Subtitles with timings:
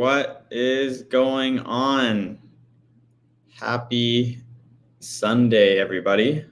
[0.00, 2.38] What is going on?
[3.52, 4.40] Happy
[4.98, 6.46] Sunday, everybody.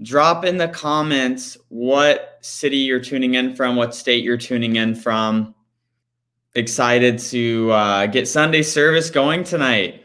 [0.00, 4.94] Drop in the comments what city you're tuning in from, what state you're tuning in
[4.94, 5.56] from.
[6.54, 10.03] Excited to uh, get Sunday service going tonight.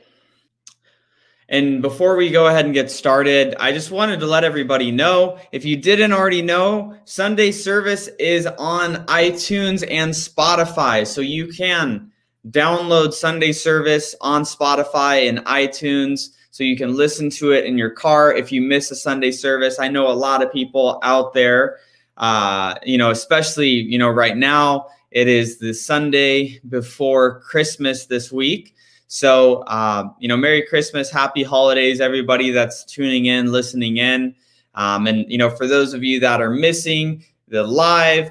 [1.51, 5.39] And before we go ahead and get started, I just wanted to let everybody know
[5.51, 11.07] if you didn't already know, Sunday service is on iTunes and Spotify.
[11.07, 12.11] So you can
[12.47, 17.89] download Sunday service on Spotify and iTunes so you can listen to it in your
[17.89, 19.79] car if you miss a Sunday service.
[19.79, 21.77] I know a lot of people out there,
[22.17, 28.31] uh, you know, especially, you know, right now, it is the Sunday before Christmas this
[28.31, 28.75] week.
[29.11, 34.35] So, uh, you know, Merry Christmas, Happy Holidays, everybody that's tuning in, listening in.
[34.75, 38.29] Um, and, you know, for those of you that are missing the live,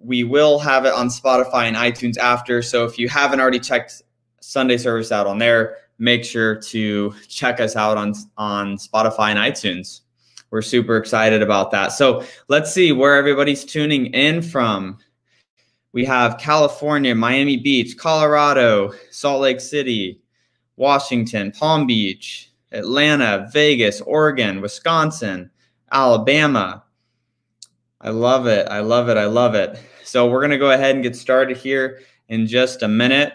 [0.00, 2.62] we will have it on Spotify and iTunes after.
[2.62, 4.02] So if you haven't already checked
[4.40, 9.38] Sunday service out on there, make sure to check us out on, on Spotify and
[9.38, 10.00] iTunes.
[10.50, 11.92] We're super excited about that.
[11.92, 14.98] So let's see where everybody's tuning in from.
[15.98, 20.20] We have California, Miami Beach, Colorado, Salt Lake City,
[20.76, 25.50] Washington, Palm Beach, Atlanta, Vegas, Oregon, Wisconsin,
[25.90, 26.84] Alabama.
[28.00, 28.68] I love it.
[28.68, 29.16] I love it.
[29.16, 29.76] I love it.
[30.04, 33.32] So we're going to go ahead and get started here in just a minute.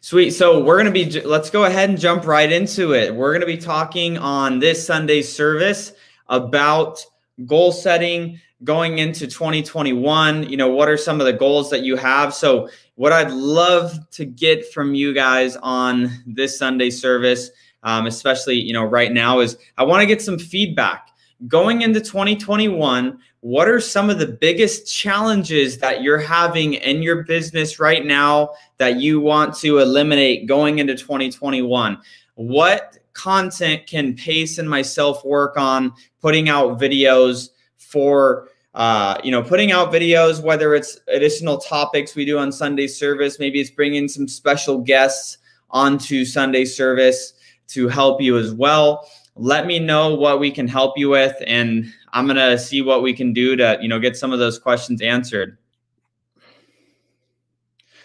[0.00, 0.30] Sweet.
[0.30, 3.12] So we're going to be, let's go ahead and jump right into it.
[3.12, 5.90] We're going to be talking on this Sunday's service
[6.28, 7.04] about
[7.46, 11.96] goal setting going into 2021 you know what are some of the goals that you
[11.96, 12.34] have?
[12.34, 17.50] So what i'd love to get from you guys on this sunday service
[17.82, 21.08] um, especially you know right now is i want to get some feedback.
[21.48, 27.24] Going into 2021 what are some of the biggest challenges that you're having in your
[27.24, 31.98] business right now that you want to eliminate going into 2021
[32.34, 39.42] what content can pace and myself work on putting out videos for uh, you know
[39.42, 44.08] putting out videos whether it's additional topics we do on sunday service maybe it's bringing
[44.08, 45.38] some special guests
[45.70, 47.34] onto sunday service
[47.72, 49.08] to help you as well.
[49.34, 53.14] Let me know what we can help you with and i'm to see what we
[53.14, 55.56] can do to you know get some of those questions answered.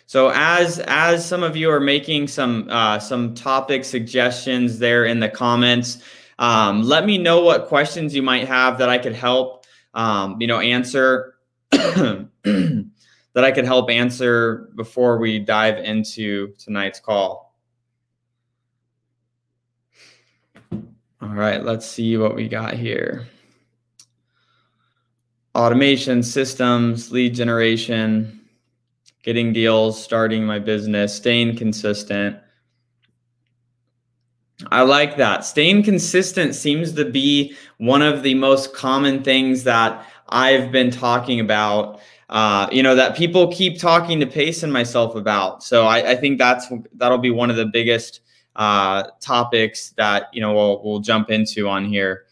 [0.06, 5.20] So as as some of you are making some uh, some topic suggestions there in
[5.20, 6.02] the comments
[6.40, 9.66] um, let me know what questions you might have that i could help
[9.98, 11.34] um, you know, answer
[11.72, 12.30] that
[13.36, 17.56] I could help answer before we dive into tonight's call.
[20.72, 23.28] All right, let's see what we got here.
[25.56, 28.40] Automation systems, lead generation,
[29.24, 32.38] getting deals, starting my business, staying consistent.
[34.72, 35.46] I like that.
[35.46, 41.40] Staying consistent seems to be one of the most common things that I've been talking
[41.40, 42.00] about.
[42.30, 45.64] Uh, you know that people keep talking to Pace and myself about.
[45.64, 48.22] So I, I think that's that'll be one of the biggest
[48.56, 52.26] uh, topics that you know we'll we'll jump into on here.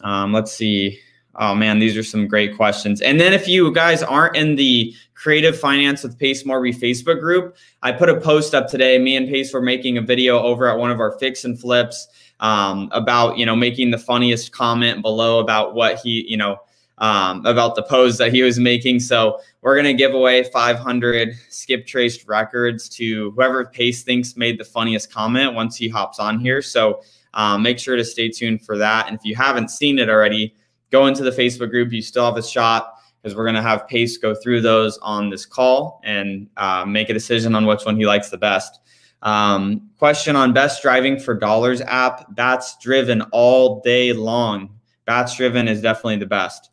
[0.00, 0.98] Um, let's see.
[1.36, 3.00] Oh man, these are some great questions.
[3.00, 7.56] And then if you guys aren't in the Creative Finance with Pace Morby Facebook group,
[7.82, 8.98] I put a post up today.
[8.98, 12.06] Me and Pace were making a video over at one of our fix and flips
[12.38, 16.58] um, about you know making the funniest comment below about what he you know
[16.98, 19.00] um, about the pose that he was making.
[19.00, 24.64] So we're gonna give away 500 skip traced records to whoever Pace thinks made the
[24.64, 26.62] funniest comment once he hops on here.
[26.62, 27.02] So
[27.34, 29.08] um, make sure to stay tuned for that.
[29.08, 30.54] And if you haven't seen it already
[30.90, 31.92] go into the Facebook group.
[31.92, 35.30] You still have a shot because we're going to have Pace go through those on
[35.30, 38.80] this call and uh, make a decision on which one he likes the best.
[39.22, 42.34] Um, question on best driving for dollars app.
[42.34, 44.78] BatchDriven all day long.
[45.06, 46.70] BatchDriven is definitely the best.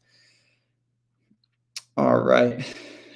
[1.97, 2.63] All right.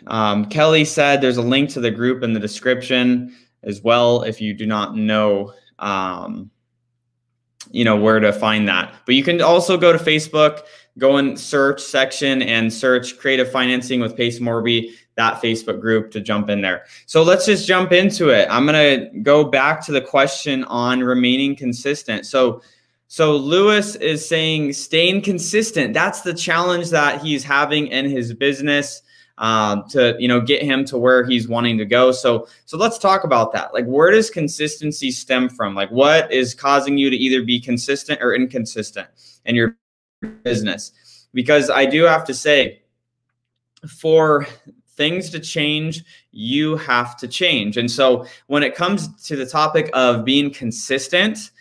[0.08, 4.40] Um, Kelly said there's a link to the group in the description as well if
[4.42, 6.50] you do not know um,
[7.72, 10.62] you know where to find that but you can also go to facebook
[11.00, 16.22] go in search section and search creative financing with Pace Morby, that Facebook group to
[16.22, 16.86] jump in there.
[17.06, 18.48] So let's just jump into it.
[18.52, 22.26] I'm going to go back to the question on remaining consistent.
[22.26, 22.62] So
[23.12, 25.96] so Lewis is saying staying consistent.
[25.96, 29.02] That's the challenge that he's having in his business
[29.40, 32.12] um, to you know get him to where he's wanting to go.
[32.12, 33.74] So so let's talk about that.
[33.74, 35.74] Like where does consistency stem from?
[35.74, 39.08] Like what is causing you to either be consistent or inconsistent
[39.46, 39.76] in your
[40.44, 42.82] business because I do have to say,
[43.88, 44.46] for
[44.96, 47.78] things to change, you have to change.
[47.78, 51.52] And so when it comes to the topic of being consistent,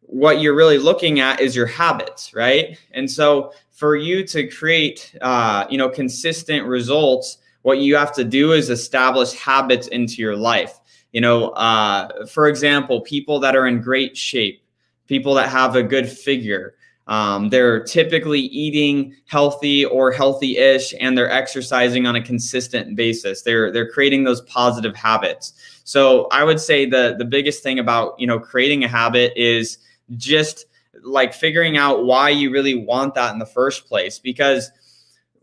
[0.00, 2.76] what you're really looking at is your habits, right?
[2.92, 8.24] And so for you to create, uh, you know, consistent results, what you have to
[8.24, 10.80] do is establish habits into your life.
[11.12, 14.62] You know, uh, for example, people that are in great shape,
[15.06, 16.74] people that have a good figure,
[17.08, 23.42] um, they're typically eating healthy or healthy-ish, and they're exercising on a consistent basis.
[23.42, 25.54] They're they're creating those positive habits.
[25.84, 29.78] So I would say the the biggest thing about you know creating a habit is
[30.16, 30.66] just
[31.02, 34.70] like figuring out why you really want that in the first place because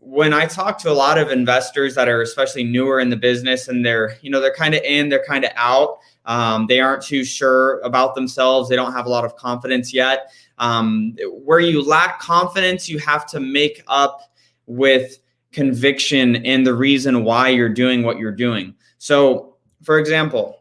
[0.06, 3.66] when I talk to a lot of investors that are especially newer in the business
[3.66, 5.98] and they're, you know, they're kind of in, they're kind of out.
[6.26, 8.68] Um, they aren't too sure about themselves.
[8.68, 10.30] They don't have a lot of confidence yet.
[10.58, 14.20] Um, where you lack confidence, you have to make up
[14.66, 15.18] with
[15.50, 18.76] conviction and the reason why you're doing what you're doing.
[18.98, 20.60] So, for example,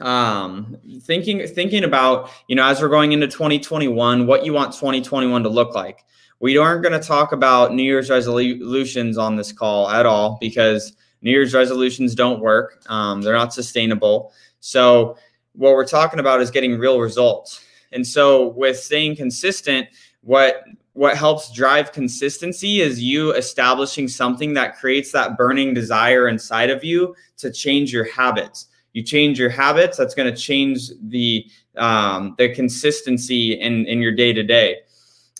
[0.00, 5.44] um, thinking thinking about you know as we're going into 2021 what you want 2021
[5.44, 6.04] to look like
[6.42, 10.92] we aren't going to talk about new year's resolutions on this call at all because
[11.22, 12.82] new year's resolutions don't work.
[12.88, 14.32] Um, they're not sustainable.
[14.58, 15.16] So
[15.52, 17.64] what we're talking about is getting real results.
[17.92, 19.88] And so with staying consistent
[20.22, 26.70] what what helps drive consistency is you establishing something that creates that burning desire inside
[26.70, 28.66] of you to change your habits.
[28.92, 31.46] You change your habits that's going to change the
[31.76, 34.80] um, the consistency in in your day to day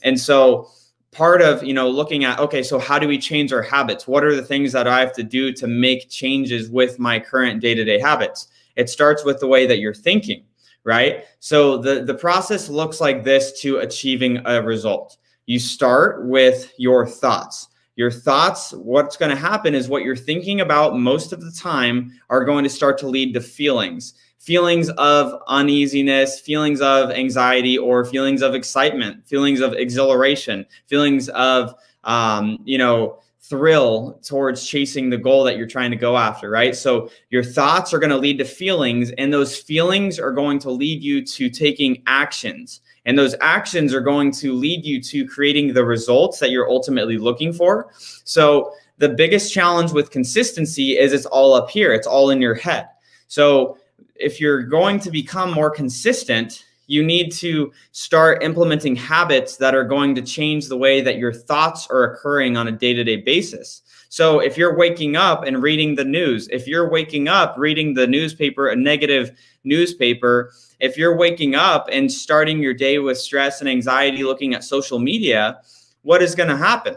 [0.02, 0.70] and so
[1.12, 4.08] part of you know looking at okay so how do we change our habits?
[4.08, 7.60] What are the things that i have to do to make changes with my current
[7.60, 8.48] day to day habits?
[8.76, 10.44] It starts with the way that you're thinking
[10.84, 11.24] right?
[11.40, 15.18] So the the process looks like this to achieving a result.
[15.46, 17.68] You start with your thoughts.
[17.96, 22.18] Your thoughts, what's going to happen is what you're thinking about most of the time
[22.30, 28.04] are going to start to lead to feelings feelings of uneasiness, feelings of anxiety, or
[28.04, 35.16] feelings of excitement, feelings of exhilaration, feelings of, um, you know, thrill towards chasing the
[35.16, 36.74] goal that you're trying to go after, right?
[36.74, 40.72] So your thoughts are going to lead to feelings, and those feelings are going to
[40.72, 42.80] lead you to taking actions.
[43.06, 47.16] And those actions are going to lead you to creating the results that you're ultimately
[47.16, 47.92] looking for.
[48.24, 52.54] So, the biggest challenge with consistency is it's all up here, it's all in your
[52.54, 52.88] head.
[53.28, 53.78] So,
[54.22, 59.84] if you're going to become more consistent, you need to start implementing habits that are
[59.84, 63.16] going to change the way that your thoughts are occurring on a day to day
[63.16, 63.82] basis.
[64.08, 68.06] So, if you're waking up and reading the news, if you're waking up reading the
[68.06, 69.32] newspaper, a negative
[69.64, 74.64] newspaper, if you're waking up and starting your day with stress and anxiety looking at
[74.64, 75.60] social media,
[76.02, 76.96] what is going to happen?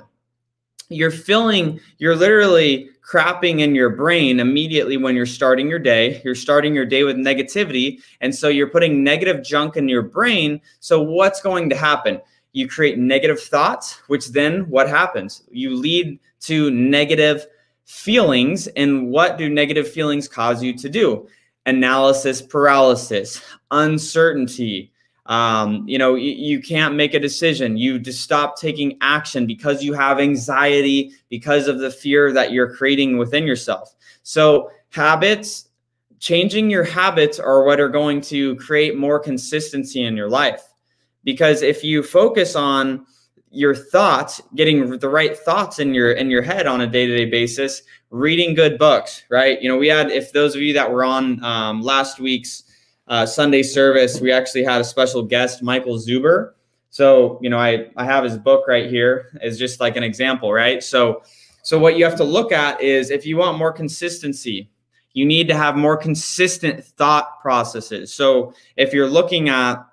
[0.89, 6.21] You're filling, you're literally crapping in your brain immediately when you're starting your day.
[6.23, 8.01] You're starting your day with negativity.
[8.21, 10.61] And so you're putting negative junk in your brain.
[10.79, 12.21] So, what's going to happen?
[12.53, 15.43] You create negative thoughts, which then what happens?
[15.51, 17.45] You lead to negative
[17.85, 18.67] feelings.
[18.67, 21.27] And what do negative feelings cause you to do?
[21.65, 23.41] analysis paralysis,
[23.71, 24.91] uncertainty.
[25.25, 27.77] Um, you know, you, you can't make a decision.
[27.77, 32.75] You just stop taking action because you have anxiety, because of the fear that you're
[32.75, 33.95] creating within yourself.
[34.23, 35.69] So, habits,
[36.19, 40.61] changing your habits are what are going to create more consistency in your life.
[41.23, 43.05] Because if you focus on
[43.49, 47.81] your thoughts, getting the right thoughts in your in your head on a day-to-day basis,
[48.11, 49.61] reading good books, right?
[49.61, 52.63] You know, we had if those of you that were on um, last week's
[53.07, 56.53] uh, Sunday service, we actually had a special guest, Michael Zuber.
[56.89, 60.51] So, you know, I I have his book right here as just like an example,
[60.51, 60.81] right?
[60.81, 61.23] So,
[61.61, 64.69] so what you have to look at is if you want more consistency,
[65.13, 68.13] you need to have more consistent thought processes.
[68.13, 69.85] So, if you're looking at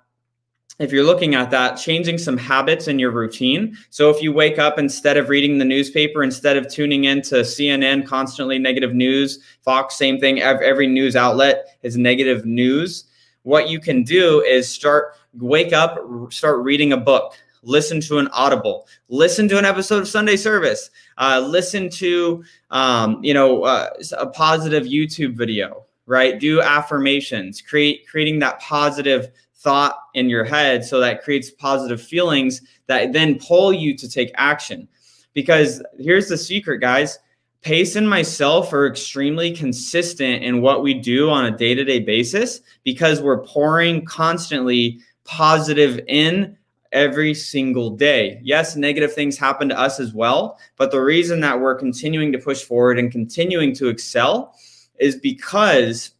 [0.79, 3.77] if you're looking at that, changing some habits in your routine.
[3.91, 8.07] So if you wake up instead of reading the newspaper, instead of tuning into CNN,
[8.07, 13.05] constantly negative news, Fox, same thing, every news outlet is negative news.
[13.43, 15.99] What you can do is start, wake up,
[16.31, 20.89] start reading a book, listen to an audible, listen to an episode of Sunday service,
[21.17, 26.39] uh, listen to, um, you know, uh, a positive YouTube video, right?
[26.39, 29.29] Do affirmations, create, creating that positive
[29.63, 34.31] thought in your head so that creates positive feelings that then pull you to take
[34.35, 34.87] action
[35.33, 37.17] because here's the secret guys
[37.63, 43.21] pace and myself are extremely consistent in what we do on a day-to-day basis because
[43.21, 46.57] we're pouring constantly positive in
[46.91, 48.39] every single day.
[48.43, 52.37] Yes, negative things happen to us as well, but the reason that we're continuing to
[52.37, 54.53] push forward and continuing to excel
[54.99, 56.11] is because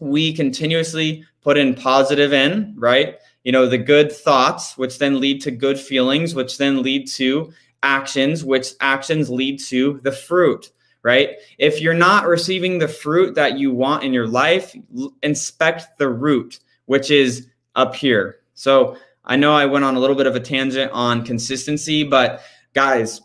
[0.00, 3.14] we continuously put in positive in, right?
[3.42, 7.54] You know, the good thoughts, which then lead to good feelings, which then lead to
[7.82, 10.70] actions, which actions lead to the fruit,
[11.02, 11.36] right?
[11.56, 14.76] If you're not receiving the fruit that you want in your life,
[15.22, 18.40] inspect the root, which is up here.
[18.52, 22.42] So I know I went on a little bit of a tangent on consistency, but
[22.74, 23.22] guys,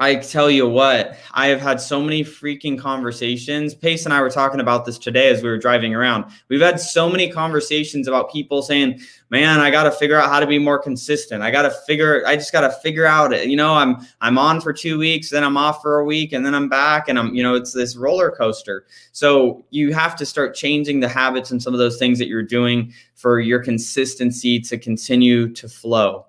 [0.00, 3.74] I tell you what, I have had so many freaking conversations.
[3.74, 6.24] Pace and I were talking about this today as we were driving around.
[6.48, 10.40] We've had so many conversations about people saying, "Man, I got to figure out how
[10.40, 11.42] to be more consistent.
[11.42, 14.62] I got to figure I just got to figure out, you know, I'm I'm on
[14.62, 17.34] for 2 weeks, then I'm off for a week and then I'm back and I'm,
[17.34, 18.86] you know, it's this roller coaster.
[19.12, 22.42] So, you have to start changing the habits and some of those things that you're
[22.42, 26.26] doing for your consistency to continue to flow.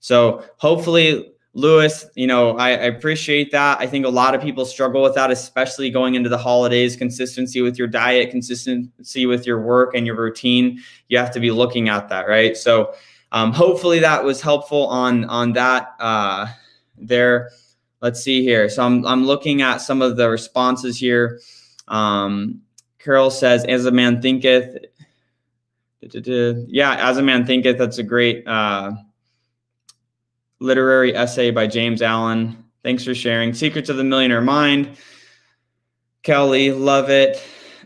[0.00, 3.78] So, hopefully Lewis, you know, I, I, appreciate that.
[3.78, 6.96] I think a lot of people struggle with that, especially going into the holidays.
[6.96, 10.80] Consistency with your diet, consistency with your work and your routine.
[11.08, 12.56] You have to be looking at that, right?
[12.56, 12.94] So,
[13.32, 15.94] um, hopefully that was helpful on on that.
[16.00, 16.46] Uh,
[16.96, 17.50] there,
[18.00, 18.70] let's see here.
[18.70, 21.40] So I'm I'm looking at some of the responses here.
[21.88, 22.62] Um,
[22.98, 24.86] Carol says, "As a man thinketh."
[26.00, 27.76] Yeah, as a man thinketh.
[27.76, 28.46] That's a great.
[28.46, 28.92] Uh,
[30.62, 32.64] literary essay by James Allen.
[32.82, 33.52] Thanks for sharing.
[33.52, 34.96] Secrets of the Millionaire Mind.
[36.22, 37.42] Kelly, love it.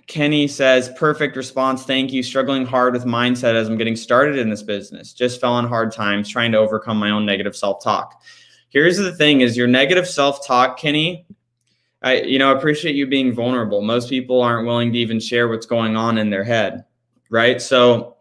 [0.07, 1.83] Kenny says, perfect response.
[1.83, 2.23] Thank you.
[2.23, 5.13] Struggling hard with mindset as I'm getting started in this business.
[5.13, 8.23] Just fell on hard times trying to overcome my own negative self-talk.
[8.69, 11.27] Here's the thing is your negative self-talk, Kenny,
[12.03, 13.83] I you know, appreciate you being vulnerable.
[13.83, 16.85] Most people aren't willing to even share what's going on in their head,
[17.31, 17.61] right?
[17.61, 18.17] So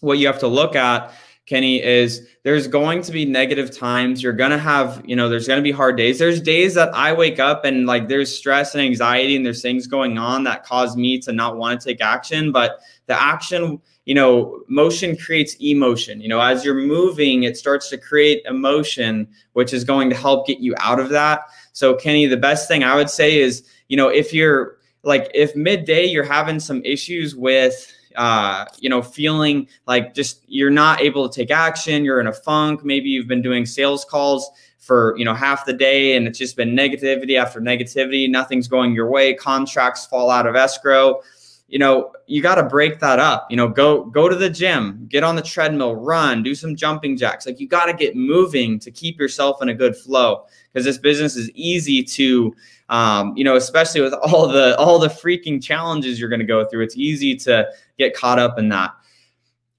[0.00, 1.12] what you have to look at
[1.46, 4.20] Kenny, is there's going to be negative times.
[4.20, 6.18] You're going to have, you know, there's going to be hard days.
[6.18, 9.86] There's days that I wake up and like there's stress and anxiety and there's things
[9.86, 12.50] going on that cause me to not want to take action.
[12.50, 16.20] But the action, you know, motion creates emotion.
[16.20, 20.48] You know, as you're moving, it starts to create emotion, which is going to help
[20.48, 21.42] get you out of that.
[21.72, 25.54] So, Kenny, the best thing I would say is, you know, if you're like, if
[25.54, 31.28] midday you're having some issues with, uh, you know, feeling like just you're not able
[31.28, 32.84] to take action, you're in a funk.
[32.84, 36.56] Maybe you've been doing sales calls for you know half the day and it's just
[36.56, 41.20] been negativity after negativity nothing's going your way contracts fall out of escrow
[41.68, 45.04] you know you got to break that up you know go go to the gym
[45.10, 48.78] get on the treadmill run do some jumping jacks like you got to get moving
[48.78, 52.54] to keep yourself in a good flow because this business is easy to
[52.88, 56.64] um, you know especially with all the all the freaking challenges you're going to go
[56.64, 57.66] through it's easy to
[57.98, 58.94] get caught up in that.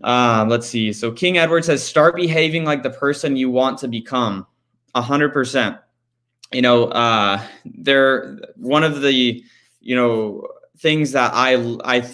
[0.04, 0.94] Uh, let's see.
[0.94, 4.46] So King Edward says, start behaving like the person you want to become.
[4.96, 5.78] A hundred percent.
[6.52, 9.44] You know, uh, they're One of the,
[9.82, 10.48] you know,
[10.78, 12.08] things that I, I,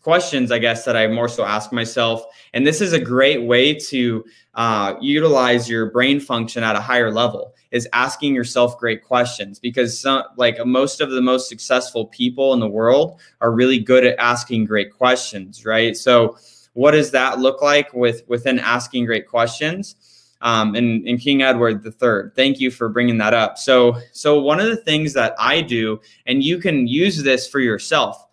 [0.00, 3.74] questions I guess that I more so ask myself, and this is a great way
[3.74, 4.24] to
[4.54, 9.58] uh, utilize your brain function at a higher level is asking yourself great questions.
[9.58, 14.06] Because some, like most of the most successful people in the world are really good
[14.06, 15.96] at asking great questions right?
[15.96, 16.36] So
[16.72, 19.96] what does that look like with within asking great questions?
[20.40, 23.56] Um, and, and king edward the third thank you for bringing that up.
[23.58, 27.60] So so one of the things that i do and you can use this for
[27.60, 28.23] yourself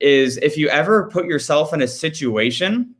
[0.00, 2.94] is if you ever put yourself in a situation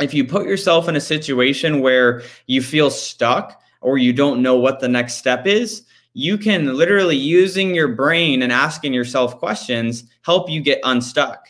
[0.00, 4.56] if you put yourself in a situation where you feel stuck or you don't know
[4.56, 10.04] what the next step is, you can literally using your brain and asking yourself questions
[10.22, 11.46] help you get unstuck.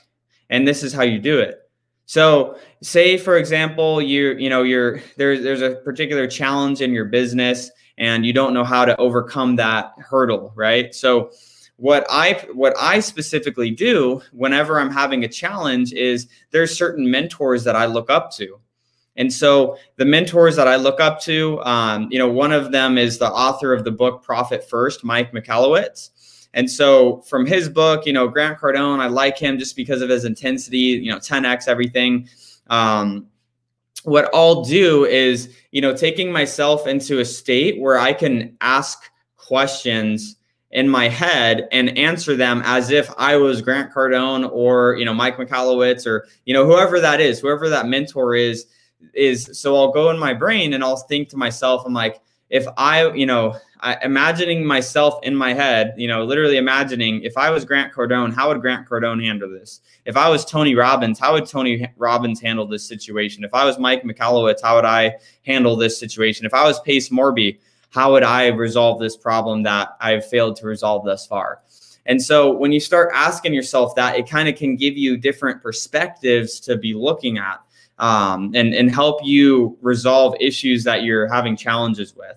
[0.51, 1.59] And this is how you do it.
[2.07, 7.07] So, say for example, you you know you're there's there's a particular challenge in your
[7.07, 10.95] business and you don't know how to overcome that hurdle, right?
[10.95, 11.31] So,
[11.83, 17.65] what I what I specifically do whenever I'm having a challenge is there's certain mentors
[17.65, 18.61] that I look up to.
[19.17, 22.99] And so the mentors that I look up to, um, you know, one of them
[22.99, 26.11] is the author of the book Profit First, Mike Michalowicz.
[26.55, 30.09] And so from his book, you know, Grant Cardone, I like him just because of
[30.09, 32.29] his intensity, you know, 10x everything.
[32.69, 33.27] Um,
[34.05, 39.03] what I'll do is, you know, taking myself into a state where I can ask
[39.37, 40.37] questions
[40.73, 45.12] in my head and answer them as if I was Grant Cardone or, you know,
[45.12, 48.67] Mike Michalowicz or, you know, whoever that is, whoever that mentor is
[49.14, 52.67] is so I'll go in my brain and I'll think to myself, I'm like, if
[52.76, 57.50] I, you know, I, imagining myself in my head, you know, literally imagining if I
[57.50, 59.81] was Grant Cardone, how would Grant Cardone handle this?
[60.07, 63.43] If I was Tony Robbins, how would Tony Robbins handle this situation?
[63.43, 66.47] If I was Mike Michalowicz, how would I handle this situation?
[66.47, 67.59] If I was Pace Morby,
[67.93, 71.61] how would I resolve this problem that I've failed to resolve thus far?
[72.07, 75.63] And so when you start asking yourself that, it kind of can give you different
[75.63, 77.61] perspectives to be looking at
[77.99, 82.37] um, and, and help you resolve issues that you're having challenges with.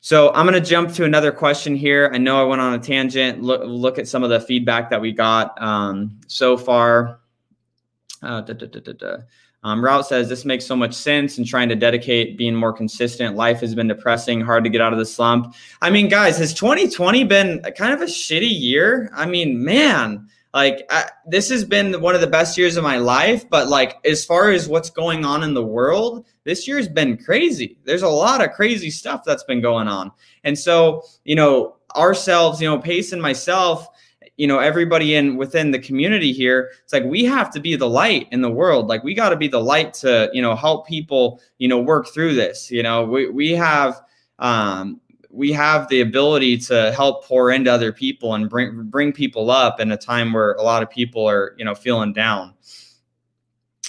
[0.00, 2.10] So I'm going to jump to another question here.
[2.14, 3.42] I know I went on a tangent.
[3.42, 7.18] Look, look at some of the feedback that we got um, so far.
[8.22, 9.16] Uh, da, da, da,
[9.66, 13.34] um, Route says this makes so much sense and trying to dedicate being more consistent.
[13.34, 15.56] Life has been depressing, hard to get out of the slump.
[15.82, 19.10] I mean, guys, has 2020 been kind of a shitty year?
[19.12, 22.98] I mean, man, like I, this has been one of the best years of my
[22.98, 23.50] life.
[23.50, 27.76] But like, as far as what's going on in the world, this year's been crazy.
[27.82, 30.12] There's a lot of crazy stuff that's been going on.
[30.44, 33.88] And so, you know, ourselves, you know, Pace and myself,
[34.36, 37.88] you know everybody in within the community here it's like we have to be the
[37.88, 38.86] light in the world.
[38.86, 42.08] Like we got to be the light to you know help people you know work
[42.08, 43.04] through this you know?
[43.04, 44.00] We, we have
[44.38, 45.00] um
[45.30, 49.80] we have the ability to help pour into other people and bring bring people up
[49.80, 52.54] in a time where a lot of people are you know feeling down.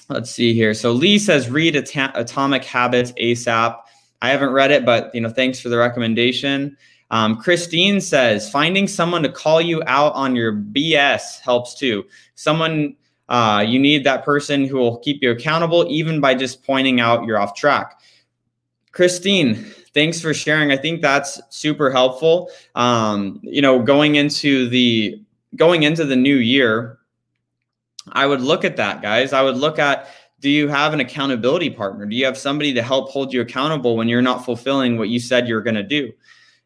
[0.09, 0.73] Let's see here.
[0.73, 3.79] So lee says read At- atomic habits asap
[4.21, 6.75] i haven't read it but you know thanks for the recommendation
[7.11, 12.05] um, Christine says finding someone to call you out on your BS helps too.
[12.35, 12.95] Someone
[13.29, 17.25] uh, you need that person who will keep you accountable, even by just pointing out
[17.25, 17.99] you're off track.
[18.91, 19.55] Christine,
[19.93, 20.71] thanks for sharing.
[20.71, 22.49] I think that's super helpful.
[22.75, 25.21] Um, you know, going into the
[25.55, 26.99] going into the new year,
[28.11, 29.33] I would look at that, guys.
[29.33, 30.07] I would look at
[30.39, 32.05] do you have an accountability partner?
[32.05, 35.19] Do you have somebody to help hold you accountable when you're not fulfilling what you
[35.19, 36.11] said you're going to do?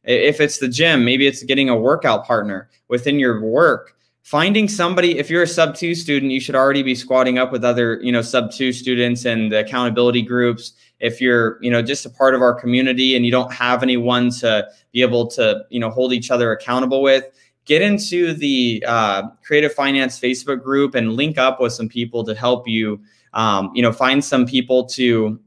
[0.04, 3.96] If it's the gym, maybe it's getting a workout partner within your work.
[4.24, 7.64] Finding somebody, if you're a sub two student, you should already be squatting up with
[7.64, 10.74] other, you know, sub two students and the accountability groups.
[11.00, 14.30] If you're, you know, just a part of our community and you don't have anyone
[14.32, 17.26] to be able to, you know, hold each other accountable with,
[17.66, 22.36] get into the uh, creative finance Facebook group and link up with some people to
[22.36, 23.02] help you,
[23.34, 25.40] um, you know, find some people to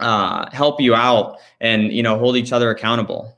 [0.00, 3.36] uh, help you out and you know hold each other accountable.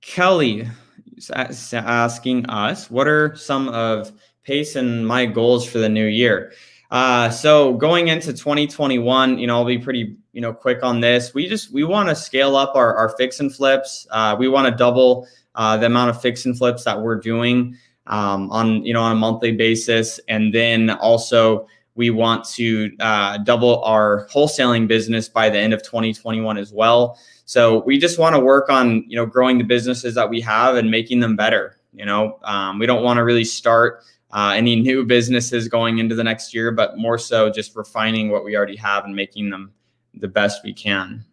[0.00, 0.68] Kelly
[1.16, 1.30] is
[1.74, 6.52] asking us, what are some of Pace and my goals for the new year?
[6.90, 11.34] Uh, so going into 2021, you know, I'll be pretty, you know, quick on this.
[11.34, 14.06] We just we want to scale up our, our fix and flips.
[14.10, 17.76] Uh, we want to double uh, the amount of fix and flips that we're doing
[18.06, 21.66] um, on, you know, on a monthly basis, and then also
[21.98, 27.18] we want to uh, double our wholesaling business by the end of 2021 as well.
[27.44, 30.76] So we just want to work on you know growing the businesses that we have
[30.76, 31.76] and making them better.
[31.92, 36.14] You know, um, we don't want to really start uh, any new businesses going into
[36.14, 39.72] the next year, but more so just refining what we already have and making them
[40.14, 41.24] the best we can.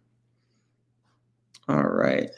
[1.68, 2.30] All right.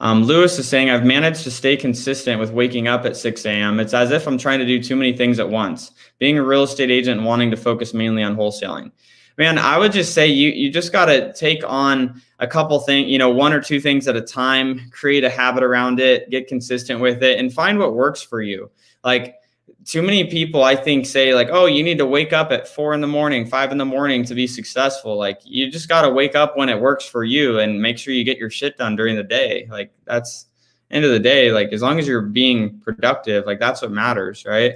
[0.00, 3.78] Um, Lewis is saying, I've managed to stay consistent with waking up at 6 a.m.
[3.78, 5.92] It's as if I'm trying to do too many things at once.
[6.18, 8.92] Being a real estate agent and wanting to focus mainly on wholesaling.
[9.36, 13.08] Man, I would just say you you just got to take on a couple things,
[13.08, 16.48] you know, one or two things at a time, create a habit around it, get
[16.48, 18.70] consistent with it, and find what works for you.
[19.02, 19.36] Like
[19.84, 22.92] too many people i think say like oh you need to wake up at four
[22.92, 25.16] in the morning five in the morning to be successful.
[25.16, 28.12] Like you just got to wake up when it works for you and make sure
[28.12, 29.66] you get your shit done during the day.
[29.70, 30.46] Like that's
[30.90, 34.44] end of the day like as long as you're being productive like that's what matters
[34.46, 34.74] right?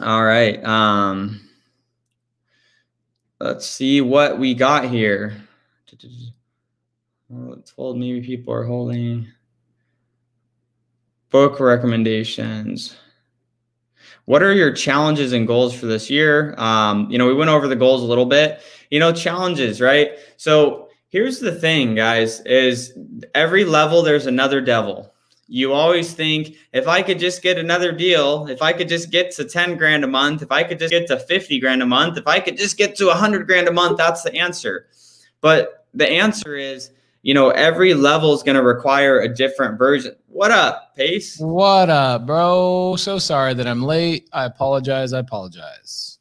[0.00, 1.40] All right um
[3.40, 5.36] let's see what we got here.
[7.76, 9.28] Told maybe people are holding
[11.30, 12.96] book recommendations
[14.28, 16.54] what are your challenges and goals for this year?
[16.58, 18.60] Um, you know, we went over the goals a little bit.
[18.90, 20.18] You know, challenges, right?
[20.36, 22.92] So here's the thing, guys: is
[23.34, 25.14] every level there's another devil.
[25.46, 29.30] You always think if I could just get another deal, if I could just get
[29.36, 32.18] to 10 grand a month, if I could just get to 50 grand a month,
[32.18, 34.88] if I could just get to 100 grand a month, that's the answer.
[35.40, 36.90] But the answer is
[37.28, 40.16] you know, every level is going to require a different version.
[40.28, 41.38] What up, Pace?
[41.38, 42.96] What up, bro?
[42.96, 44.30] So sorry that I'm late.
[44.32, 45.12] I apologize.
[45.12, 46.20] I apologize.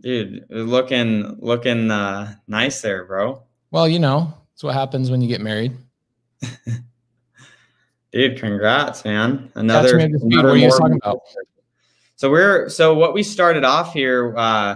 [0.00, 3.44] Dude, looking looking uh, nice there, bro.
[3.70, 5.70] Well, you know, it's what happens when you get married.
[8.12, 9.52] Dude, congrats, man.
[9.54, 11.20] Another, another what are you talking about?
[12.16, 14.74] So we're so what we started off here uh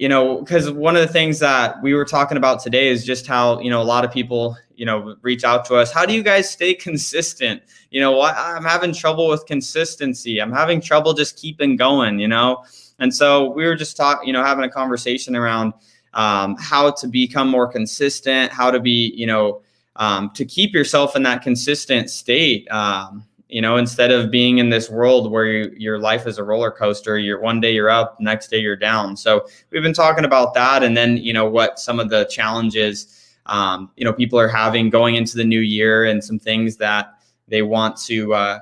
[0.00, 3.26] you know, because one of the things that we were talking about today is just
[3.26, 5.92] how, you know, a lot of people, you know, reach out to us.
[5.92, 7.62] How do you guys stay consistent?
[7.90, 10.40] You know, I'm having trouble with consistency.
[10.40, 12.64] I'm having trouble just keeping going, you know?
[12.98, 15.74] And so we were just talking, you know, having a conversation around
[16.14, 19.60] um, how to become more consistent, how to be, you know,
[19.96, 22.66] um, to keep yourself in that consistent state.
[22.70, 26.44] Um, you know instead of being in this world where you, your life is a
[26.44, 30.24] roller coaster you're one day you're up next day you're down so we've been talking
[30.24, 33.19] about that and then you know what some of the challenges
[33.50, 37.14] um, you know people are having going into the new year and some things that
[37.48, 38.58] they want to uh,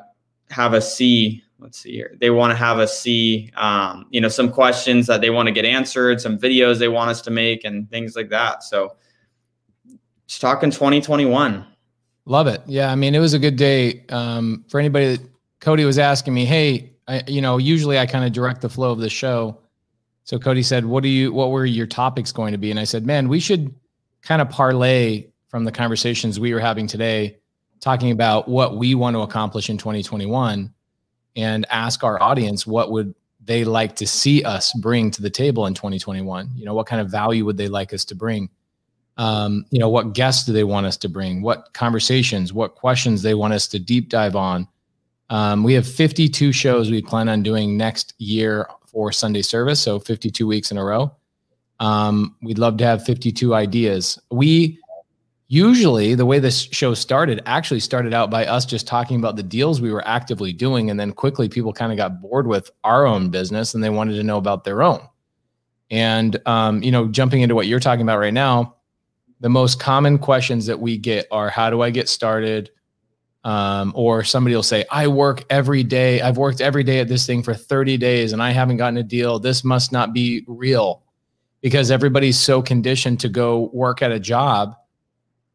[0.51, 4.29] have a see let's see here they want to have a see um, you know
[4.29, 7.65] some questions that they want to get answered some videos they want us to make
[7.65, 8.97] and things like that so
[10.27, 11.65] just talking 2021
[12.29, 12.61] Love it.
[12.67, 15.27] Yeah, I mean, it was a good day um, for anybody that
[15.61, 16.45] Cody was asking me.
[16.45, 19.59] Hey, I, you know, usually I kind of direct the flow of the show.
[20.25, 21.33] So Cody said, "What do you?
[21.33, 23.75] What were your topics going to be?" And I said, "Man, we should
[24.23, 27.39] kind of parlay from the conversations we were having today,
[27.81, 30.73] talking about what we want to accomplish in 2021,
[31.37, 35.67] and ask our audience what would they like to see us bring to the table
[35.67, 36.51] in 2021.
[36.55, 38.51] You know, what kind of value would they like us to bring?"
[39.19, 43.23] um, you know what guests do they want us to bring what conversations what questions
[43.23, 44.67] they want us to deep dive on
[45.31, 49.99] um, we have 52 shows we plan on doing next year for sunday service so
[49.99, 51.13] 52 weeks in a row
[51.81, 54.79] um, we'd love to have 52 ideas we
[55.49, 59.43] usually the way this show started actually started out by us just talking about the
[59.43, 63.07] deals we were actively doing and then quickly people kind of got bored with our
[63.07, 65.01] own business and they wanted to know about their own
[65.91, 68.75] and um, you know jumping into what you're talking about right now
[69.41, 72.71] the most common questions that we get are how do I get started?
[73.45, 76.21] Um, or somebody will say, I work every day.
[76.21, 79.03] I've worked every day at this thing for 30 days and I haven't gotten a
[79.03, 79.39] deal.
[79.39, 81.03] This must not be real
[81.61, 84.77] because everybody's so conditioned to go work at a job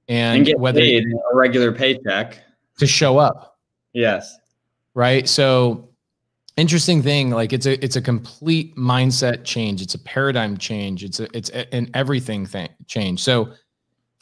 [0.07, 2.39] and, and get whether paid a regular paycheck
[2.79, 3.57] to show up.
[3.93, 4.37] Yes.
[4.93, 5.27] Right.
[5.27, 5.89] So
[6.55, 11.19] interesting thing like it's a it's a complete mindset change it's a paradigm change it's
[11.19, 13.51] a it's an everything thing change so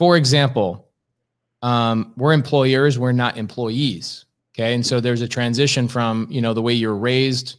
[0.02, 0.90] for example,
[1.62, 4.26] um, we're employers, we're not employees.
[4.56, 4.74] Okay.
[4.74, 7.58] And so there's a transition from, you know, the way you're raised,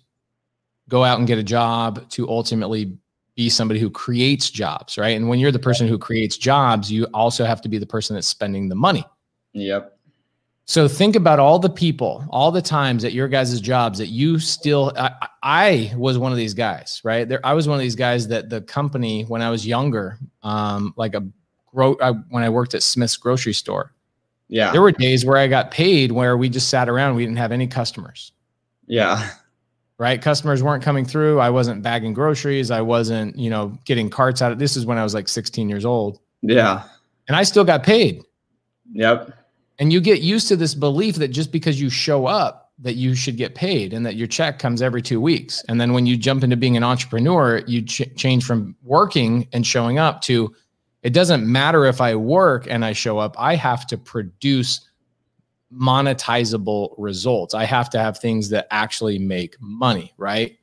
[0.89, 2.99] go out and get a job to ultimately
[3.35, 5.17] be somebody who creates jobs, right?
[5.17, 8.15] And when you're the person who creates jobs, you also have to be the person
[8.15, 9.05] that's spending the money.
[9.55, 9.99] Yep.
[10.65, 14.39] So think about all the people, all the times at your guys' jobs that you
[14.39, 14.93] still.
[14.97, 17.29] I, I, was one of these guys, right?
[17.29, 20.95] There, I was one of these guys that the company when I was younger, um,
[20.97, 21.27] like a
[21.75, 23.93] gro- I, when I worked at Smith's grocery store.
[24.49, 24.71] Yeah.
[24.71, 27.17] There were days where I got paid where we just sat around.
[27.17, 28.33] We didn't have any customers.
[28.87, 29.31] Yeah.
[29.99, 30.21] Right.
[30.21, 31.39] Customers weren't coming through.
[31.39, 32.71] I wasn't bagging groceries.
[32.71, 35.69] I wasn't, you know, getting carts out of this is when I was like 16
[35.69, 36.19] years old.
[36.41, 36.83] Yeah.
[37.29, 38.23] And I still got paid.
[38.93, 39.33] Yep.
[39.79, 43.15] And you get used to this belief that just because you show up, that you
[43.15, 45.65] should get paid and that your check comes every two weeks.
[45.69, 49.67] And then when you jump into being an entrepreneur, you ch- change from working and
[49.67, 50.53] showing up to
[51.03, 54.81] it doesn't matter if I work and I show up, I have to produce
[55.73, 57.55] monetizable results.
[57.55, 60.57] I have to have things that actually make money, right?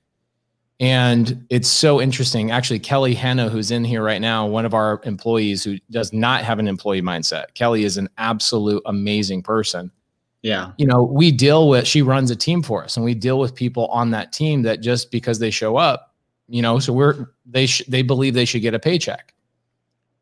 [0.80, 2.52] And it's so interesting.
[2.52, 6.44] Actually, Kelly Henna, who's in here right now, one of our employees who does not
[6.44, 7.54] have an employee mindset.
[7.54, 9.92] Kelly is an absolute amazing person.
[10.42, 10.72] Yeah.
[10.78, 13.54] You know, we deal with, she runs a team for us and we deal with
[13.54, 16.16] people on that team that just because they show up,
[16.48, 19.34] you know, so we're, they, sh- they believe they should get a paycheck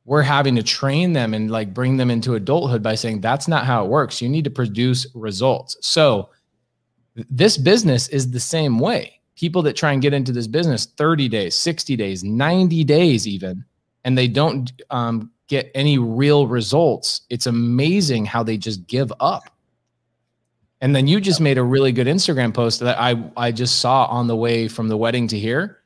[0.08, 3.66] we're having to train them and like bring them into adulthood by saying that's not
[3.66, 4.22] how it works.
[4.22, 5.76] You need to produce results.
[5.82, 6.30] So
[7.30, 9.20] this business is the same way.
[9.36, 13.66] People that try and get into this business 30 days, 60 days, 90 days, even,
[14.06, 17.24] and they don't um, get any real results.
[17.30, 19.44] It's amazing how they just give up.
[20.80, 24.06] And then you just made a really good Instagram post that I I just saw
[24.06, 25.80] on the way from the wedding to here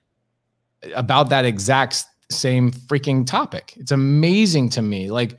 [0.94, 3.74] about that exact same freaking topic.
[3.78, 5.12] It's amazing to me.
[5.12, 5.38] Like,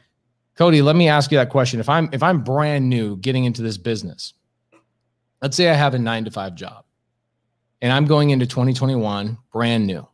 [0.56, 1.80] Cody, let me ask you that question.
[1.80, 4.34] If I'm if I'm brand new getting into this business,
[5.40, 6.84] let's say I have a nine to five job
[7.82, 10.06] and I'm going into 2021 brand new.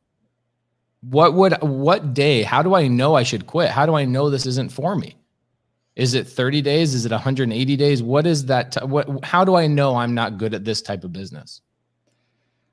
[1.03, 2.43] What would what day?
[2.43, 3.71] How do I know I should quit?
[3.71, 5.17] How do I know this isn't for me?
[5.95, 6.95] Is it 30 days?
[6.95, 8.03] Is it 180 days?
[8.03, 8.73] What is that?
[8.73, 11.61] T- what how do I know I'm not good at this type of business?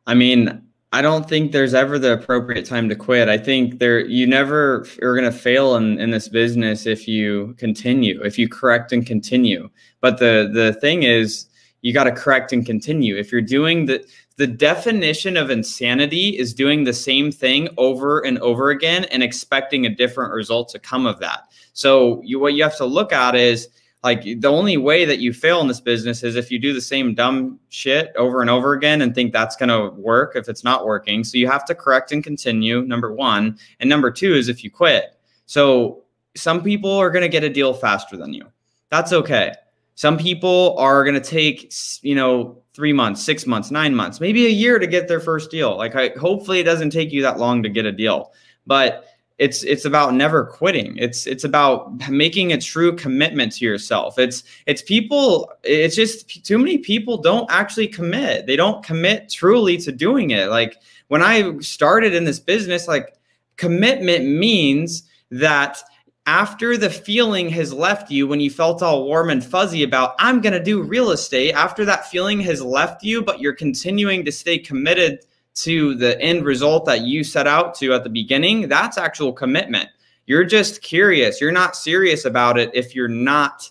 [0.07, 0.63] I mean,
[0.95, 3.27] I don't think there's ever the appropriate time to quit.
[3.27, 7.53] I think there you never are going to fail in, in this business if you
[7.57, 9.69] continue, if you correct and continue.
[9.99, 11.47] But the the thing is
[11.81, 13.17] you got to correct and continue.
[13.17, 18.39] If you're doing the the definition of insanity is doing the same thing over and
[18.39, 21.41] over again and expecting a different result to come of that.
[21.73, 23.67] So you what you have to look at is
[24.05, 26.79] like the only way that you fail in this business is if you do the
[26.79, 30.63] same dumb shit over and over again and think that's going to work if it's
[30.63, 31.23] not working.
[31.23, 34.69] So you have to correct and continue, number 1, and number 2 is if you
[34.69, 35.17] quit.
[35.47, 36.03] So
[36.35, 38.45] some people are going to get a deal faster than you.
[38.91, 39.53] That's okay.
[39.95, 44.45] Some people are going to take, you know, three months, six months, nine months, maybe
[44.45, 45.75] a year to get their first deal.
[45.75, 48.33] Like, I, hopefully, it doesn't take you that long to get a deal.
[48.67, 50.95] But it's it's about never quitting.
[50.97, 54.17] It's it's about making a true commitment to yourself.
[54.17, 58.45] It's it's people it's just too many people don't actually commit.
[58.45, 60.49] They don't commit truly to doing it.
[60.49, 63.15] Like when i started in this business like
[63.57, 65.81] commitment means that
[66.27, 70.41] after the feeling has left you when you felt all warm and fuzzy about i'm
[70.41, 74.31] going to do real estate after that feeling has left you but you're continuing to
[74.31, 75.19] stay committed
[75.55, 79.89] to the end result that you set out to at the beginning, that's actual commitment.
[80.27, 81.39] You're just curious.
[81.39, 83.69] You're not serious about it if you're not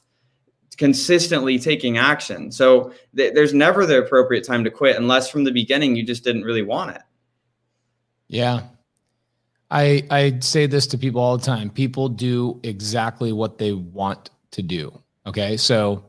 [0.77, 2.51] consistently taking action.
[2.51, 6.25] So th- there's never the appropriate time to quit unless from the beginning you just
[6.25, 7.03] didn't really want it.
[8.29, 8.63] Yeah.
[9.71, 11.71] I I say this to people all the time.
[11.71, 15.01] People do exactly what they want to do.
[15.27, 15.57] Okay?
[15.57, 16.05] So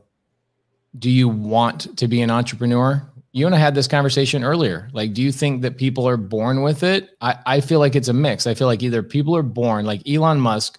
[0.98, 3.02] do you want to be an entrepreneur?
[3.36, 4.88] You and I had this conversation earlier.
[4.94, 7.10] Like, do you think that people are born with it?
[7.20, 8.46] I, I feel like it's a mix.
[8.46, 10.78] I feel like either people are born, like Elon Musk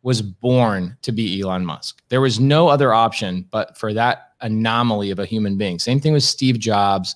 [0.00, 2.00] was born to be Elon Musk.
[2.08, 5.78] There was no other option but for that anomaly of a human being.
[5.78, 7.14] Same thing with Steve Jobs,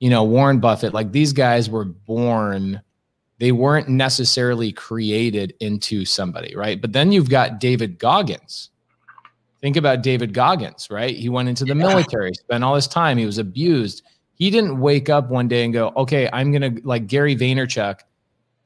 [0.00, 0.92] you know, Warren Buffett.
[0.92, 2.82] Like these guys were born,
[3.38, 6.78] they weren't necessarily created into somebody, right?
[6.78, 8.68] But then you've got David Goggins.
[9.62, 11.16] Think about David Goggins, right?
[11.16, 14.02] He went into the military, spent all his time, he was abused
[14.36, 18.00] he didn't wake up one day and go, okay, I'm going to like Gary Vaynerchuk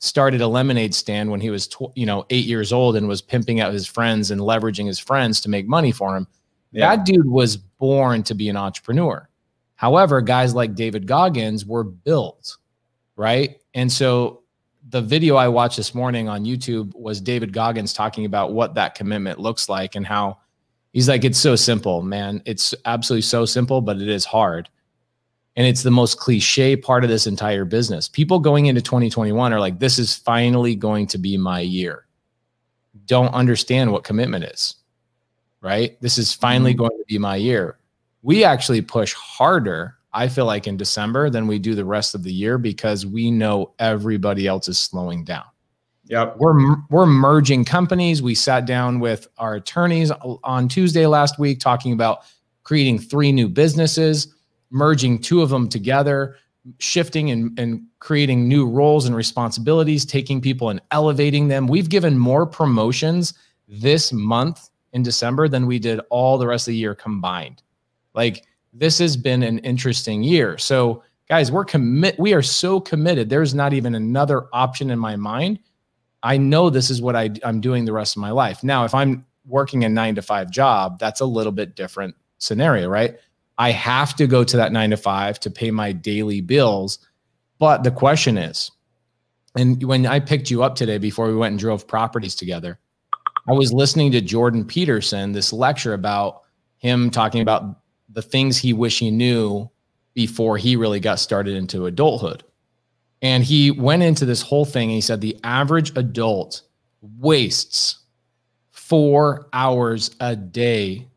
[0.00, 3.60] started a lemonade stand when he was, you know, eight years old and was pimping
[3.60, 6.26] out his friends and leveraging his friends to make money for him.
[6.72, 6.96] Yeah.
[6.96, 9.28] That dude was born to be an entrepreneur.
[9.76, 12.56] However, guys like David Goggins were built,
[13.14, 13.60] right?
[13.72, 14.42] And so
[14.88, 18.96] the video I watched this morning on YouTube was David Goggins talking about what that
[18.96, 20.38] commitment looks like and how
[20.92, 22.42] he's like, it's so simple, man.
[22.44, 24.68] It's absolutely so simple, but it is hard.
[25.56, 28.08] And it's the most cliche part of this entire business.
[28.08, 32.06] People going into 2021 are like, this is finally going to be my year.
[33.06, 34.76] Don't understand what commitment is,
[35.60, 36.00] right?
[36.00, 36.82] This is finally mm-hmm.
[36.82, 37.78] going to be my year.
[38.22, 42.22] We actually push harder, I feel like, in December than we do the rest of
[42.22, 45.44] the year because we know everybody else is slowing down.
[46.10, 46.36] Yep.
[46.38, 48.20] We're we're merging companies.
[48.20, 50.10] We sat down with our attorneys
[50.42, 52.22] on Tuesday last week talking about
[52.64, 54.34] creating three new businesses
[54.70, 56.36] merging two of them together,
[56.78, 61.66] shifting and, and creating new roles and responsibilities, taking people and elevating them.
[61.66, 63.34] We've given more promotions
[63.68, 67.62] this month in December than we did all the rest of the year combined.
[68.14, 70.58] Like this has been an interesting year.
[70.58, 73.28] So guys, we're commit we are so committed.
[73.28, 75.60] There's not even another option in my mind.
[76.22, 78.62] I know this is what I, I'm doing the rest of my life.
[78.62, 82.88] Now, if I'm working a nine to five job, that's a little bit different scenario,
[82.88, 83.16] right?
[83.60, 86.98] I have to go to that nine to five to pay my daily bills.
[87.58, 88.70] But the question is,
[89.54, 92.78] and when I picked you up today before we went and drove properties together,
[93.46, 96.40] I was listening to Jordan Peterson, this lecture about
[96.78, 99.68] him talking about the things he wish he knew
[100.14, 102.42] before he really got started into adulthood.
[103.20, 106.62] And he went into this whole thing and he said the average adult
[107.02, 107.98] wastes
[108.70, 111.09] four hours a day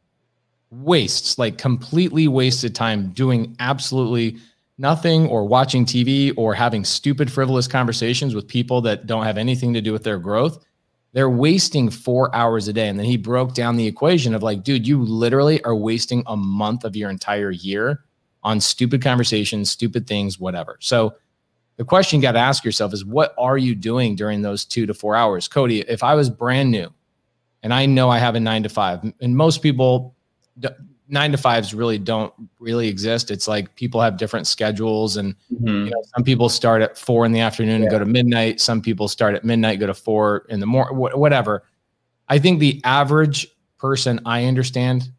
[0.82, 4.38] wastes, like completely wasted time doing absolutely
[4.78, 9.74] nothing or watching TV or having stupid, frivolous conversations with people that don't have anything
[9.74, 10.66] to do with their growth.
[11.14, 12.88] They're wasting four hours a day.
[12.88, 16.36] And then he broke down the equation of like, dude, you literally are wasting a
[16.36, 18.04] month of your entire year
[18.42, 20.78] on stupid conversations, stupid things, whatever.
[20.82, 21.14] So
[21.78, 24.86] the question you got to ask yourself is what are you doing during those two
[24.88, 25.48] to four hours?
[25.48, 26.92] Cody, if I was brand new
[27.62, 30.16] and I know I have a nine to five, and most people
[31.10, 33.30] nine to fives really don't really exist.
[33.30, 35.68] It's like people have different schedules, and mm-hmm.
[35.68, 37.88] you know, some people start at four in the afternoon yeah.
[37.88, 38.62] and go to midnight.
[38.62, 41.64] Some people start at midnight, go to four in the morning, wh- whatever.
[42.30, 45.12] I think the average person, I understand,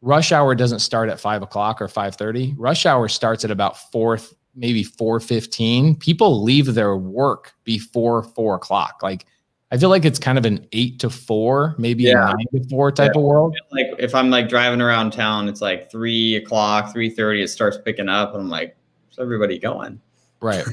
[0.00, 2.54] rush hour doesn't start at five o'clock or five thirty.
[2.56, 4.18] Rush hour starts at about four,
[4.54, 5.94] maybe four fifteen.
[5.94, 9.26] People leave their work before four o'clock, like
[9.72, 12.30] I feel like it's kind of an eight to four, maybe yeah.
[12.30, 13.20] a nine to four type yeah.
[13.20, 13.56] of world.
[13.70, 17.42] Like if I'm like driving around town, it's like three o'clock, three thirty.
[17.42, 18.76] It starts picking up, and I'm like,
[19.10, 20.00] Where's everybody going?
[20.40, 20.64] Right.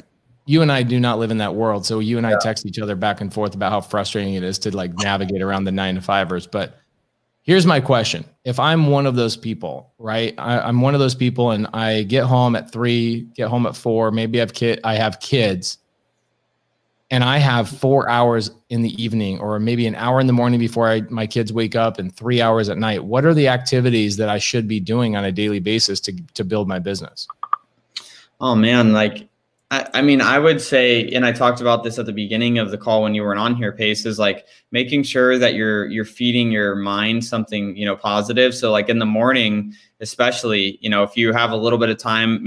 [0.46, 1.84] You and I do not live in that world.
[1.84, 4.58] So you and I text each other back and forth about how frustrating it is
[4.60, 6.46] to like navigate around the nine to fivers.
[6.46, 6.78] But
[7.42, 8.24] here's my question.
[8.44, 10.34] If I'm one of those people, right?
[10.38, 13.76] I, I'm one of those people and I get home at three, get home at
[13.76, 15.78] four, maybe I've kid I have kids
[17.10, 20.60] and I have four hours in the evening or maybe an hour in the morning
[20.60, 24.18] before I, my kids wake up and three hours at night, what are the activities
[24.18, 27.26] that I should be doing on a daily basis to, to build my business?
[28.40, 29.28] Oh man, like,
[29.70, 32.70] I, I mean, I would say, and I talked about this at the beginning of
[32.70, 36.06] the call when you weren't on here, Pace, is like making sure that you're you're
[36.06, 38.54] feeding your mind something, you know, positive.
[38.54, 41.98] So like in the morning, especially, you know, if you have a little bit of
[41.98, 42.46] time,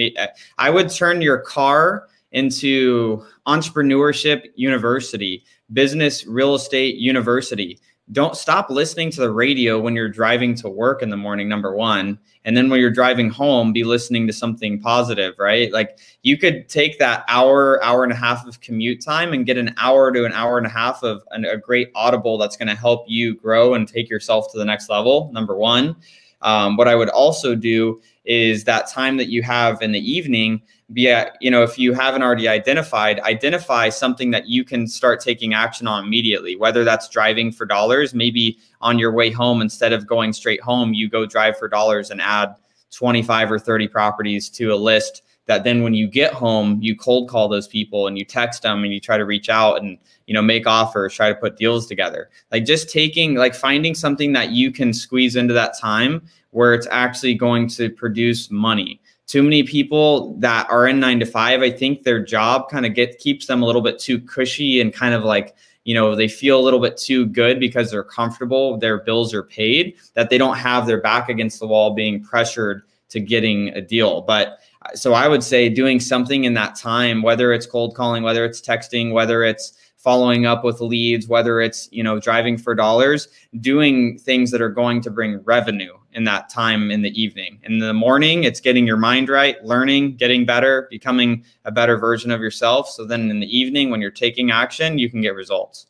[0.57, 7.79] I would turn your car into entrepreneurship university, business real estate university.
[8.11, 11.73] Don't stop listening to the radio when you're driving to work in the morning, number
[11.73, 12.19] one.
[12.43, 15.71] And then when you're driving home, be listening to something positive, right?
[15.71, 19.57] Like you could take that hour, hour and a half of commute time and get
[19.57, 22.67] an hour to an hour and a half of an, a great audible that's going
[22.67, 25.95] to help you grow and take yourself to the next level, number one.
[26.41, 30.61] Um, what I would also do is that time that you have in the evening
[30.93, 35.19] be a, you know if you haven't already identified identify something that you can start
[35.19, 36.55] taking action on immediately.
[36.55, 40.93] Whether that's driving for dollars maybe on your way home instead of going straight home
[40.93, 42.55] you go drive for dollars and add
[42.91, 47.29] 25 or 30 properties to a list that then when you get home you cold
[47.29, 50.33] call those people and you text them and you try to reach out and you
[50.33, 52.29] know make offers try to put deals together.
[52.51, 56.87] Like just taking like finding something that you can squeeze into that time where it's
[56.91, 59.00] actually going to produce money
[59.31, 62.93] too many people that are in nine to five, I think their job kind of
[62.93, 66.27] get keeps them a little bit too cushy and kind of like, you know, they
[66.27, 70.37] feel a little bit too good because they're comfortable, their bills are paid, that they
[70.37, 74.19] don't have their back against the wall being pressured to getting a deal.
[74.19, 78.23] But uh, so I would say doing something in that time, whether it's cold calling,
[78.23, 82.73] whether it's texting, whether it's following up with leads, whether it's, you know, driving for
[82.73, 83.27] dollars,
[83.59, 87.59] doing things that are going to bring revenue in that time in the evening.
[87.63, 92.31] In the morning, it's getting your mind right, learning, getting better, becoming a better version
[92.31, 92.89] of yourself.
[92.89, 95.85] So then in the evening, when you're taking action, you can get results.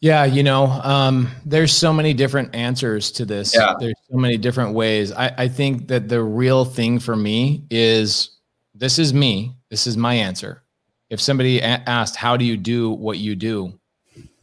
[0.00, 3.54] Yeah, you know, um, there's so many different answers to this.
[3.54, 3.74] Yeah.
[3.78, 5.12] There's so many different ways.
[5.12, 8.38] I, I think that the real thing for me is
[8.74, 9.54] this is me.
[9.68, 10.62] This is my answer
[11.10, 13.78] if somebody asked, How do you do what you do?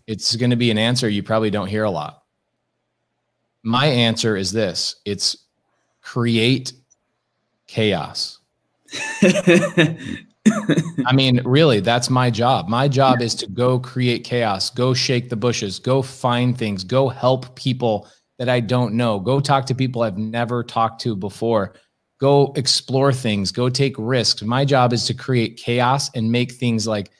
[0.05, 2.23] It's going to be an answer you probably don't hear a lot.
[3.63, 5.37] My answer is this it's
[6.01, 6.73] create
[7.67, 8.39] chaos.
[11.05, 12.69] I mean, really, that's my job.
[12.69, 17.09] My job is to go create chaos, go shake the bushes, go find things, go
[17.09, 18.07] help people
[18.39, 21.73] that I don't know, go talk to people I've never talked to before
[22.19, 24.41] go explore things, go take risks.
[24.41, 27.11] My job is to create chaos and make things like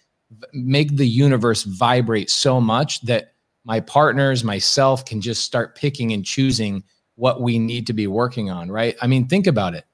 [0.54, 3.34] make the universe vibrate so much that
[3.64, 6.84] my partners, myself can just start picking and choosing
[7.16, 8.96] what we need to be working on, right?
[9.02, 9.86] I mean, think about it.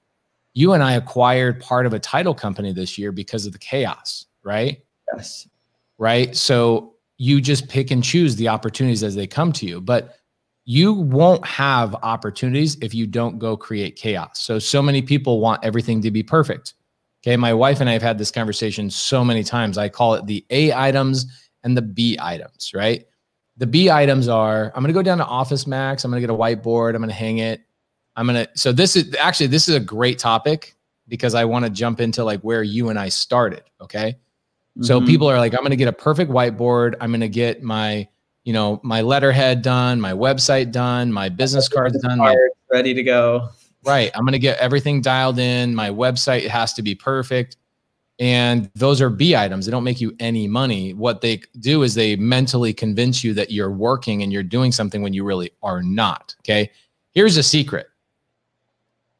[0.53, 4.25] You and I acquired part of a title company this year because of the chaos,
[4.43, 4.83] right?
[5.15, 5.47] Yes.
[5.97, 6.35] Right.
[6.35, 9.81] So you just pick and choose the opportunities as they come to you.
[9.81, 10.17] But
[10.65, 14.41] you won't have opportunities if you don't go create chaos.
[14.41, 16.73] So, so many people want everything to be perfect.
[17.21, 17.35] Okay.
[17.37, 19.77] My wife and I have had this conversation so many times.
[19.77, 21.25] I call it the A items
[21.63, 23.05] and the B items, right?
[23.57, 26.03] The B items are I'm going to go down to OfficeMax.
[26.03, 26.95] I'm going to get a whiteboard.
[26.95, 27.61] I'm going to hang it.
[28.15, 30.75] I'm going to, so this is actually, this is a great topic
[31.07, 33.63] because I want to jump into like where you and I started.
[33.81, 34.11] Okay.
[34.77, 34.83] Mm-hmm.
[34.83, 36.95] So people are like, I'm going to get a perfect whiteboard.
[37.01, 38.07] I'm going to get my,
[38.43, 42.35] you know, my letterhead done, my website done, my business cards done, my,
[42.71, 43.49] ready to go.
[43.85, 44.11] Right.
[44.13, 45.75] I'm going to get everything dialed in.
[45.75, 47.57] My website has to be perfect.
[48.19, 49.65] And those are B items.
[49.65, 50.93] They don't make you any money.
[50.93, 55.01] What they do is they mentally convince you that you're working and you're doing something
[55.01, 56.35] when you really are not.
[56.41, 56.69] Okay.
[57.11, 57.87] Here's a secret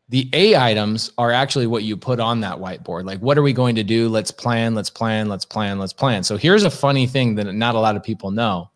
[0.09, 3.05] the A items are actually what you put on that whiteboard.
[3.05, 4.09] Like, what are we going to do?
[4.09, 6.23] Let's plan, let's plan, let's plan, let's plan.
[6.23, 8.69] So here's a funny thing that not a lot of people know.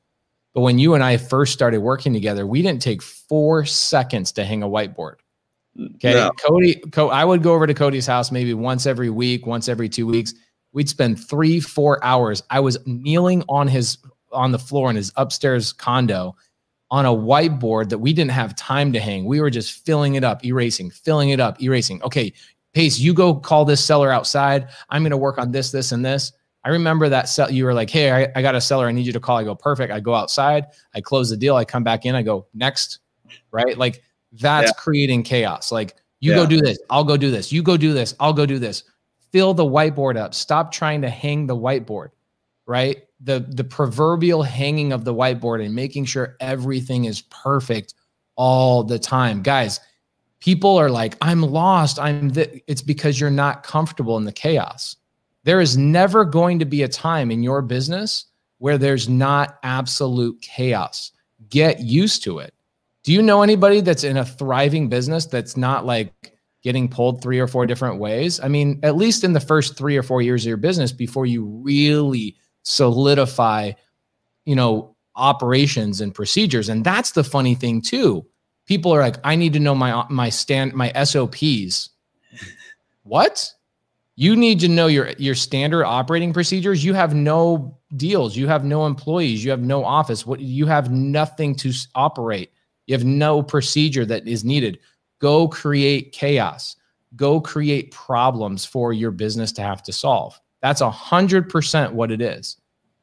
[0.54, 4.46] But when you and I first started working together, we didn't take four seconds to
[4.46, 5.16] hang a whiteboard.
[5.96, 6.14] Okay.
[6.14, 6.32] No.
[6.32, 9.90] Cody, Co- I would go over to Cody's house maybe once every week, once every
[9.90, 10.34] two weeks.
[10.74, 12.42] We'd spend three, four hours.
[12.50, 13.98] I was kneeling on his
[14.32, 16.36] on the floor in his upstairs condo
[16.90, 19.26] on a whiteboard that we didn't have time to hang.
[19.26, 22.02] We were just filling it up, erasing, filling it up, erasing.
[22.04, 22.34] Okay,
[22.74, 24.70] Pace, you go call this seller outside.
[24.90, 26.32] I'm going to work on this, this, and this.
[26.68, 28.88] I remember that sell, you were like, Hey, I, I got a seller.
[28.88, 29.38] I need you to call.
[29.38, 29.94] I go, perfect.
[29.94, 31.56] I go outside, I close the deal.
[31.56, 33.00] I come back in, I go next.
[33.52, 33.78] Right.
[33.78, 34.04] Like
[34.34, 34.74] that's yeah.
[34.78, 35.72] creating chaos.
[35.72, 36.40] Like You Yeah.
[36.40, 36.78] go do this.
[36.90, 37.54] I'll go do this.
[37.54, 38.16] You go do this.
[38.20, 38.84] I'll go do this.
[39.32, 40.34] Fill the whiteboard up.
[40.34, 42.10] Stop trying to hang the whiteboard,
[42.66, 42.98] right?
[43.22, 47.94] The the proverbial hanging of the whiteboard and making sure everything is perfect
[48.36, 49.42] all the time.
[49.42, 49.80] Guys,
[50.42, 51.98] people are like, I'm lost.
[51.98, 52.62] I'm th-.
[52.68, 54.98] it's because you're not comfortable in the chaos.
[55.48, 58.26] There is never going to be a time in your business
[58.58, 61.14] where there's not absolute chaos.
[61.48, 62.54] Get used to it.
[63.04, 66.12] Do you know anybody that's in a thriving business that's not like
[66.64, 68.42] getting pulled three or four different ways?
[68.42, 71.26] I mean, at least in the first three or four years of your business before
[71.26, 73.72] you really solidify,
[74.44, 76.68] you know, operations and procedures.
[76.68, 78.26] And that's the funny thing too.
[78.66, 81.92] People are like, I need to know my my stand my SOPs.
[83.04, 83.54] what?
[84.20, 86.84] You need to know your your standard operating procedures.
[86.84, 88.36] You have no deals.
[88.36, 89.46] You have no employees.
[89.46, 90.26] You have no office.
[90.26, 92.52] What you have nothing to operate.
[92.88, 94.80] You have no procedure that is needed.
[95.20, 96.76] Go create chaos.
[97.16, 100.40] Go create problems for your business to have to solve.
[100.64, 102.58] That's a hundred percent what it is.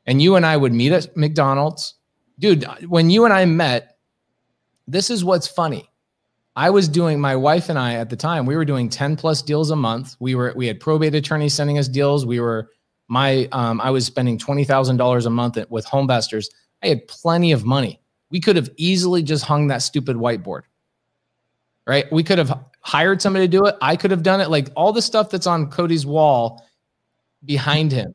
[0.07, 1.95] And you and I would meet at McDonald's,
[2.41, 2.67] dude.
[2.89, 3.99] When you and I met,
[4.89, 5.89] this is what's funny.
[6.57, 9.43] I was doing my wife and I at the time, we were doing 10 plus
[9.43, 10.17] deals a month.
[10.21, 12.25] We were we had probate attorneys sending us deals.
[12.25, 12.71] We were
[13.09, 16.47] my um, I was spending $20,000 a month at- with HomeVestors.
[16.83, 18.01] I had plenty of money.
[18.31, 20.63] We could have easily just hung that stupid whiteboard.
[21.87, 22.11] Right?
[22.13, 23.75] We could have hired somebody to do it.
[23.83, 26.65] I could have done it like all the stuff that's on Cody's wall
[27.45, 28.15] behind him.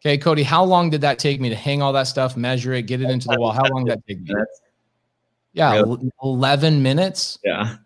[0.00, 2.82] Okay, Cody, how long did that take me to hang all that stuff, measure it,
[2.82, 3.50] get it into the wall?
[3.50, 4.26] How long did that take me?
[4.28, 4.60] That's-
[5.52, 6.10] Yeah, Really?
[6.22, 7.38] 11 minutes?
[7.44, 7.76] Yeah.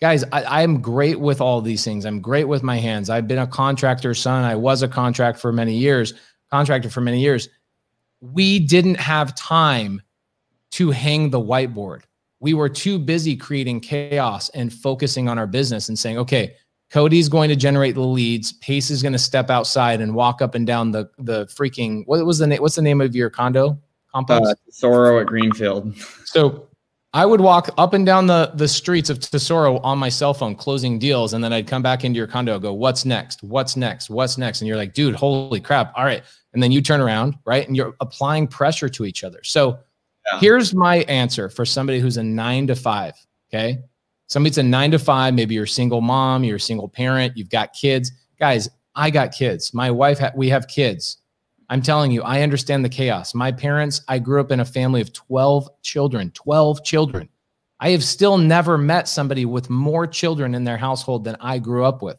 [0.00, 2.04] guys I, i'm great with all these things.
[2.04, 3.08] I'm great with my hands.
[3.10, 4.44] I've been a contractor son.
[4.44, 6.14] I was a contract for many years
[6.50, 7.48] contractor for many years.
[8.20, 10.00] We didn't have time
[10.72, 12.02] to hang the whiteboard.
[12.40, 16.54] We were too busy creating chaos and focusing on our business and saying okay
[16.90, 18.52] cody's going to generate the leads.
[18.52, 22.24] Pace is going to step outside and walk up and down the the freaking what
[22.24, 23.78] was the name what's the name of your condo?
[24.14, 25.96] Complex Uh, Sorrow at Greenfield.
[26.24, 26.65] so
[27.16, 30.54] I would walk up and down the the streets of Tesoro on my cell phone,
[30.54, 33.42] closing deals, and then I'd come back into your condo, go, "What's next?
[33.42, 34.10] What's next?
[34.10, 35.94] What's next?" And you're like, "Dude, holy crap!
[35.96, 39.40] All right." And then you turn around, right, and you're applying pressure to each other.
[39.44, 39.78] So
[40.30, 40.40] Yeah.
[40.40, 43.14] here's my answer for somebody who's a nine to five.
[43.50, 43.78] Okay,
[44.26, 45.32] somebody's a nine to five.
[45.32, 48.12] Maybe you're a single mom, you're a single parent, you've got kids.
[48.38, 49.72] Guys, I got kids.
[49.72, 51.16] My wife, ha- we have kids.
[51.68, 53.34] I'm telling you, I understand the chaos.
[53.34, 57.28] My parents, I grew up in a family of 12 children, 12 children.
[57.80, 61.84] I have still never met somebody with more children in their household than I grew
[61.84, 62.18] up with.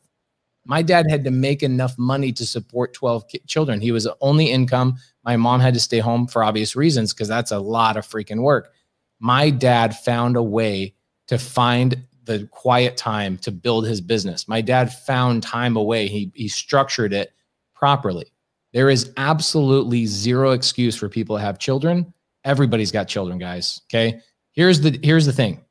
[0.66, 3.80] My dad had to make enough money to support 12 ki- children.
[3.80, 4.98] He was the only income.
[5.24, 8.41] My mom had to stay home for obvious reasons because that's a lot of freaking
[8.41, 8.74] work.
[9.20, 10.93] My dad found a way
[11.28, 14.48] to find the quiet time to build his business.
[14.48, 16.08] My dad found time away.
[16.08, 17.32] He, he structured it
[17.74, 18.34] properly.
[18.78, 22.13] There is absolutely zero excuse for people to have children.
[22.43, 23.82] Everybody's got children, guys.
[23.89, 24.19] Okay.
[24.51, 25.65] Here's the here's the thing.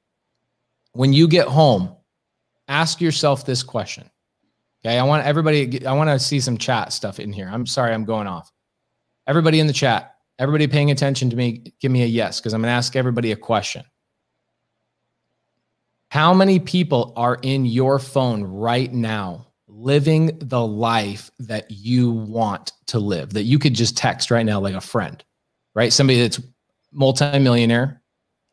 [0.91, 1.95] When you get home,
[2.67, 4.11] ask yourself this question.
[4.85, 4.99] Okay.
[4.99, 7.49] I want everybody, I want to see some chat stuff in here.
[7.49, 8.51] I'm sorry, I'm going off.
[9.29, 12.61] Everybody in the chat, everybody paying attention to me, give me a yes, because I'm
[12.61, 13.85] going to ask everybody a question.
[16.11, 19.46] How many people are in your phone right now
[19.77, 24.59] living the life that you want to live, that you could just text right now
[24.59, 25.23] like a friend,
[25.75, 25.93] right?
[25.93, 26.41] Somebody that's
[26.93, 28.01] multimillionaire.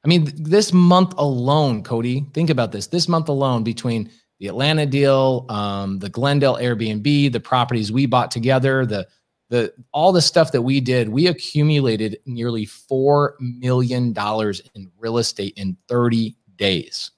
[0.04, 2.88] I mean, this month alone, Cody, think about this.
[2.88, 8.30] This month alone, between the Atlanta deal, um, the Glendale Airbnb, the properties we bought
[8.30, 9.08] together, the
[9.50, 15.20] the all the stuff that we did, we accumulated nearly four million dollars in real
[15.20, 17.12] estate in 30 days.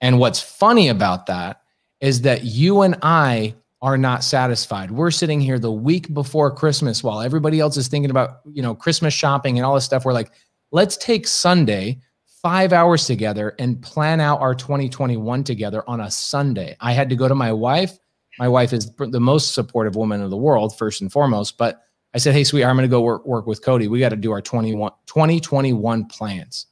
[0.00, 1.62] And what's funny about that
[2.00, 4.90] is that you and I are not satisfied.
[4.90, 8.74] We're sitting here the week before Christmas while everybody else is thinking about, you know,
[8.74, 10.04] Christmas shopping and all this stuff.
[10.04, 10.32] We're like,
[10.72, 12.00] let's take Sunday,
[12.42, 16.76] five hours together and plan out our 2021 together on a Sunday.
[16.80, 17.98] I had to go to my wife.
[18.38, 21.56] My wife is the most supportive woman in the world, first and foremost.
[21.56, 21.82] But
[22.14, 23.88] I said, hey, sweetheart, I'm going to go work, work with Cody.
[23.88, 26.66] We got to do our 21, 2021 plans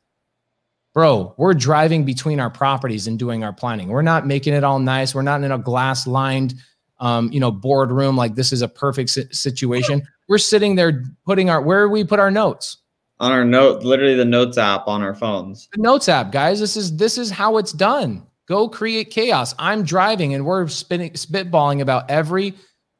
[0.95, 3.89] bro, we're driving between our properties and doing our planning.
[3.89, 5.15] We're not making it all nice.
[5.15, 6.55] We're not in a glass lined,
[7.01, 10.03] um, you know, boardroom like this is a perfect si- situation.
[10.29, 12.79] We're sitting there putting our where we put our notes.
[13.21, 15.69] On our note, literally the notes app on our phones.
[15.73, 16.61] The notes app, guys.
[16.61, 18.27] This is this is how it's done.
[18.47, 19.55] Go create chaos.
[19.59, 22.55] I'm driving and we're spinning spitballing about every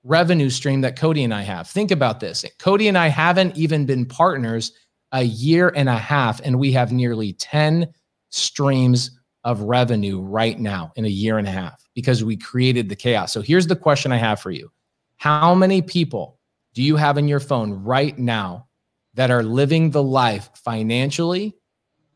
[0.05, 1.69] revenue stream that Cody and I have.
[1.69, 2.45] Think about this.
[2.59, 4.73] Cody and I haven't even been partners
[5.15, 7.89] a year and a half, and we have nearly 10
[8.31, 12.97] streams of revenue right now in a year and a half because we created the
[12.97, 13.33] chaos.
[13.33, 14.71] So here's the question I have for you
[15.17, 16.39] How many people
[16.75, 18.67] do you have in your phone right now
[19.15, 21.55] that are living the life financially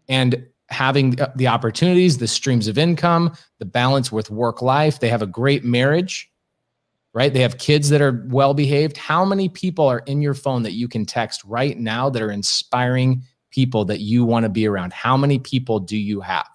[0.08, 4.98] and having the uh, opportunities, the streams of income, the balance with work life?
[4.98, 6.27] They have a great marriage
[7.14, 7.32] right?
[7.32, 8.96] They have kids that are well behaved.
[8.96, 12.30] How many people are in your phone that you can text right now that are
[12.30, 14.92] inspiring people that you want to be around?
[14.92, 16.48] How many people do you have?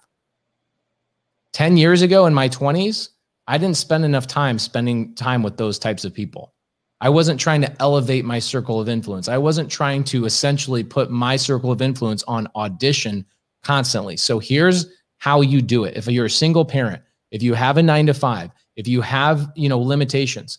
[1.52, 3.10] 10 years ago in my 20s,
[3.46, 6.54] I didn't spend enough time spending time with those types of people.
[7.00, 9.28] I wasn't trying to elevate my circle of influence.
[9.28, 13.26] I wasn't trying to essentially put my circle of influence on audition
[13.62, 14.16] constantly.
[14.16, 14.86] So here's
[15.18, 15.96] how you do it.
[15.96, 19.50] If you're a single parent, if you have a nine to five, if you have,
[19.54, 20.58] you know, limitations,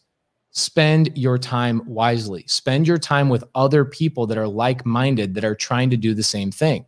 [0.52, 2.46] spend your time wisely.
[2.48, 6.24] Spend your time with other people that are like-minded that are trying to do the
[6.24, 6.86] same thing.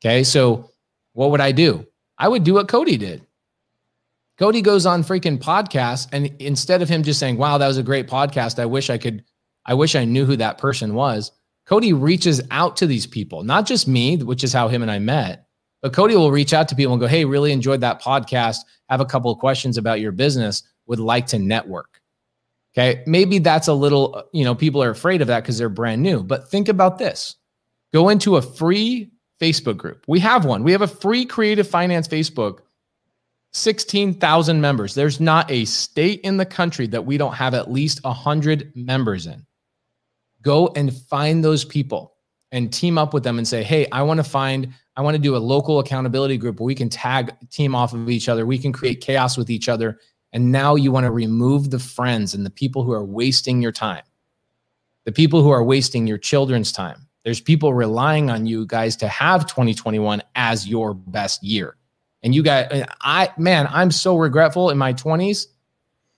[0.00, 0.24] Okay?
[0.24, 0.70] So,
[1.12, 1.86] what would I do?
[2.18, 3.24] I would do what Cody did.
[4.36, 7.84] Cody goes on freaking podcasts and instead of him just saying, "Wow, that was a
[7.84, 8.58] great podcast.
[8.58, 9.24] I wish I could
[9.64, 11.30] I wish I knew who that person was."
[11.66, 14.98] Cody reaches out to these people, not just me, which is how him and I
[14.98, 15.43] met,
[15.84, 18.60] but Cody will reach out to people and go, Hey, really enjoyed that podcast.
[18.88, 22.00] Have a couple of questions about your business, would like to network.
[22.72, 23.04] Okay.
[23.06, 26.02] Maybe that's a little, uh, you know, people are afraid of that because they're brand
[26.02, 26.22] new.
[26.22, 27.36] But think about this
[27.92, 30.06] go into a free Facebook group.
[30.08, 30.64] We have one.
[30.64, 32.60] We have a free creative finance Facebook,
[33.52, 34.94] 16,000 members.
[34.94, 39.26] There's not a state in the country that we don't have at least 100 members
[39.26, 39.44] in.
[40.40, 42.14] Go and find those people
[42.52, 45.22] and team up with them and say, hey, I want to find I want to
[45.22, 48.46] do a local accountability group where we can tag team off of each other.
[48.46, 49.98] We can create chaos with each other.
[50.32, 53.72] And now you want to remove the friends and the people who are wasting your
[53.72, 54.02] time,
[55.04, 57.06] the people who are wasting your children's time.
[57.24, 61.76] There's people relying on you guys to have 2021 as your best year.
[62.22, 65.46] And you guys, I, man, I'm so regretful in my 20s.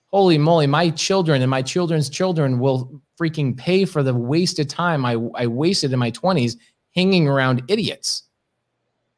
[0.07, 5.05] Holy moly, my children and my children's children will freaking pay for the wasted time
[5.05, 6.55] I, I wasted in my 20s
[6.95, 8.26] hanging around idiots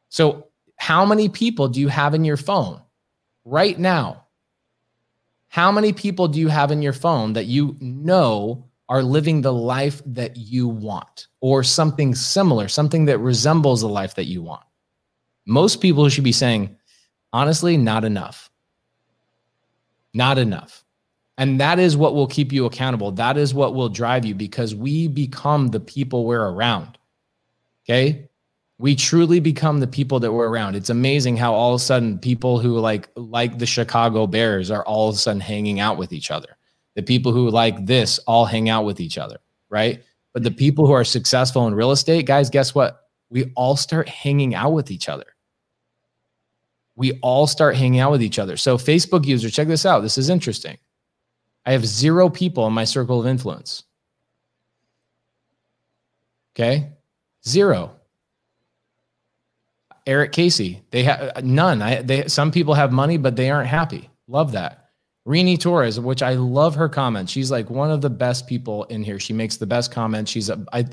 [0.10, 2.82] so, how many people do you have in your phone
[3.46, 4.26] right now?
[5.50, 9.54] How many people do you have in your phone that you know are living the
[9.54, 14.64] life that you want or something similar, something that resembles the life that you want?
[15.46, 16.76] Most people should be saying,
[17.34, 18.50] honestly, not enough.
[20.14, 20.84] Not enough.
[21.38, 23.12] And that is what will keep you accountable.
[23.12, 26.98] That is what will drive you because we become the people we're around.
[27.86, 28.29] Okay
[28.80, 30.74] we truly become the people that we're around.
[30.74, 34.86] It's amazing how all of a sudden people who like like the Chicago Bears are
[34.86, 36.58] all of a sudden hanging out with each other.
[36.96, 39.38] The people who like this all hang out with each other,
[39.70, 40.02] right?
[40.34, 43.10] But the people who are successful in real estate, guys, guess what?
[43.30, 45.26] We all start hanging out with each other.
[46.96, 48.56] We all start hanging out with each other.
[48.56, 50.02] So Facebook user, check this out.
[50.02, 50.78] This is interesting.
[51.66, 53.84] I have zero people in my circle of influence.
[56.56, 56.90] Okay?
[57.46, 57.99] Zero.
[60.06, 60.82] Eric Casey.
[60.92, 61.82] They have none.
[61.82, 64.10] I they some people have money, but they aren't happy.
[64.28, 64.86] Love that.
[65.28, 67.32] Rini Torres, which I love her comments.
[67.32, 69.20] She's like one of the best people in here.
[69.20, 70.32] She makes the best comments.
[70.32, 70.86] She's a I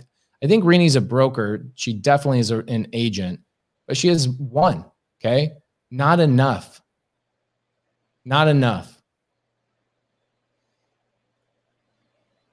[0.42, 1.66] I think Rini's a broker.
[1.74, 3.40] She definitely is a, an agent,
[3.86, 4.84] but she has one.
[5.20, 5.52] Okay.
[5.90, 6.82] Not enough.
[8.24, 9.00] Not enough.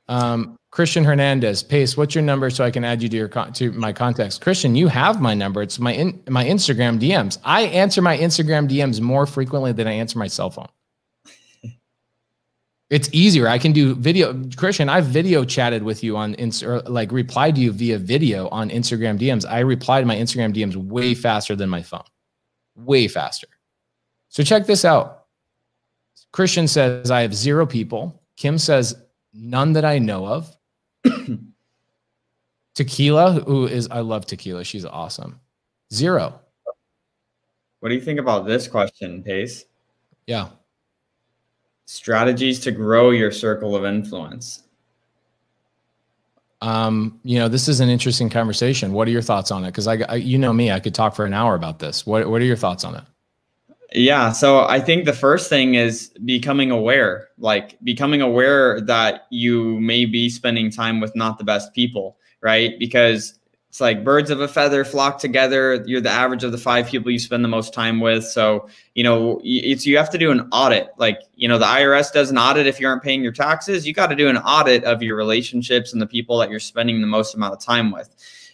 [0.07, 3.71] Um, Christian Hernandez, Pace, what's your number so I can add you to your to
[3.73, 4.39] my contacts?
[4.39, 5.61] Christian, you have my number.
[5.61, 7.37] It's my in, my Instagram DMs.
[7.43, 10.69] I answer my Instagram DMs more frequently than I answer my cell phone.
[12.89, 13.47] it's easier.
[13.47, 14.33] I can do video.
[14.57, 18.71] Christian, I've video chatted with you on Insta, like replied to you via video on
[18.71, 19.47] Instagram DMs.
[19.47, 22.01] I reply to my Instagram DMs way faster than my phone,
[22.75, 23.47] way faster.
[24.29, 25.25] So check this out.
[26.31, 28.23] Christian says I have zero people.
[28.37, 28.95] Kim says
[29.35, 30.57] none that I know of.
[32.75, 34.63] tequila, who is I love tequila.
[34.63, 35.39] She's awesome.
[35.93, 36.39] Zero.
[37.79, 39.65] What do you think about this question, Pace?
[40.25, 40.49] Yeah.
[41.85, 44.63] Strategies to grow your circle of influence.
[46.61, 48.93] Um, you know, this is an interesting conversation.
[48.93, 49.67] What are your thoughts on it?
[49.67, 52.05] Because I, I, you know me, I could talk for an hour about this.
[52.05, 53.03] What What are your thoughts on it?
[53.93, 54.31] Yeah.
[54.31, 60.05] So I think the first thing is becoming aware, like becoming aware that you may
[60.05, 62.77] be spending time with not the best people, right?
[62.79, 63.37] Because
[63.69, 65.83] it's like birds of a feather flock together.
[65.85, 68.23] You're the average of the five people you spend the most time with.
[68.23, 70.89] So, you know, it's you have to do an audit.
[70.97, 73.85] Like, you know, the IRS does an audit if you aren't paying your taxes.
[73.85, 77.01] You got to do an audit of your relationships and the people that you're spending
[77.01, 78.09] the most amount of time with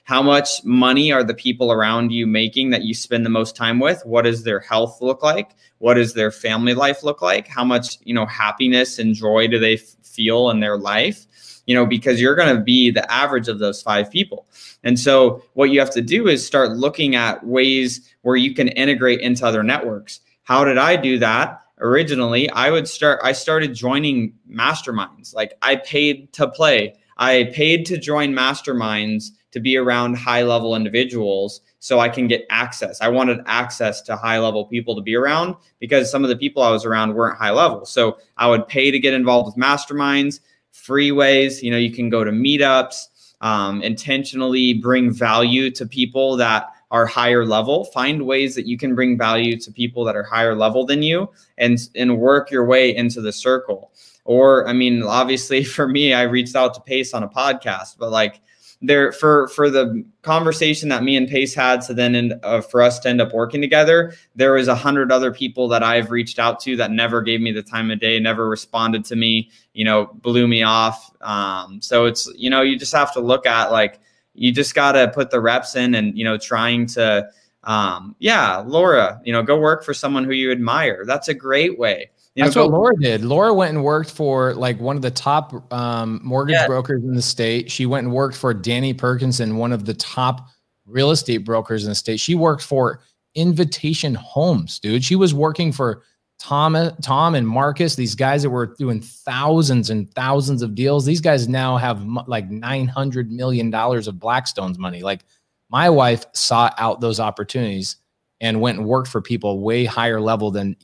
[0.09, 3.79] how much money are the people around you making that you spend the most time
[3.79, 4.03] with?
[4.07, 5.55] What does their health look like?
[5.77, 7.47] What does their family life look like?
[7.47, 11.27] How much, you know, happiness and joy do they f- feel in their life?
[11.67, 14.47] You know, because you're going to be the average of those five people.
[14.83, 18.69] And so what you have to do is start looking at ways where you can
[18.69, 20.21] integrate into other networks.
[20.41, 21.61] How did I do that?
[21.77, 25.35] Originally, I would start I started joining masterminds.
[25.35, 26.95] Like I paid to play.
[27.17, 32.45] I paid to join masterminds to be around high level individuals so I can get
[32.49, 33.01] access.
[33.01, 36.61] I wanted access to high level people to be around because some of the people
[36.61, 37.85] I was around weren't high level.
[37.85, 40.41] So I would pay to get involved with masterminds,
[40.73, 41.61] freeways.
[41.63, 43.07] You know, you can go to meetups,
[43.41, 47.85] um, intentionally bring value to people that are higher level.
[47.85, 51.29] Find ways that you can bring value to people that are higher level than you
[51.57, 53.91] and, and work your way into the circle.
[54.25, 58.11] Or, I mean, obviously for me, I reached out to Pace on a podcast, but
[58.11, 58.41] like,
[58.81, 62.81] there for for the conversation that me and Pace had, so then in, uh, for
[62.81, 66.39] us to end up working together, there was a hundred other people that I've reached
[66.39, 69.83] out to that never gave me the time of day, never responded to me, you
[69.83, 71.11] know, blew me off.
[71.21, 73.99] Um, so it's you know you just have to look at like
[74.33, 77.29] you just got to put the reps in and you know trying to
[77.65, 81.03] um, yeah, Laura, you know, go work for someone who you admire.
[81.05, 82.11] That's a great way.
[82.35, 83.25] You That's know, what Laura did.
[83.25, 86.67] Laura went and worked for like one of the top um, mortgage yeah.
[86.67, 87.71] brokers in the state.
[87.71, 90.47] She went and worked for Danny Perkinson, one of the top
[90.85, 92.19] real estate brokers in the state.
[92.19, 93.01] She worked for
[93.35, 95.03] Invitation Homes, dude.
[95.03, 96.03] She was working for
[96.39, 101.05] Tom, Tom and Marcus, these guys that were doing thousands and thousands of deals.
[101.05, 105.01] These guys now have like nine hundred million dollars of Blackstone's money.
[105.01, 105.25] Like
[105.69, 107.97] my wife sought out those opportunities
[108.39, 110.77] and went and worked for people way higher level than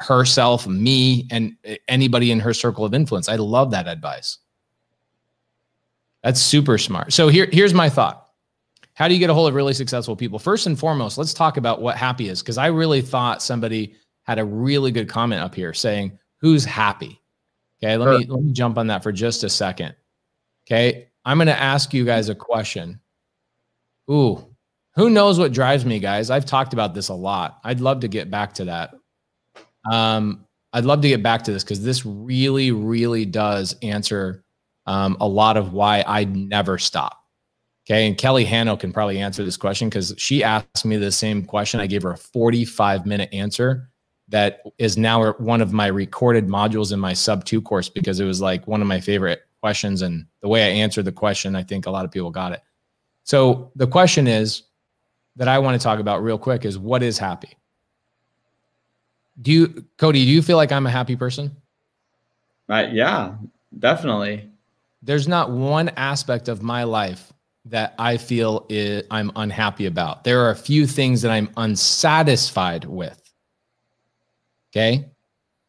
[0.00, 1.56] herself, me, and
[1.88, 3.28] anybody in her circle of influence.
[3.28, 4.38] I love that advice.
[6.22, 7.12] That's super smart.
[7.12, 8.26] So here, here's my thought.
[8.94, 10.38] How do you get a hold of really successful people?
[10.38, 13.94] First and foremost, let's talk about what happy is because I really thought somebody
[14.24, 17.20] had a really good comment up here saying, "Who's happy?"
[17.82, 18.18] Okay, let sure.
[18.18, 19.94] me let me jump on that for just a second.
[20.66, 23.00] Okay, I'm going to ask you guys a question.
[24.10, 24.44] Ooh,
[24.94, 26.28] who knows what drives me, guys?
[26.28, 27.58] I've talked about this a lot.
[27.64, 28.92] I'd love to get back to that.
[29.90, 34.44] Um, I'd love to get back to this because this really, really does answer
[34.86, 37.24] um, a lot of why I never stop.
[37.86, 38.06] Okay.
[38.06, 41.80] And Kelly Hanno can probably answer this question because she asked me the same question.
[41.80, 43.90] I gave her a 45 minute answer
[44.28, 48.40] that is now one of my recorded modules in my Subto course because it was
[48.40, 50.02] like one of my favorite questions.
[50.02, 52.60] And the way I answered the question, I think a lot of people got it.
[53.24, 54.62] So the question is
[55.36, 57.56] that I want to talk about real quick is what is happy?
[59.40, 61.56] Do you, Cody, do you feel like I'm a happy person?
[62.68, 63.34] Uh, yeah,
[63.78, 64.48] definitely.
[65.02, 67.32] There's not one aspect of my life
[67.66, 70.24] that I feel is, I'm unhappy about.
[70.24, 73.20] There are a few things that I'm unsatisfied with.
[74.70, 75.06] Okay.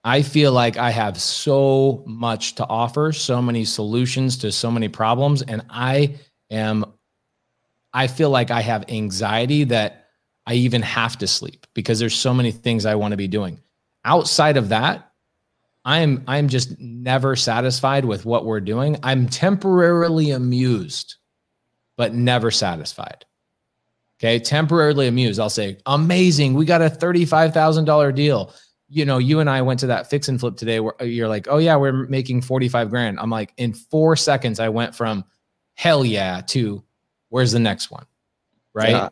[0.04, 4.88] I feel like I have so much to offer, so many solutions to so many
[4.88, 5.44] problems.
[5.44, 6.16] And I
[6.50, 6.86] am,
[7.94, 10.01] I feel like I have anxiety that
[10.46, 13.60] I even have to sleep because there's so many things I want to be doing.
[14.06, 15.12] Outside of that,
[15.86, 18.98] I'm I'm just never satisfied with what we're doing.
[19.04, 21.16] I'm temporarily amused,
[21.98, 23.26] but never satisfied.
[24.20, 25.40] Okay, temporarily amused.
[25.40, 26.54] I'll say, amazing.
[26.54, 28.54] We got a $35,000 deal.
[28.88, 31.48] You know, you and I went to that fix and flip today where you're like,
[31.50, 33.20] oh, yeah, we're making 45 grand.
[33.20, 35.26] I'm like, in four seconds, I went from
[35.74, 36.84] hell yeah to
[37.30, 38.06] where's the next one?
[38.76, 38.92] Right.
[38.92, 39.10] Yeah.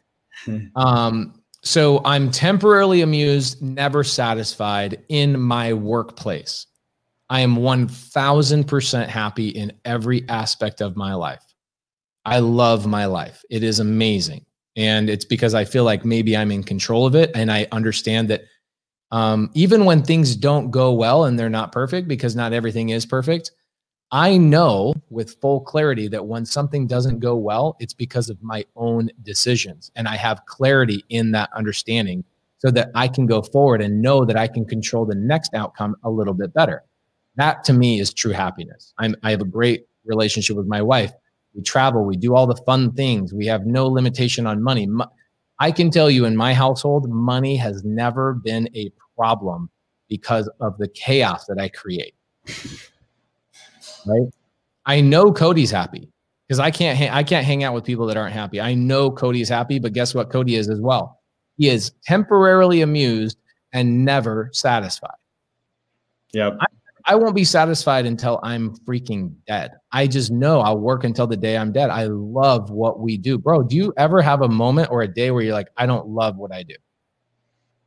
[0.75, 6.65] um, so I'm temporarily amused, never satisfied in my workplace.
[7.29, 11.43] I am 1000% happy in every aspect of my life.
[12.25, 13.43] I love my life.
[13.49, 14.45] It is amazing.
[14.75, 17.31] And it's because I feel like maybe I'm in control of it.
[17.35, 18.43] And I understand that
[19.11, 23.05] um, even when things don't go well and they're not perfect, because not everything is
[23.05, 23.51] perfect,
[24.11, 28.65] I know with full clarity that when something doesn't go well, it's because of my
[28.75, 29.91] own decisions.
[29.95, 32.23] And I have clarity in that understanding
[32.57, 35.95] so that I can go forward and know that I can control the next outcome
[36.03, 36.83] a little bit better.
[37.35, 38.93] That to me is true happiness.
[38.97, 41.13] I'm, I have a great relationship with my wife.
[41.53, 43.31] We travel, we do all the fun things.
[43.31, 44.89] We have no limitation on money.
[45.59, 49.69] I can tell you in my household, money has never been a problem
[50.07, 52.15] because of the chaos that I create
[54.09, 54.27] right?
[54.85, 56.09] I know Cody's happy
[56.47, 58.59] because I can't ha- I can't hang out with people that aren't happy.
[58.59, 60.31] I know Cody's happy, but guess what?
[60.31, 61.19] Cody is as well.
[61.57, 63.37] He is temporarily amused
[63.73, 65.11] and never satisfied.
[66.31, 66.79] Yeah, I'm
[67.09, 69.71] I won't be satisfied until I'm freaking dead.
[69.91, 71.89] I just know I'll work until the day I'm dead.
[71.89, 73.39] I love what we do.
[73.39, 76.07] Bro, do you ever have a moment or a day where you're like, I don't
[76.07, 76.75] love what I do?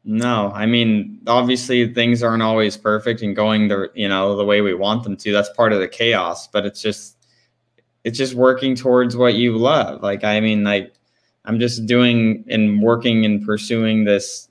[0.05, 4.61] No, I mean, obviously things aren't always perfect and going the, you know, the way
[4.61, 5.33] we want them to.
[5.33, 7.17] That's part of the chaos, but it's just
[8.03, 10.03] it's just working towards what you love.
[10.03, 10.93] Like I mean, like
[11.45, 14.49] I'm just doing and working and pursuing this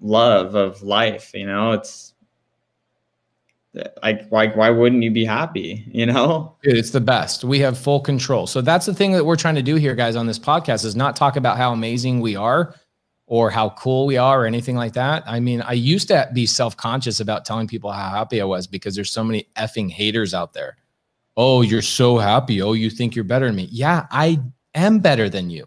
[0.00, 1.72] love of life, you know?
[1.72, 2.14] It's
[4.02, 7.76] like why why wouldn't you be happy you know Dude, it's the best we have
[7.76, 10.38] full control so that's the thing that we're trying to do here guys on this
[10.38, 12.74] podcast is not talk about how amazing we are
[13.34, 16.46] or how cool we are or anything like that i mean i used to be
[16.46, 20.52] self-conscious about telling people how happy i was because there's so many effing haters out
[20.52, 20.76] there
[21.36, 24.40] oh you're so happy oh you think you're better than me yeah i
[24.76, 25.66] am better than you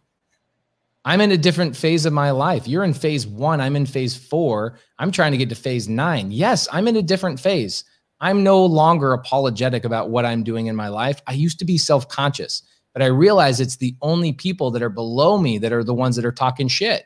[1.04, 2.68] I'm in a different phase of my life.
[2.68, 3.62] You're in phase one.
[3.62, 4.78] I'm in phase four.
[5.00, 6.32] I'm trying to get to phase nine.
[6.32, 7.86] Yes, I'm in a different phase.
[8.20, 11.22] I'm no longer apologetic about what I'm doing in my life.
[11.26, 12.62] I used to be self conscious,
[12.92, 16.18] but I realize it's the only people that are below me that are the ones
[16.18, 17.06] that are talking shit.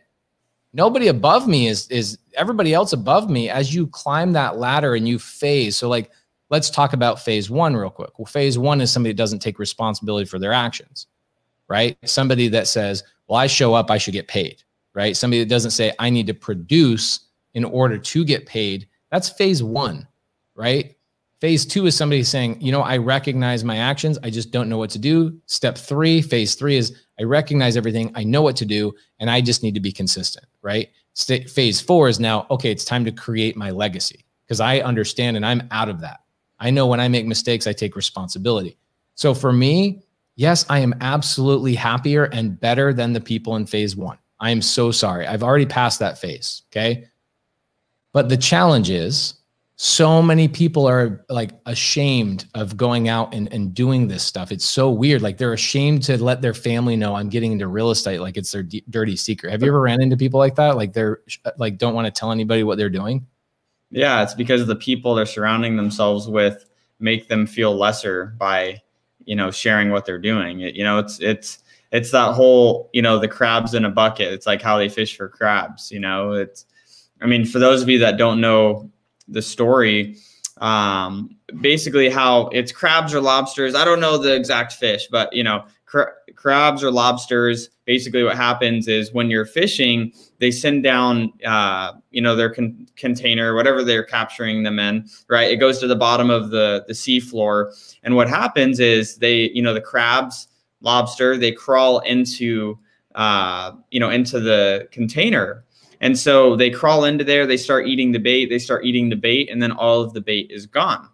[0.74, 5.08] Nobody above me is is everybody else above me as you climb that ladder and
[5.08, 5.76] you phase.
[5.76, 6.12] So like
[6.50, 8.18] let's talk about phase 1 real quick.
[8.18, 11.08] Well, phase 1 is somebody that doesn't take responsibility for their actions.
[11.68, 11.98] Right?
[12.04, 14.64] Somebody that says, "Well, I show up, I should get paid."
[14.94, 15.16] Right?
[15.16, 17.22] Somebody that doesn't say, "I need to produce
[17.54, 20.08] in order to get paid." That's phase 1,
[20.56, 20.96] right?
[21.42, 24.20] Phase two is somebody saying, you know, I recognize my actions.
[24.22, 25.39] I just don't know what to do.
[25.48, 28.12] Step three, phase three is I recognize everything.
[28.14, 28.94] I know what to do.
[29.20, 30.89] And I just need to be consistent, right?
[31.14, 35.36] St- phase four is now, okay, it's time to create my legacy because I understand
[35.36, 36.20] and I'm out of that.
[36.60, 38.78] I know when I make mistakes, I take responsibility.
[39.16, 40.04] So for me,
[40.36, 44.20] yes, I am absolutely happier and better than the people in phase one.
[44.39, 45.26] I am so sorry.
[45.26, 46.62] I've already passed that phase.
[46.72, 47.08] Okay.
[48.14, 49.41] But the challenge is,
[49.84, 54.52] so many people are like ashamed of going out and, and doing this stuff.
[54.52, 55.24] It's so weird.
[55.24, 58.20] Like they're ashamed to let their family know I'm getting into real estate.
[58.20, 58.62] Like it's their
[58.92, 59.50] dirty secret.
[59.50, 60.78] Have you ever ran into people like that?
[60.78, 63.26] Like they're uh, like, don't want to tell anybody what they're doing.
[63.90, 64.22] Yeah.
[64.22, 66.70] It's because the people they're surrounding themselves with
[67.00, 68.84] make them feel lesser by,
[69.26, 70.60] you know, sharing what they're doing.
[70.60, 71.58] You know, it's, it's,
[71.92, 74.32] it's that whole, you know, the crabs in a bucket.
[74.32, 76.68] It's like how they fish for crabs, you know, it's,
[77.20, 78.92] I mean, for those of you that don't know
[79.32, 80.18] the story
[80.62, 83.76] um, basically how it's crabs or lobsters.
[83.76, 87.70] I don't know the exact fish, but you know, cra- crabs or lobsters.
[87.86, 92.88] Basically, what happens is when you're fishing, they send down, uh, you know, their con-
[92.96, 95.10] container, whatever they're capturing them in.
[95.28, 97.74] Right, it goes to the bottom of the the sea floor,
[98.04, 100.48] and what happens is they, you know, the crabs,
[100.82, 102.78] lobster, they crawl into,
[103.16, 105.66] uh, you know, into the container
[106.02, 109.16] and so they crawl into there, they start eating the bait, they start eating the
[109.16, 111.08] bait, and then all of the bait is gone.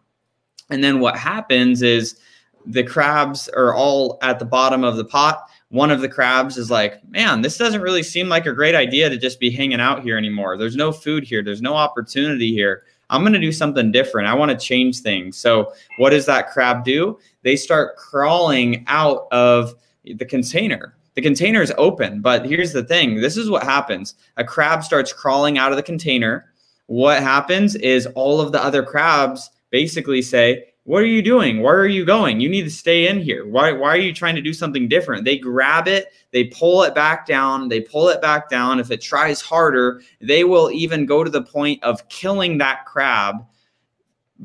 [0.70, 2.20] And then what happens is
[2.66, 5.50] the crabs are all at the bottom of the pot.
[5.70, 9.10] One of the crabs is like, man, this doesn't really seem like a great idea
[9.10, 10.58] to just be hanging out here anymore.
[10.58, 12.84] There's no food here, there's no opportunity here.
[13.10, 14.28] I'm going to do something different.
[14.28, 15.38] I want to change things.
[15.38, 17.18] So, what does that crab do?
[17.42, 23.16] They start crawling out of the container the container is open, but here's the thing
[23.22, 26.54] this is what happens a crab starts crawling out of the container.
[26.86, 31.64] What happens is all of the other crabs basically say, What are you doing?
[31.64, 32.40] Where are you going?
[32.40, 33.48] You need to stay in here.
[33.48, 35.26] Why, why are you trying to do something different?
[35.26, 38.80] They grab it, they pull it back down, they pull it back down.
[38.80, 43.38] If it tries harder, they will even go to the point of killing that crab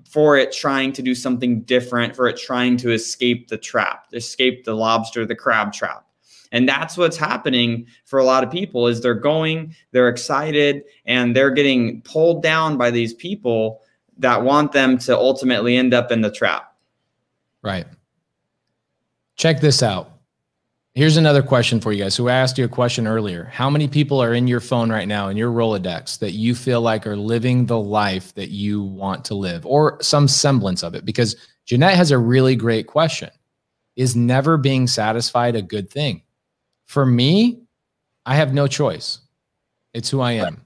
[0.08, 4.64] for it trying to do something different, for it trying to escape the trap, escape
[4.64, 6.06] the lobster, the crab trap.
[6.52, 11.34] And that's what's happening for a lot of people is they're going, they're excited, and
[11.34, 13.80] they're getting pulled down by these people
[14.18, 16.76] that want them to ultimately end up in the trap.
[17.62, 17.86] Right.
[19.36, 20.10] Check this out.
[20.94, 22.14] Here's another question for you guys.
[22.14, 23.44] So asked you a question earlier.
[23.44, 26.82] How many people are in your phone right now in your Rolodex that you feel
[26.82, 31.06] like are living the life that you want to live or some semblance of it?
[31.06, 31.34] Because
[31.64, 33.30] Jeanette has a really great question.
[33.96, 36.22] Is never being satisfied a good thing?
[36.92, 37.62] For me,
[38.26, 39.20] I have no choice.
[39.94, 40.60] It's who I am.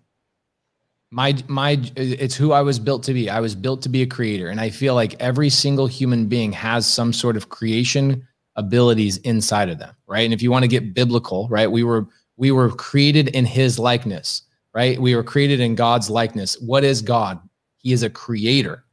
[1.12, 3.30] My my it's who I was built to be.
[3.30, 6.50] I was built to be a creator and I feel like every single human being
[6.50, 10.24] has some sort of creation abilities inside of them, right?
[10.24, 11.70] And if you want to get biblical, right?
[11.70, 14.42] We were we were created in his likeness,
[14.74, 15.00] right?
[15.00, 16.60] We were created in God's likeness.
[16.60, 17.38] What is God?
[17.76, 18.84] He is a creator.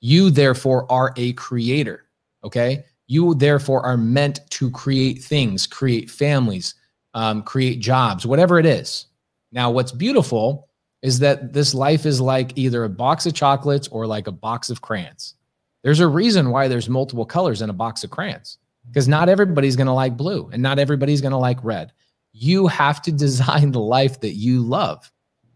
[0.00, 2.04] You therefore are a creator,
[2.44, 2.84] okay?
[3.10, 6.76] You therefore are meant to create things, create families,
[7.12, 9.06] um, create jobs, whatever it is.
[9.50, 10.68] Now, what's beautiful
[11.02, 14.70] is that this life is like either a box of chocolates or like a box
[14.70, 15.34] of crayons.
[15.82, 19.74] There's a reason why there's multiple colors in a box of crayons because not everybody's
[19.74, 21.90] going to like blue and not everybody's going to like red.
[22.32, 25.10] You have to design the life that you love,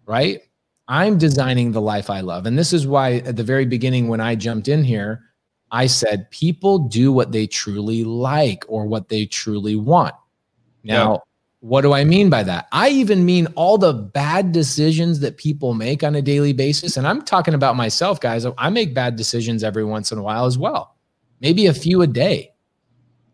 [0.06, 0.40] right?
[0.88, 2.46] I'm designing the life I love.
[2.46, 5.22] And this is why at the very beginning, when I jumped in here,
[5.74, 10.14] I said, people do what they truly like or what they truly want.
[10.84, 11.18] Now, yeah.
[11.58, 12.68] what do I mean by that?
[12.70, 16.96] I even mean all the bad decisions that people make on a daily basis.
[16.96, 18.46] And I'm talking about myself, guys.
[18.56, 20.94] I make bad decisions every once in a while as well,
[21.40, 22.52] maybe a few a day.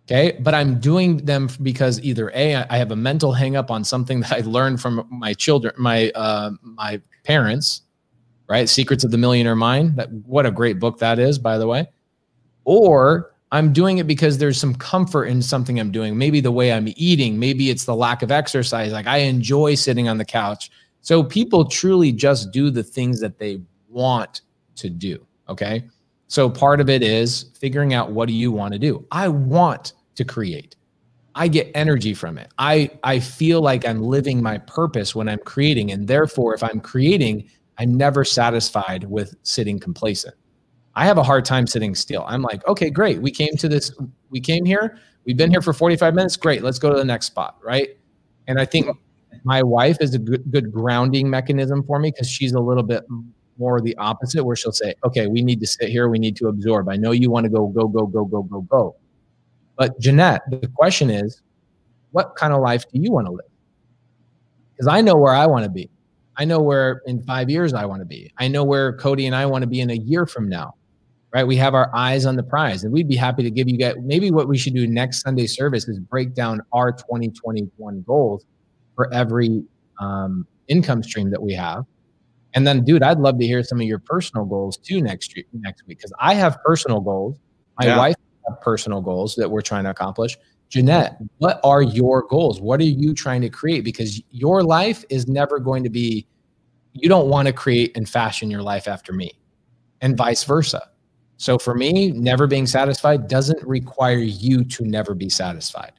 [0.07, 0.39] Okay.
[0.41, 4.33] But I'm doing them because either A, I have a mental hangup on something that
[4.33, 7.83] I learned from my children, my, uh, my parents,
[8.49, 8.67] right?
[8.67, 9.97] Secrets of the Millionaire Mind.
[9.97, 11.87] That what a great book that is, by the way.
[12.65, 16.17] Or I'm doing it because there's some comfort in something I'm doing.
[16.17, 18.93] Maybe the way I'm eating, maybe it's the lack of exercise.
[18.93, 20.71] Like I enjoy sitting on the couch.
[21.01, 24.43] So people truly just do the things that they want
[24.77, 25.27] to do.
[25.49, 25.85] Okay.
[26.29, 29.05] So part of it is figuring out what do you want to do?
[29.11, 30.77] I want to create.
[31.35, 32.53] I get energy from it.
[32.59, 36.81] I I feel like I'm living my purpose when I'm creating and therefore if I'm
[36.81, 37.49] creating,
[37.79, 40.35] I'm never satisfied with sitting complacent.
[41.01, 42.27] I have a hard time sitting still.
[42.29, 43.23] I'm like, "Okay, great.
[43.23, 43.91] We came to this
[44.29, 44.99] we came here.
[45.25, 46.37] We've been here for 45 minutes.
[46.37, 46.63] Great.
[46.63, 47.97] Let's go to the next spot, right?"
[48.49, 48.87] And I think
[49.43, 53.05] my wife is a good, good grounding mechanism for me because she's a little bit
[53.57, 56.11] more the opposite where she'll say, "Okay, we need to sit here.
[56.11, 56.91] We need to absorb.
[56.91, 58.97] I know you want to go go go go go go go."
[59.79, 61.41] But Jeanette, the question is,
[62.11, 63.51] what kind of life do you want to live?
[64.73, 65.89] Because I know where I want to be.
[66.37, 68.31] I know where in five years I want to be.
[68.37, 70.75] I know where Cody and I want to be in a year from now.
[71.33, 71.47] Right.
[71.47, 72.83] We have our eyes on the prize.
[72.83, 75.47] And we'd be happy to give you guys maybe what we should do next Sunday
[75.47, 78.45] service is break down our 2021 goals
[78.97, 79.63] for every
[80.01, 81.85] um, income stream that we have.
[82.55, 85.47] And then, dude, I'd love to hear some of your personal goals too next week.
[85.53, 87.37] Next week, because I have personal goals.
[87.79, 87.99] My yeah.
[87.99, 88.17] wife
[88.49, 90.37] has personal goals that we're trying to accomplish.
[90.69, 92.61] Jeanette, what are your goals?
[92.61, 93.83] What are you trying to create?
[93.83, 96.27] Because your life is never going to be,
[96.93, 99.33] you don't want to create and fashion your life after me,
[100.01, 100.89] and vice versa.
[101.41, 105.93] So for me, never being satisfied doesn't require you to never be satisfied.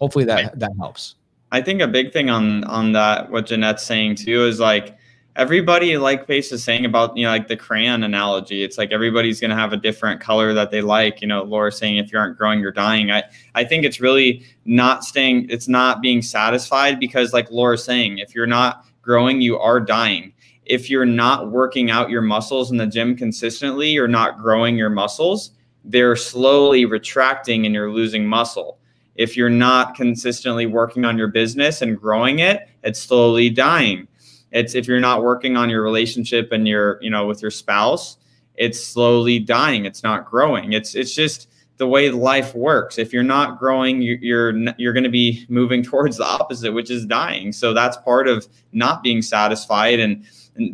[0.00, 1.14] Hopefully that that helps.
[1.52, 4.96] I think a big thing on on that what Jeanette's saying too is like
[5.36, 9.38] everybody like Pace is saying about you know like the crayon analogy it's like everybody's
[9.50, 12.36] to have a different color that they like you know laura saying if you aren't
[12.36, 13.22] growing you're dying i
[13.54, 18.34] i think it's really not staying it's not being satisfied because like laura saying if
[18.34, 20.34] you're not growing you are dying
[20.64, 24.90] if you're not working out your muscles in the gym consistently you're not growing your
[24.90, 25.52] muscles
[25.84, 28.78] they're slowly retracting and you're losing muscle
[29.16, 34.06] if you're not consistently working on your business and growing it it's slowly dying
[34.52, 38.18] it's if you're not working on your relationship and your, you know, with your spouse,
[38.54, 39.86] it's slowly dying.
[39.86, 40.74] It's not growing.
[40.74, 41.48] It's it's just
[41.78, 42.98] the way life works.
[42.98, 47.06] If you're not growing, you're you're going to be moving towards the opposite, which is
[47.06, 47.50] dying.
[47.52, 50.24] So that's part of not being satisfied and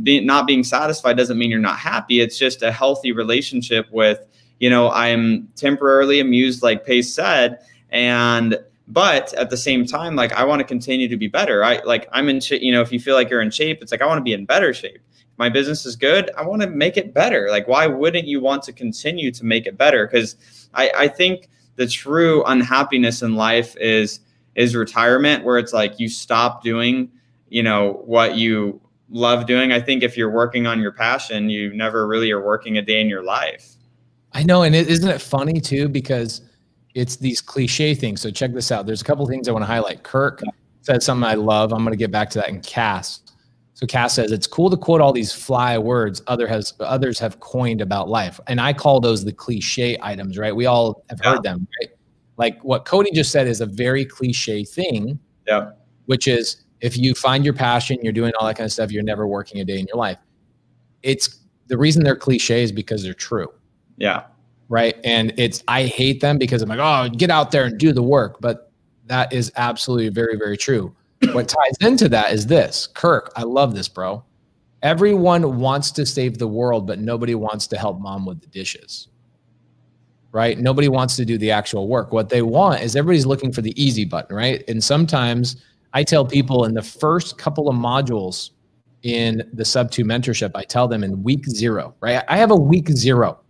[0.03, 2.21] be, not being satisfied doesn't mean you're not happy.
[2.21, 4.27] It's just a healthy relationship with,
[4.59, 7.61] you know, I'm temporarily amused, like Pace said,
[7.91, 8.59] and
[8.89, 11.63] but at the same time like i want to continue to be better.
[11.63, 14.03] I like i'm in you know if you feel like you're in shape it's like
[14.03, 15.01] i want to be in better shape.
[15.37, 17.49] My business is good i want to make it better.
[17.51, 20.07] Like why wouldn't you want to continue to make it better?
[20.07, 20.37] Because
[20.75, 24.21] i i think the true unhappiness in life is
[24.55, 27.11] is retirement where it's like you stop doing
[27.51, 31.73] you know what you love doing i think if you're working on your passion you
[31.75, 33.77] never really are working a day in your life
[34.33, 36.43] i know and isn't it funny too because
[36.99, 38.21] it's these cliche things.
[38.21, 38.87] So check this out.
[38.87, 40.03] There's a couple things I want to highlight.
[40.03, 40.43] Kirk
[40.83, 41.73] said something I love.
[41.73, 43.21] I'm going to get back to that in Cass.
[43.75, 47.39] So Cass says it's cool to quote all these fly words other has others have
[47.39, 50.37] coined about life, and I call those the cliche items.
[50.37, 50.55] Right?
[50.55, 51.69] We all have heard them.
[51.81, 51.91] Right?
[52.37, 55.21] Like what Cody just said is a very cliche thing.
[55.47, 55.71] Yeah.
[56.07, 59.03] Which is if you find your passion, you're doing all that kind of stuff, you're
[59.03, 60.19] never working a day in your life.
[61.03, 63.49] It's the reason they're cliche is because they're true.
[63.97, 64.25] Yeah
[64.69, 64.97] right?
[65.05, 68.03] And it's I hate them because I'm like, oh, get out there and do the
[68.03, 68.37] work.
[68.41, 68.71] But
[69.07, 70.95] that is absolutely very, very true.
[71.33, 73.33] what ties into that is this, Kirk.
[73.35, 74.25] I love this, bro.
[74.83, 79.09] Everyone wants to save the world, but nobody wants to help mom with the dishes.
[80.31, 80.59] Right?
[80.59, 82.13] Nobody wants to do the actual work.
[82.13, 84.63] What they want is everybody's looking for the easy button, right?
[84.69, 85.57] And sometimes
[85.93, 88.51] I tell people in the first couple of modules
[89.03, 92.25] in the Subto mentorship, I tell them in week zero, right?
[92.29, 93.41] I have a week zero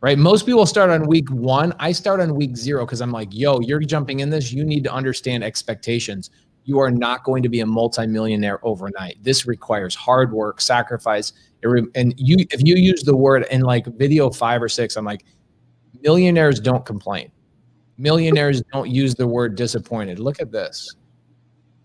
[0.00, 0.18] right?
[0.18, 1.74] Most people start on week one.
[1.80, 4.52] I start on week zero because I'm like, yo, you're jumping in this.
[4.52, 6.30] You need to understand expectations.
[6.64, 9.18] You are not going to be a multimillionaire overnight.
[9.22, 11.32] This requires hard work, sacrifice.
[11.62, 15.24] And you, if you use the word in like video five or six, I'm like,
[16.00, 17.32] millionaires don't complain.
[17.98, 20.18] Millionaires don't use the word disappointed.
[20.18, 20.94] Look at this.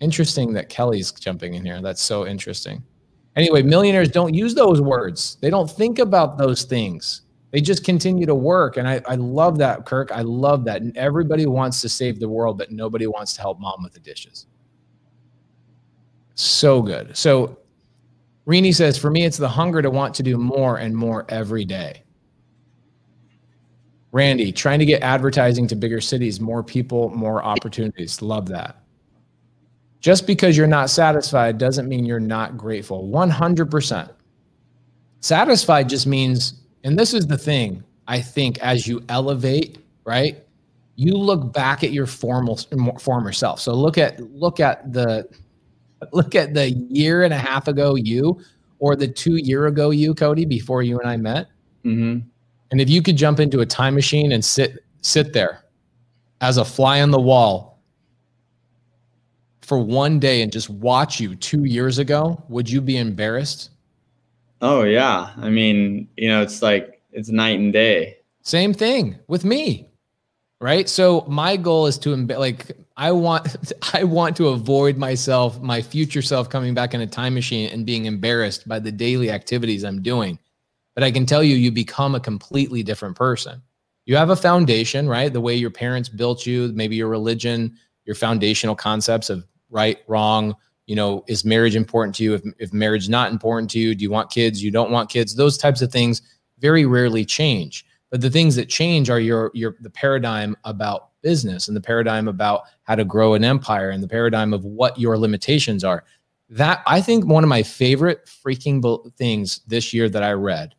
[0.02, 1.82] Interesting that Kelly's jumping in here.
[1.82, 2.84] That's so interesting.
[3.36, 5.38] Anyway, millionaires don't use those words.
[5.41, 7.22] They don't think about those things.
[7.52, 8.78] They just continue to work.
[8.78, 10.12] And I, I love that, Kirk.
[10.12, 10.82] I love that.
[10.82, 13.99] And everybody wants to save the world, but nobody wants to help mom with the
[13.99, 14.47] dishes.
[16.36, 17.16] So good.
[17.16, 17.58] So
[18.47, 21.66] Rini says, for me, it's the hunger to want to do more and more every
[21.66, 22.04] day.
[24.14, 28.22] Randy, trying to get advertising to bigger cities, more people, more opportunities.
[28.22, 28.81] Love that.
[30.02, 33.08] Just because you're not satisfied doesn't mean you're not grateful.
[33.08, 34.10] 100%.
[35.20, 40.43] Satisfied just means, and this is the thing, I think, as you elevate, right?
[40.95, 42.58] You look back at your formal
[42.99, 43.60] former self.
[43.60, 45.30] So look at look at the
[46.12, 48.41] look at the year and a half ago you
[48.80, 51.47] or the two year ago you, Cody, before you and I met.
[51.86, 52.28] Mm-hmm.
[52.72, 55.64] And if you could jump into a time machine and sit sit there
[56.41, 57.71] as a fly on the wall
[59.72, 63.70] for one day and just watch you two years ago, would you be embarrassed?
[64.60, 65.32] Oh yeah.
[65.38, 68.18] I mean, you know, it's like it's night and day.
[68.42, 69.88] Same thing with me.
[70.60, 70.90] Right.
[70.90, 76.22] So my goal is to like I want I want to avoid myself, my future
[76.22, 80.02] self coming back in a time machine and being embarrassed by the daily activities I'm
[80.02, 80.38] doing.
[80.96, 83.62] But I can tell you, you become a completely different person.
[84.06, 85.32] You have a foundation, right?
[85.32, 90.56] The way your parents built you, maybe your religion, your foundational concepts of right, wrong,
[90.86, 92.34] you know, is marriage important to you?
[92.34, 94.62] If, if marriage not important to you, do you want kids?
[94.62, 95.34] You don't want kids?
[95.34, 96.22] Those types of things
[96.60, 97.86] very rarely change.
[98.10, 102.28] But the things that change are your your the paradigm about business and the paradigm
[102.28, 106.04] about how to grow an empire and the paradigm of what your limitations are.
[106.50, 110.76] That I think one of my favorite freaking things this year that I read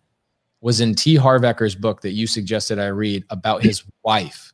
[0.61, 1.17] was in T.
[1.17, 4.52] Harv Eker's book that you suggested I read about his wife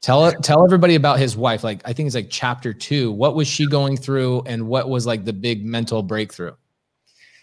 [0.00, 1.64] Tell tell everybody about his wife.
[1.64, 3.10] Like I think it's like chapter two.
[3.10, 6.54] What was she going through, and what was like the big mental breakthrough?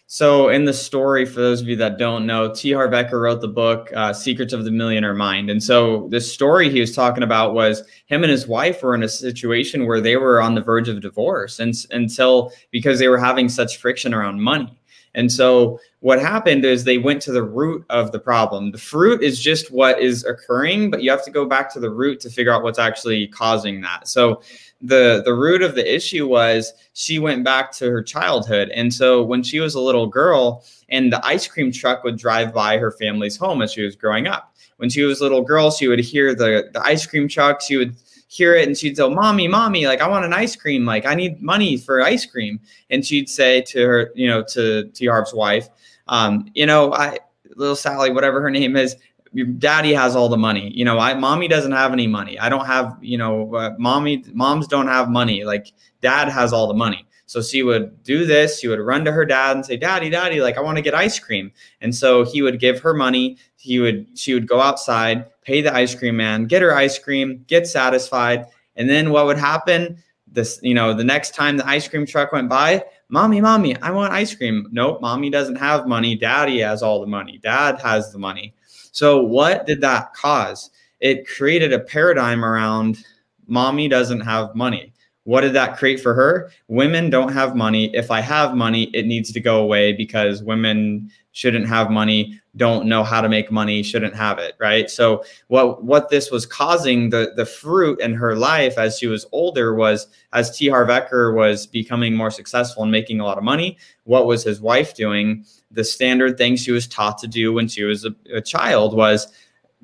[0.08, 2.72] So, in the story, for those of you that don't know, T.
[2.72, 6.70] Harv Eker wrote the book uh, "Secrets of the Millionaire Mind," and so the story
[6.70, 10.16] he was talking about was him and his wife were in a situation where they
[10.16, 14.41] were on the verge of divorce, and until because they were having such friction around
[14.41, 14.78] money.
[15.16, 18.72] And so what happened is they went to the root of the problem.
[18.72, 21.89] The fruit is just what is occurring, but you have to go back to the
[21.89, 24.07] root to figure out what's actually causing that.
[24.07, 24.41] So
[24.82, 28.70] the the root of the issue was she went back to her childhood.
[28.70, 32.53] And so when she was a little girl and the ice cream truck would drive
[32.53, 34.53] by her family's home as she was growing up.
[34.78, 37.61] When she was a little girl, she would hear the, the ice cream truck.
[37.61, 37.95] She would
[38.28, 40.86] hear it and she'd say, Mommy, mommy, like I want an ice cream.
[40.86, 42.59] Like I need money for ice cream.
[42.89, 45.69] And she'd say to her, you know, to, to Harv's wife,
[46.07, 47.19] um, you know, I
[47.55, 48.95] little Sally, whatever her name is,
[49.34, 50.71] your daddy has all the money.
[50.73, 52.39] You know, I mommy doesn't have any money.
[52.39, 55.43] I don't have, you know, uh, mommy moms don't have money.
[55.43, 57.05] Like dad has all the money.
[57.28, 58.59] So she would do this.
[58.59, 60.93] She would run to her dad and say, "Daddy, daddy, like I want to get
[60.93, 61.51] ice cream."
[61.82, 63.38] And so he would give her money.
[63.55, 67.43] He would she would go outside, pay the ice cream man, get her ice cream,
[67.47, 68.45] get satisfied,
[68.76, 69.97] and then what would happen?
[70.28, 73.91] This, you know, the next time the ice cream truck went by, mommy, mommy, I
[73.91, 74.67] want ice cream.
[74.71, 76.15] Nope, mommy doesn't have money.
[76.15, 77.39] Daddy has all the money.
[77.41, 78.53] Dad has the money.
[78.91, 80.71] So what did that cause?
[80.99, 83.03] It created a paradigm around
[83.47, 84.93] mommy doesn't have money.
[85.26, 86.51] What did that create for her?
[86.67, 87.93] Women don't have money.
[87.95, 92.86] If I have money, it needs to go away because women shouldn't have money, don't
[92.86, 94.89] know how to make money, shouldn't have it, right?
[94.89, 99.26] So what what this was causing the the fruit in her life as she was
[99.32, 100.69] older was as T.
[100.69, 104.61] Harv Eker was becoming more successful and making a lot of money, what was his
[104.61, 105.43] wife doing?
[105.71, 109.28] The standard thing she was taught to do when she was a, a child was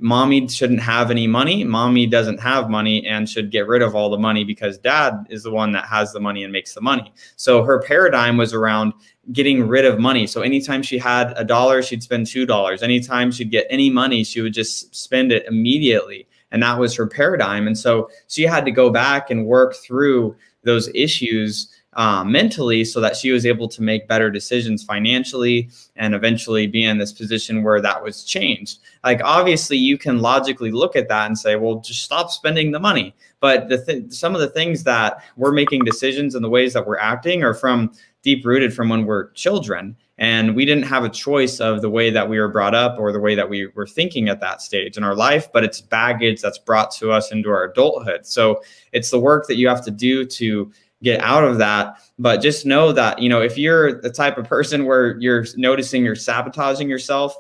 [0.02, 1.64] mommy shouldn't have any money.
[1.64, 5.44] Mommy doesn't have money and should get rid of all the money because dad is
[5.44, 7.14] the one that has the money and makes the money.
[7.36, 8.94] So her paradigm was around
[9.32, 10.26] getting rid of money.
[10.26, 12.82] So anytime she had a dollar, she'd spend $2.
[12.82, 16.28] Anytime she'd get any money, she would just spend it immediately.
[16.52, 17.68] And that was her paradigm.
[17.68, 23.02] And so she had to go back and work through those issues uh, mentally so
[23.02, 27.64] that she was able to make better decisions financially and eventually be in this position
[27.64, 28.80] where that was changed.
[29.04, 32.80] Like, obviously, you can logically look at that and say, well, just stop spending the
[32.80, 33.14] money.
[33.40, 36.86] But the th- some of the things that we're making decisions and the ways that
[36.86, 39.96] we're acting are from deep rooted from when we're children.
[40.18, 43.12] And we didn't have a choice of the way that we were brought up or
[43.12, 46.42] the way that we were thinking at that stage in our life, but it's baggage
[46.42, 48.28] that's brought to us into our adulthood.
[48.28, 48.62] So
[48.92, 50.72] it's the work that you have to do to
[51.04, 51.98] get out of that.
[52.20, 56.04] But just know that, you know, if you're the type of person where you're noticing
[56.04, 57.36] you're sabotaging yourself,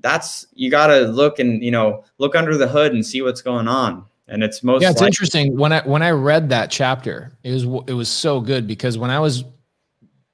[0.00, 3.42] that's you got to look and, you know, look under the hood and see what's
[3.42, 4.04] going on.
[4.28, 7.52] And it's most Yeah, it's likely- interesting when I when I read that chapter, it
[7.52, 9.44] was it was so good because when I was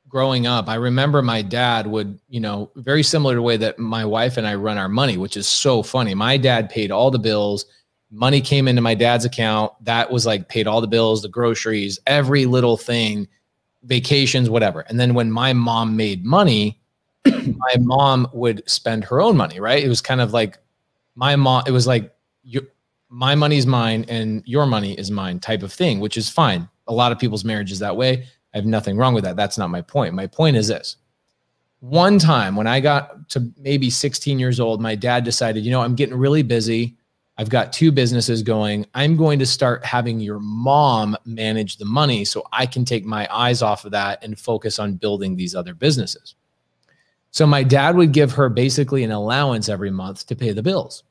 [0.09, 3.79] growing up, I remember my dad would, you know, very similar to the way that
[3.79, 6.15] my wife and I run our money, which is so funny.
[6.15, 7.67] My dad paid all the bills.
[8.15, 9.73] Money came into my dad's account.
[9.85, 13.27] That was like paid all the bills, the groceries, every little thing,
[13.83, 14.81] vacations, whatever.
[14.83, 16.81] And then when my mom made money,
[17.27, 19.83] my mom would spend her own money, right?
[19.83, 20.59] It was kind of like
[21.17, 22.67] my mom, it was like you,
[23.09, 26.69] my money's mine and your money is mine type of thing, which is fine.
[26.87, 28.27] A lot of people's marriages that way.
[28.55, 29.37] I have nothing wrong with that.
[29.37, 30.15] That's not my point.
[30.15, 30.97] My point is this.
[31.81, 35.83] One time when I got to maybe 16 years old, my dad decided, you know,
[35.83, 36.97] I'm getting really busy.
[37.37, 38.87] I've got two businesses going.
[38.95, 43.27] I'm going to start having your mom manage the money so I can take my
[43.31, 46.37] eyes off of that and focus on building these other businesses.
[47.33, 51.03] So my dad would give her basically an allowance every month to pay the bills.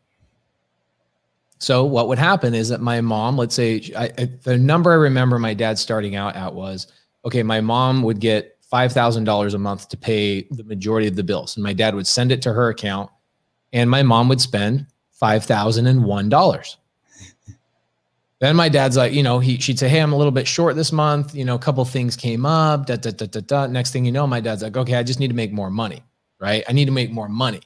[1.58, 4.08] So what would happen is that my mom, let's say I,
[4.44, 6.88] the number I remember my dad starting out at was
[7.26, 11.56] okay, my mom would get $5,000 a month to pay the majority of the bills.
[11.56, 13.10] And my dad would send it to her account,
[13.72, 14.88] and my mom would spend
[15.24, 16.76] $5,001.
[18.40, 20.76] then my dad's like, you know, he, she'd say, Hey, I'm a little bit short
[20.76, 21.34] this month.
[21.34, 22.88] You know, a couple things came up.
[22.88, 23.68] Da, da, da, da, da.
[23.68, 26.04] Next thing you know, my dad's like, Okay, I just need to make more money,
[26.40, 26.64] right?
[26.68, 27.62] I need to make more money.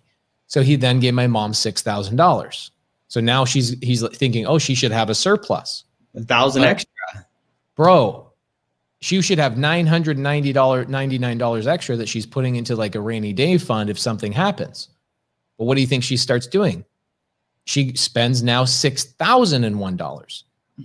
[0.46, 2.70] So he then gave my mom $6,000.
[3.10, 5.84] So now she's, he's thinking, Oh, she should have a surplus.
[6.16, 6.92] A thousand extra.
[7.76, 8.32] Bro,
[9.00, 10.16] she should have $990
[10.54, 14.90] $99 extra that she's putting into like a rainy day fund if something happens
[15.58, 16.84] but what do you think she starts doing
[17.68, 20.44] she spends now $6001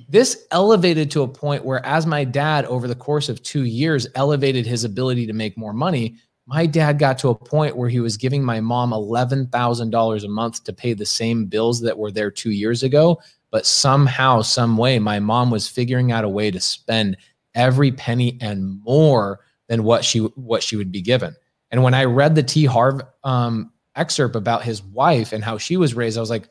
[0.09, 4.07] this elevated to a point where as my dad over the course of two years
[4.15, 6.17] elevated his ability to make more money
[6.47, 10.65] my dad got to a point where he was giving my mom $11000 a month
[10.65, 13.19] to pay the same bills that were there two years ago
[13.53, 17.17] but somehow some way my mom was figuring out a way to spend
[17.55, 21.37] every penny and more than what she what she would be given.
[21.71, 25.77] And when I read the T Harv um, excerpt about his wife and how she
[25.77, 26.49] was raised, I was like,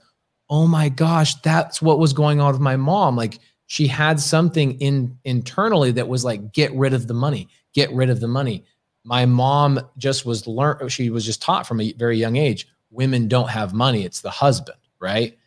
[0.51, 3.15] oh my gosh, that's what was going on with my mom.
[3.15, 7.91] Like she had something in internally that was like, get rid of the money, get
[7.93, 8.65] rid of the money.
[9.05, 13.29] My mom just was learned, she was just taught from a very young age, women
[13.29, 15.37] don't have money, it's the husband, right?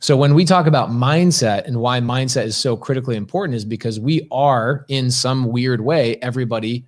[0.00, 3.98] So when we talk about mindset and why mindset is so critically important is because
[3.98, 6.84] we are in some weird way everybody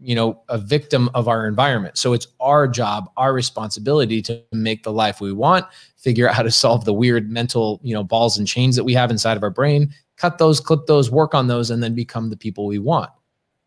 [0.00, 1.98] you know a victim of our environment.
[1.98, 5.66] So it's our job, our responsibility to make the life we want,
[5.98, 8.94] figure out how to solve the weird mental, you know, balls and chains that we
[8.94, 12.30] have inside of our brain, cut those, clip those, work on those and then become
[12.30, 13.10] the people we want.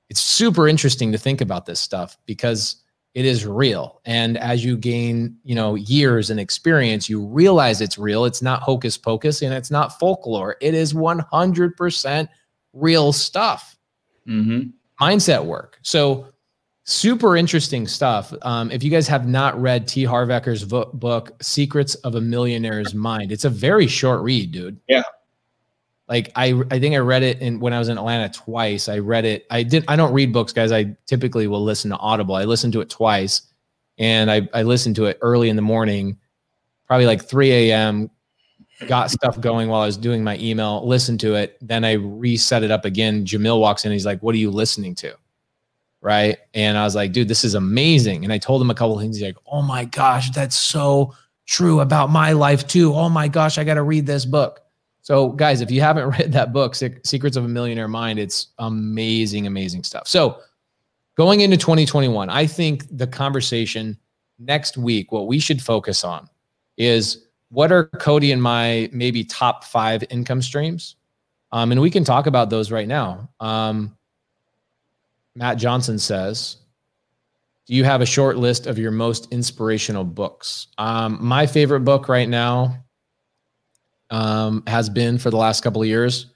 [0.09, 2.77] It's super interesting to think about this stuff because
[3.13, 4.01] it is real.
[4.05, 8.25] And as you gain you know years and experience you realize it's real.
[8.25, 10.55] It's not hocus pocus and it's not folklore.
[10.61, 12.29] It is 100%
[12.73, 13.77] real stuff.
[14.27, 14.69] Mm-hmm.
[15.03, 15.79] mindset work.
[15.81, 16.27] So
[16.91, 21.95] super interesting stuff um, if you guys have not read t harv eker's book secrets
[21.95, 25.03] of a millionaire's mind it's a very short read dude yeah
[26.07, 28.89] like I I think I read it in when I was in Atlanta twice.
[28.89, 29.45] I read it.
[29.49, 29.85] I didn't.
[29.87, 30.73] I don't read books, guys.
[30.73, 32.35] I typically will listen to Audible.
[32.35, 33.43] I listened to it twice
[34.01, 36.17] and I, I listened to it early in the morning,
[36.87, 38.09] probably like 3 a.m.
[38.87, 41.55] Got stuff going while I was doing my email, listened to it.
[41.61, 43.25] Then I reset it up again.
[43.25, 43.91] Jamil walks in.
[43.91, 45.15] He's like, What are you listening to?
[46.01, 46.37] Right.
[46.53, 48.23] And I was like, Dude, this is amazing.
[48.23, 49.17] And I told him a couple things.
[49.17, 51.13] He's like, Oh my gosh, that's so
[51.45, 52.93] true about my life too.
[52.93, 54.61] Oh my gosh, I got to read this book.
[55.01, 59.47] So, guys, if you haven't read that book, Secrets of a Millionaire Mind, it's amazing,
[59.47, 60.07] amazing stuff.
[60.07, 60.39] So,
[61.17, 63.97] going into 2021, I think the conversation
[64.39, 66.29] next week, what we should focus on
[66.77, 70.95] is what are Cody and my maybe top five income streams?
[71.51, 73.29] Um, and we can talk about those right now.
[73.39, 73.97] Um,
[75.35, 76.57] Matt Johnson says,
[77.67, 80.67] Do you have a short list of your most inspirational books?
[80.77, 82.83] Um, my favorite book right now
[84.09, 86.27] um, has been for the last couple of years.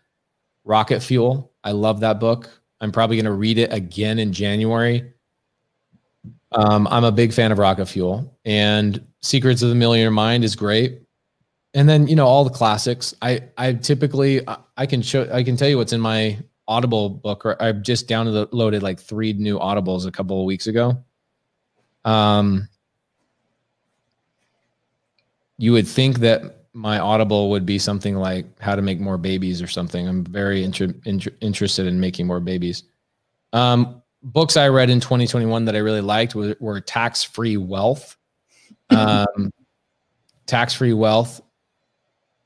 [0.64, 1.52] Rocket Fuel.
[1.64, 2.50] I love that book.
[2.82, 5.12] I'm probably going to read it again in January.
[6.52, 10.56] Um, I'm a big fan of Rocket Fuel, and Secrets of the Millionaire Mind is
[10.56, 11.02] great.
[11.74, 13.14] And then you know all the classics.
[13.22, 14.42] I I typically
[14.78, 17.46] I can show I can tell you what's in my Audible book.
[17.46, 21.04] Or I've just downloaded like three new Audibles a couple of weeks ago.
[22.04, 22.68] Um,
[25.58, 29.62] you would think that my audible would be something like how to make more babies
[29.62, 32.84] or something i'm very inter- inter- interested in making more babies
[33.54, 38.18] Um, books I read in 2021 that I really liked were, were Tax Free Wealth.
[38.90, 39.54] Um,
[40.46, 41.42] Tax Free Wealth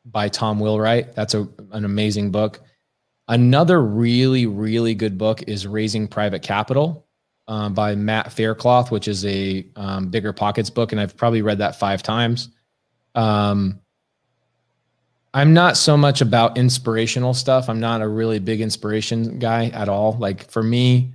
[0.05, 1.15] by Tom Wheelwright.
[1.15, 2.61] That's a, an amazing book.
[3.29, 7.05] Another really, really good book is Raising Private Capital
[7.47, 10.91] um, by Matt Faircloth, which is a um, BiggerPockets book.
[10.91, 12.49] And I've probably read that five times.
[13.13, 13.79] Um,
[15.31, 17.69] I'm not so much about inspirational stuff.
[17.69, 20.13] I'm not a really big inspiration guy at all.
[20.13, 21.13] Like for me,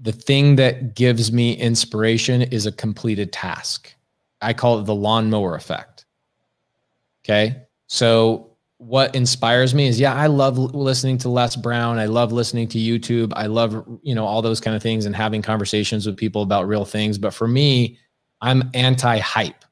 [0.00, 3.94] the thing that gives me inspiration is a completed task.
[4.42, 6.04] I call it the lawnmower effect.
[7.24, 7.62] Okay.
[7.86, 11.98] So, what inspires me is yeah, I love listening to Les Brown.
[11.98, 13.32] I love listening to YouTube.
[13.36, 16.66] I love, you know, all those kind of things and having conversations with people about
[16.66, 17.16] real things.
[17.16, 17.98] But for me,
[18.40, 19.64] I'm anti hype,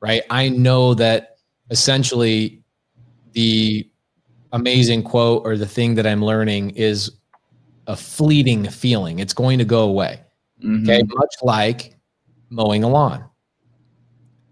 [0.00, 0.22] right?
[0.30, 1.36] I know that
[1.70, 2.62] essentially
[3.32, 3.88] the
[4.52, 7.10] amazing quote or the thing that I'm learning is
[7.86, 9.20] a fleeting feeling.
[9.20, 10.20] It's going to go away.
[10.62, 10.90] Mm-hmm.
[10.90, 11.02] Okay.
[11.02, 11.96] Much like
[12.50, 13.29] mowing a lawn.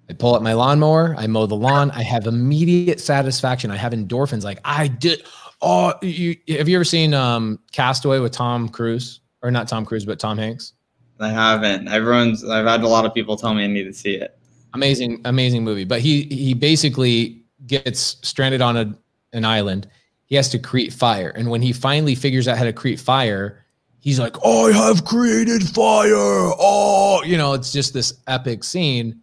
[0.08, 3.70] I pull up my lawnmower, I mow the lawn, I have immediate satisfaction.
[3.70, 4.44] I have endorphins.
[4.44, 5.22] Like I did.
[5.60, 10.04] Oh, you, have you ever seen um, Castaway with Tom Cruise or not Tom Cruise,
[10.04, 10.72] but Tom Hanks?
[11.20, 11.88] I haven't.
[11.88, 12.48] Everyone's.
[12.48, 14.38] I've had a lot of people tell me I need to see it
[14.74, 15.84] amazing, amazing movie.
[15.84, 18.94] But he he basically gets stranded on a
[19.32, 19.88] an island.
[20.26, 23.64] He has to create fire, and when he finally figures out how to create fire,
[24.00, 29.20] he's like, "I have created fire!" Oh, you know, it's just this epic scene.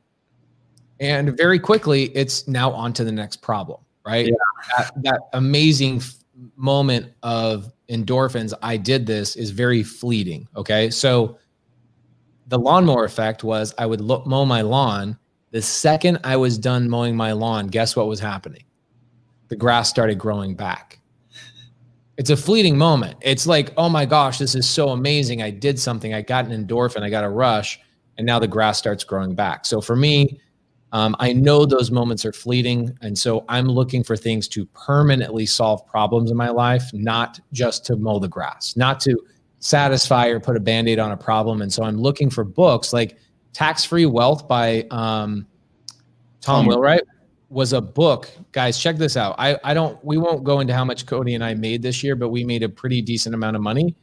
[0.99, 4.27] And very quickly, it's now on to the next problem, right?
[4.27, 4.33] Yeah.
[4.77, 6.15] That, that amazing f-
[6.55, 10.47] moment of endorphins, I did this, is very fleeting.
[10.55, 10.89] Okay.
[10.89, 11.37] So
[12.47, 15.17] the lawnmower effect was I would look, mow my lawn
[15.55, 18.65] the second I was done mowing my lawn, guess what was happening?
[19.47, 20.99] The grass started growing back.
[22.17, 23.15] It's a fleeting moment.
[23.21, 25.41] It's like, oh my gosh, this is so amazing.
[25.41, 26.13] I did something.
[26.13, 27.03] I got an endorphin.
[27.03, 27.79] I got a rush.
[28.17, 29.65] And now the grass starts growing back.
[29.65, 30.41] So for me,
[30.95, 32.97] um, I know those moments are fleeting.
[33.01, 37.85] And so I'm looking for things to permanently solve problems in my life, not just
[37.87, 39.19] to mow the grass, not to
[39.59, 41.61] satisfy or put a band aid on a problem.
[41.61, 43.17] And so I'm looking for books like
[43.51, 45.45] Tax Free Wealth by um,
[46.39, 47.03] Tom Wheelwright
[47.49, 48.31] was a book.
[48.53, 49.35] Guys, check this out.
[49.37, 52.15] I, I don't, we won't go into how much Cody and I made this year,
[52.15, 53.97] but we made a pretty decent amount of money.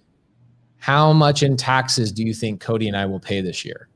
[0.76, 3.88] How much in taxes do you think Cody and I will pay this year?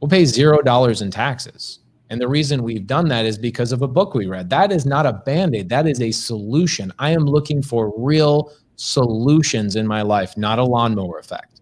[0.00, 1.80] We'll pay zero dollars in taxes.
[2.10, 4.50] And the reason we've done that is because of a book we read.
[4.50, 6.92] That is not a band aid, that is a solution.
[6.98, 11.60] I am looking for real solutions in my life, not a lawnmower effect.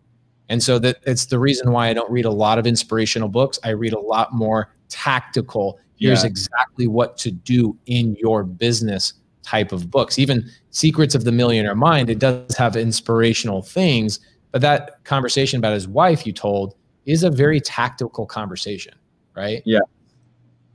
[0.48, 3.58] And so that it's the reason why I don't read a lot of inspirational books.
[3.62, 5.78] I read a lot more tactical.
[5.96, 6.30] Here's yeah.
[6.30, 9.12] exactly what to do in your business
[9.42, 10.18] type of books.
[10.18, 14.20] Even Secrets of the Millionaire Mind, it does have inspirational things,
[14.52, 18.94] but that conversation about his wife you told is a very tactical conversation,
[19.34, 19.62] right?
[19.66, 19.80] Yeah.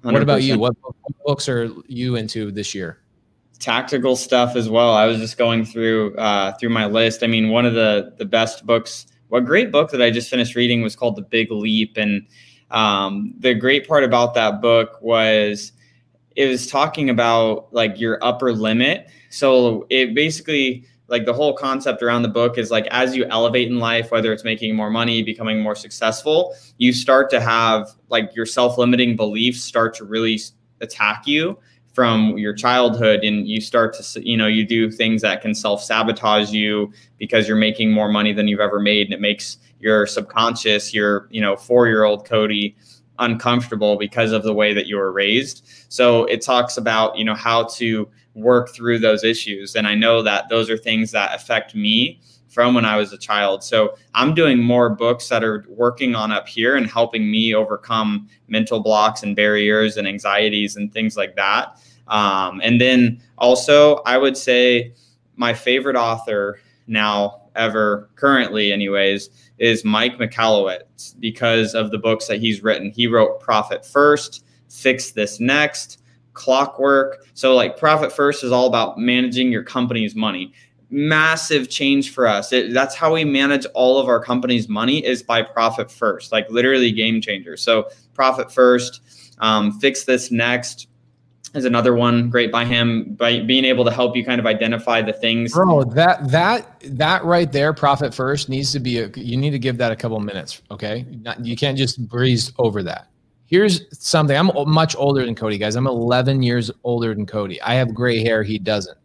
[0.03, 0.13] 100%.
[0.13, 0.59] What about you?
[0.59, 2.99] What, what books are you into this year?
[3.59, 4.93] Tactical stuff as well.
[4.93, 7.23] I was just going through uh, through my list.
[7.23, 10.55] I mean, one of the the best books a great book that I just finished
[10.55, 11.97] reading was called The Big Leap.
[11.97, 12.27] And
[12.71, 15.71] um, the great part about that book was
[16.35, 19.09] it was talking about like your upper limit.
[19.29, 23.67] So it basically, like the whole concept around the book is like as you elevate
[23.67, 28.33] in life, whether it's making more money, becoming more successful, you start to have like
[28.35, 30.39] your self limiting beliefs start to really
[30.81, 31.57] attack you
[31.93, 36.51] from your childhood and you start to you know you do things that can self-sabotage
[36.51, 40.91] you because you're making more money than you've ever made and it makes your subconscious
[40.91, 42.75] your you know four year old cody
[43.19, 45.67] uncomfortable because of the way that you were raised.
[45.89, 50.21] So it talks about you know how to work through those issues and i know
[50.21, 52.19] that those are things that affect me
[52.53, 53.63] from when I was a child.
[53.63, 58.29] So I'm doing more books that are working on up here and helping me overcome
[58.47, 61.81] mental blocks and barriers and anxieties and things like that.
[62.07, 64.93] Um, and then also, I would say
[65.35, 69.29] my favorite author now ever currently anyways
[69.59, 75.11] is mike michalowicz because of the books that he's written he wrote profit first fix
[75.11, 76.01] this next
[76.33, 80.53] clockwork so like profit first is all about managing your company's money
[80.93, 82.53] massive change for us.
[82.53, 86.49] It, that's how we manage all of our company's money is by profit first, like
[86.49, 87.57] literally game changer.
[87.57, 89.01] So profit first,
[89.39, 90.87] um, fix this next
[91.55, 95.01] is another one great by him by being able to help you kind of identify
[95.01, 95.53] the things.
[95.53, 99.59] Bro, that that that right there, profit first needs to be a, you need to
[99.59, 100.61] give that a couple minutes.
[100.71, 103.07] Okay, Not, you can't just breeze over that.
[103.45, 104.35] Here's something.
[104.35, 105.75] I'm much older than Cody, guys.
[105.75, 107.61] I'm 11 years older than Cody.
[107.61, 108.43] I have gray hair.
[108.43, 108.97] He doesn't.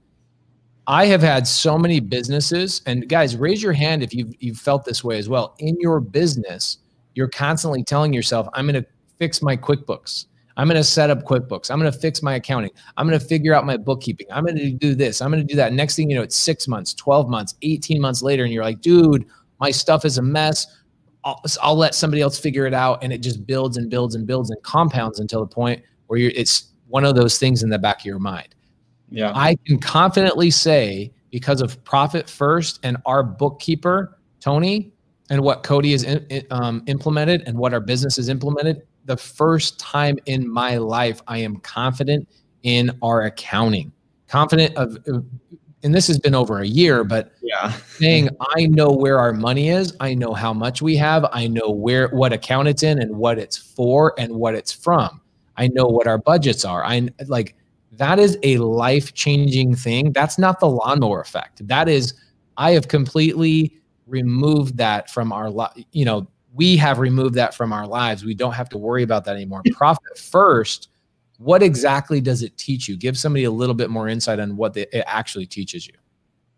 [0.86, 4.86] I have had so many businesses, and guys, raise your hand if you've you've felt
[4.86, 5.54] this way as well.
[5.58, 6.78] In your business,
[7.14, 8.88] you're constantly telling yourself, "I'm going to
[9.18, 10.24] fix my QuickBooks.
[10.56, 11.70] I'm going to set up QuickBooks.
[11.70, 12.70] I'm going to fix my accounting.
[12.96, 14.28] I'm going to figure out my bookkeeping.
[14.32, 15.20] I'm going to do this.
[15.20, 18.00] I'm going to do that." Next thing you know, it's six months, twelve months, eighteen
[18.00, 19.26] months later, and you're like, "Dude,
[19.60, 20.66] my stuff is a mess.
[21.28, 24.26] I'll, I'll let somebody else figure it out," and it just builds and builds and
[24.26, 27.78] builds and compounds until the point where you're it's one of those things in the
[27.78, 28.54] back of your mind.
[29.10, 29.32] Yeah.
[29.34, 34.92] I can confidently say because of Profit First and our bookkeeper, Tony,
[35.30, 39.78] and what Cody has in, um, implemented and what our business has implemented, the first
[39.78, 42.28] time in my life, I am confident
[42.62, 43.92] in our accounting.
[44.26, 44.98] Confident of,
[45.82, 49.68] and this has been over a year, but yeah, saying I know where our money
[49.68, 53.16] is, I know how much we have, I know where what account it's in and
[53.16, 55.20] what it's for and what it's from.
[55.56, 56.84] I know what our budgets are.
[56.84, 57.54] I like
[57.92, 60.12] that is a life changing thing.
[60.12, 61.66] That's not the lawnmower effect.
[61.66, 62.14] That is,
[62.56, 63.76] I have completely
[64.06, 65.72] removed that from our life.
[65.92, 68.24] You know, we have removed that from our lives.
[68.24, 69.62] We don't have to worry about that anymore.
[69.72, 70.88] Profit first.
[71.38, 72.96] What exactly does it teach you?
[72.96, 75.94] Give somebody a little bit more insight on what it actually teaches you.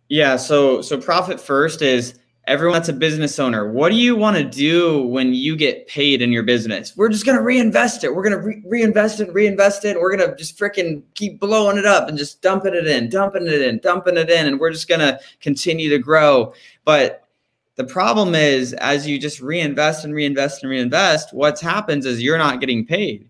[0.08, 0.36] Yeah.
[0.36, 2.18] So, so profit first is
[2.50, 6.20] everyone that's a business owner what do you want to do when you get paid
[6.20, 9.32] in your business we're just going to reinvest it we're going to re- reinvest it
[9.32, 12.88] reinvest it we're going to just freaking keep blowing it up and just dumping it
[12.88, 16.52] in dumping it in dumping it in and we're just going to continue to grow
[16.84, 17.28] but
[17.76, 22.36] the problem is as you just reinvest and reinvest and reinvest what happens is you're
[22.36, 23.29] not getting paid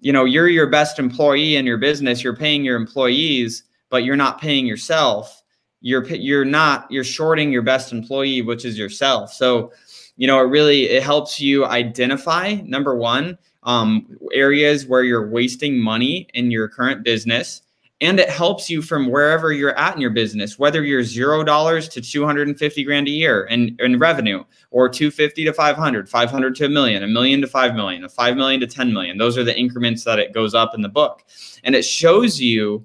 [0.00, 4.16] you know you're your best employee in your business you're paying your employees but you're
[4.16, 5.42] not paying yourself.
[5.80, 9.32] You're you're not you're shorting your best employee which is yourself.
[9.32, 9.72] So
[10.16, 15.78] you know it really it helps you identify number one um, areas where you're wasting
[15.78, 17.62] money in your current business
[18.00, 21.88] and it helps you from wherever you're at in your business whether you're zero dollars
[21.88, 26.68] to 250 grand a year in, in revenue or 250 to 500 500 to a
[26.68, 29.18] million a million to 5 million a 5 million to 10 million.
[29.18, 31.24] Those are the increments that it goes up in the book.
[31.64, 32.84] And it shows you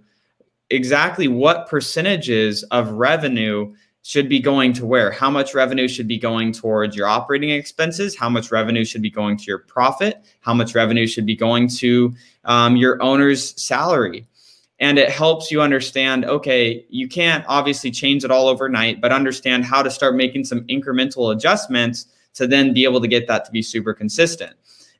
[0.69, 3.73] exactly what percentages of revenue
[4.06, 5.11] should be going to where.
[5.11, 8.18] How much revenue should be going towards your operating expenses?
[8.18, 10.26] How much revenue should be going to your profit?
[10.41, 12.14] How much revenue should be going to
[12.44, 14.27] um, your owner's salary
[14.84, 19.65] and it helps you understand okay you can't obviously change it all overnight but understand
[19.65, 23.51] how to start making some incremental adjustments to then be able to get that to
[23.51, 24.53] be super consistent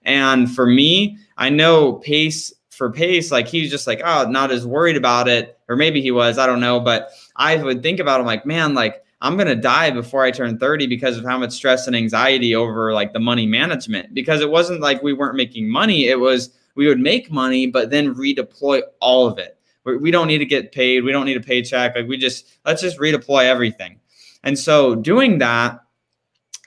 [0.04, 4.66] and for me i know pace for pace, like he's just like, oh, not as
[4.66, 5.58] worried about it.
[5.70, 6.80] Or maybe he was, I don't know.
[6.80, 10.58] But I would think about him like, man, like I'm gonna die before I turn
[10.58, 14.14] 30 because of how much stress and anxiety over like the money management.
[14.14, 17.92] Because it wasn't like we weren't making money, it was we would make money, but
[17.92, 19.58] then redeploy all of it.
[19.86, 21.96] We don't need to get paid, we don't need a paycheck.
[21.96, 24.00] Like we just let's just redeploy everything.
[24.44, 25.80] And so doing that,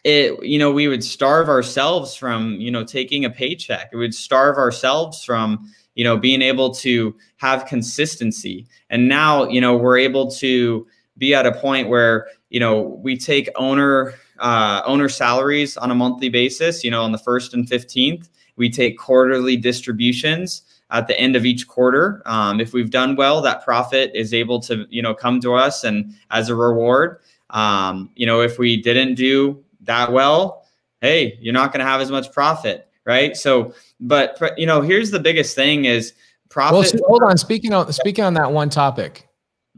[0.05, 4.14] it you know we would starve ourselves from you know taking a paycheck it would
[4.14, 8.68] starve ourselves from you know, being able to have consistency.
[8.90, 10.86] And now, you know, we're able to
[11.18, 15.94] be at a point where, you know, we take owner uh, owner salaries on a
[15.94, 18.28] monthly basis, you know, on the first and 15th.
[18.56, 22.22] We take quarterly distributions at the end of each quarter.
[22.26, 25.84] Um, if we've done well, that profit is able to, you know, come to us
[25.84, 27.20] and as a reward.
[27.50, 30.64] Um, you know, if we didn't do that well,
[31.00, 33.36] hey, you're not going to have as much profit right?
[33.36, 36.12] So, but you know, here's the biggest thing is
[36.50, 37.00] profit.
[37.00, 37.38] Well, hold on.
[37.38, 39.26] Speaking on speaking on that one topic,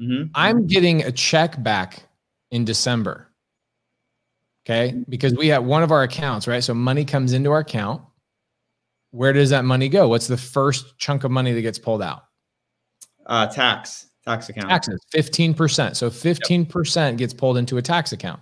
[0.00, 0.30] mm-hmm.
[0.34, 2.02] I'm getting a check back
[2.50, 3.28] in December.
[4.66, 6.62] Okay, because we have one of our accounts, right?
[6.62, 8.02] So money comes into our account.
[9.10, 10.08] Where does that money go?
[10.08, 12.24] What's the first chunk of money that gets pulled out?
[13.26, 14.68] Uh, tax, tax account.
[14.68, 15.96] Taxes, 15%.
[15.96, 17.16] So 15% yep.
[17.16, 18.40] gets pulled into a tax account.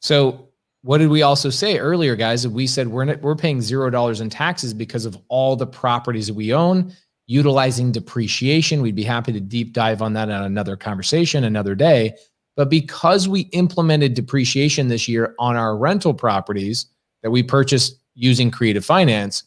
[0.00, 0.48] So
[0.82, 2.46] what did we also say earlier, guys?
[2.46, 6.28] We said we're not, we're paying zero dollars in taxes because of all the properties
[6.28, 6.92] that we own,
[7.26, 8.82] utilizing depreciation.
[8.82, 12.14] We'd be happy to deep dive on that on another conversation, another day.
[12.54, 16.86] But because we implemented depreciation this year on our rental properties
[17.22, 19.42] that we purchased using creative finance,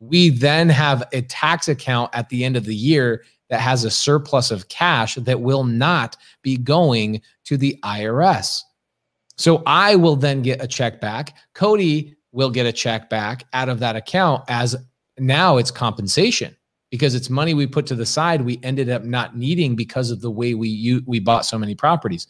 [0.00, 3.90] we then have a tax account at the end of the year that has a
[3.90, 8.62] surplus of cash that will not be going to the IRS.
[9.36, 11.36] So I will then get a check back.
[11.54, 14.76] Cody will get a check back out of that account as
[15.18, 16.56] now it's compensation
[16.90, 20.20] because it's money we put to the side we ended up not needing because of
[20.20, 22.26] the way we we bought so many properties.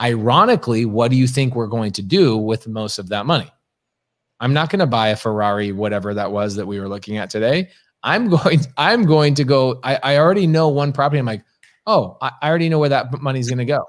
[0.00, 3.50] Ironically, what do you think we're going to do with most of that money?
[4.40, 7.30] I'm not going to buy a Ferrari, whatever that was that we were looking at
[7.30, 7.70] today.
[8.02, 9.80] I'm going, I'm going to go.
[9.82, 11.18] I, I already know one property.
[11.18, 11.44] I'm like,
[11.86, 13.84] oh, I, I already know where that money's going to go.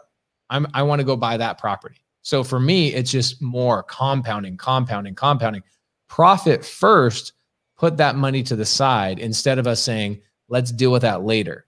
[0.49, 2.01] I'm, I want to go buy that property.
[2.21, 5.63] So for me, it's just more compounding, compounding, compounding.
[6.07, 7.33] Profit first,
[7.77, 11.65] put that money to the side instead of us saying, let's deal with that later.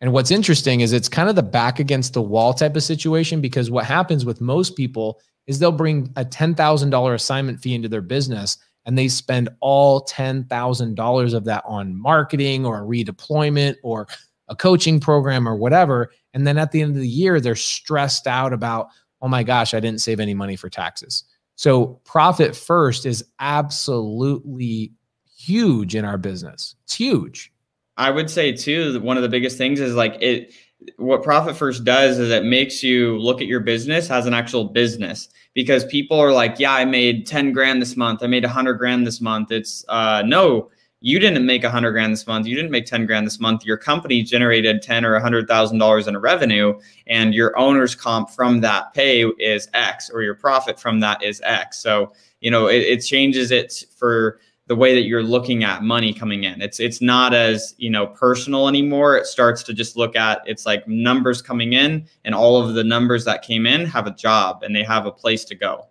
[0.00, 3.40] And what's interesting is it's kind of the back against the wall type of situation
[3.40, 8.02] because what happens with most people is they'll bring a $10,000 assignment fee into their
[8.02, 14.08] business and they spend all $10,000 of that on marketing or redeployment or
[14.48, 16.10] a coaching program or whatever.
[16.34, 18.88] And then at the end of the year, they're stressed out about,
[19.20, 21.24] oh my gosh, I didn't save any money for taxes.
[21.54, 24.92] So profit first is absolutely
[25.36, 26.74] huge in our business.
[26.84, 27.52] It's huge.
[27.96, 30.52] I would say too, one of the biggest things is like it
[30.96, 34.64] what profit first does is it makes you look at your business as an actual
[34.64, 38.22] business because people are like, yeah, I made 10 grand this month.
[38.22, 39.52] I made 100 grand this month.
[39.52, 42.46] It's uh, no, you didn't make 100 grand this month.
[42.46, 43.64] You didn't make 10 grand this month.
[43.64, 46.78] Your company generated 10 or $100,000 in revenue,
[47.08, 51.40] and your owner's comp from that pay is X, or your profit from that is
[51.44, 51.78] X.
[51.78, 54.38] So, you know, it, it changes it for
[54.72, 56.62] the way that you're looking at money coming in.
[56.62, 59.18] It's it's not as, you know, personal anymore.
[59.18, 62.82] It starts to just look at it's like numbers coming in and all of the
[62.82, 65.88] numbers that came in have a job and they have a place to go.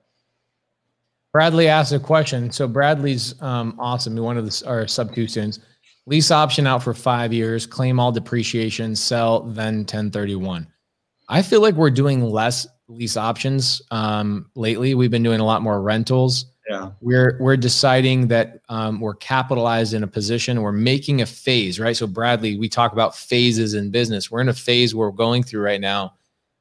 [1.32, 2.52] Bradley asked a question.
[2.52, 4.16] So Bradley's um, awesome.
[4.16, 5.60] One of the, our Subto students.
[6.08, 10.66] Lease option out for five years, claim all depreciation, sell, then 1031.
[11.30, 14.96] I feel like we're doing less lease options um, lately.
[14.96, 16.92] We've been doing a lot more rentals yeah.
[17.02, 21.98] We're we're deciding that um, we're capitalized in a position we're making a phase right?
[21.98, 24.32] So bradley we talk about phases in business.
[24.32, 26.14] We're in a phase we're going through right now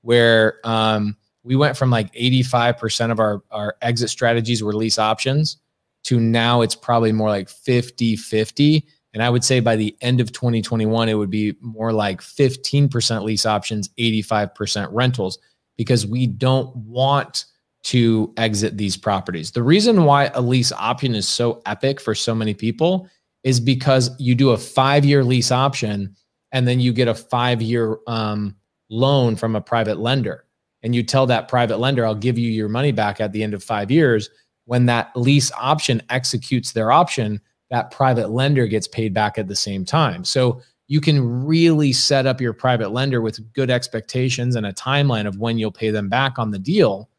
[0.02, 5.58] where um, we went from like 85% of our our exit strategies were lease options
[6.04, 10.20] to now it's probably more like 50 50 and i would say by the end
[10.20, 15.38] of 2021 it would be more like 15% lease options 85% rentals
[15.76, 17.44] because we don't want
[17.82, 19.50] to exit these properties.
[19.50, 23.08] The reason why a lease option is so epic for so many people
[23.42, 26.14] is because you do a five year lease option
[26.52, 28.54] and then you get a five year um,
[28.90, 30.44] loan from a private lender.
[30.82, 33.54] And you tell that private lender, I'll give you your money back at the end
[33.54, 34.30] of five years.
[34.64, 37.40] When that lease option executes their option,
[37.70, 40.24] that private lender gets paid back at the same time.
[40.24, 45.26] So you can really set up your private lender with good expectations and a timeline
[45.26, 47.09] of when you'll pay them back on the deal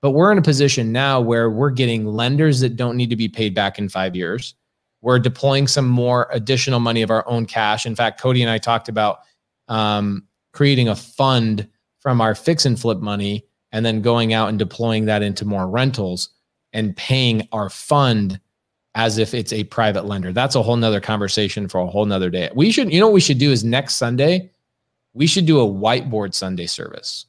[0.00, 3.28] but we're in a position now where we're getting lenders that don't need to be
[3.28, 4.54] paid back in five years.
[5.00, 7.86] We're deploying some more additional money of our own cash.
[7.86, 9.20] In fact, Cody and I talked about
[9.68, 11.68] um, creating a fund
[12.00, 15.68] from our fix and flip money and then going out and deploying that into more
[15.68, 16.30] rentals
[16.72, 18.40] and paying our fund
[18.94, 20.32] as if it's a private lender.
[20.32, 22.50] That's a whole nother conversation for a whole nother day.
[22.54, 24.50] We should, you know, what we should do is next Sunday,
[25.12, 27.26] we should do a whiteboard Sunday service.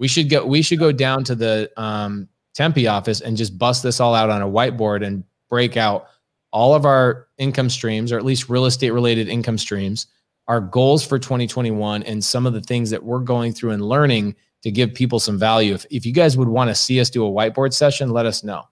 [0.00, 0.46] We should go.
[0.46, 4.30] We should go down to the um, Tempe office and just bust this all out
[4.30, 6.06] on a whiteboard and break out
[6.52, 10.06] all of our income streams, or at least real estate related income streams,
[10.48, 14.34] our goals for 2021, and some of the things that we're going through and learning
[14.62, 15.74] to give people some value.
[15.74, 18.42] If, if you guys would want to see us do a whiteboard session, let us
[18.42, 18.64] know.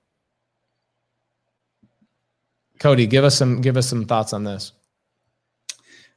[2.81, 4.73] Cody, give us some give us some thoughts on this.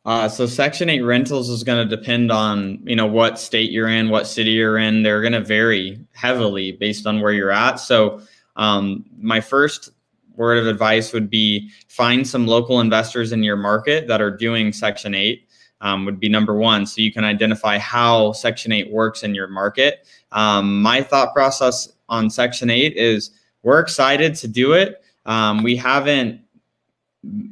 [0.04, 3.88] Uh, so Section 8 rentals is going to depend on, you know, what state you're
[3.88, 5.04] in, what city you're in.
[5.04, 7.76] They're going to vary heavily based on where you're at.
[7.76, 8.22] So
[8.56, 9.92] um, my first
[10.36, 14.74] word of advice would be find some local investors in your market that are doing
[14.74, 15.48] Section 8
[15.82, 16.86] um, would be number one.
[16.86, 20.08] So you can identify how Section 8 works in your market.
[20.32, 23.32] Um, my thought process on Section 8 is
[23.64, 25.04] we're excited to do it.
[25.26, 26.42] Um, we haven't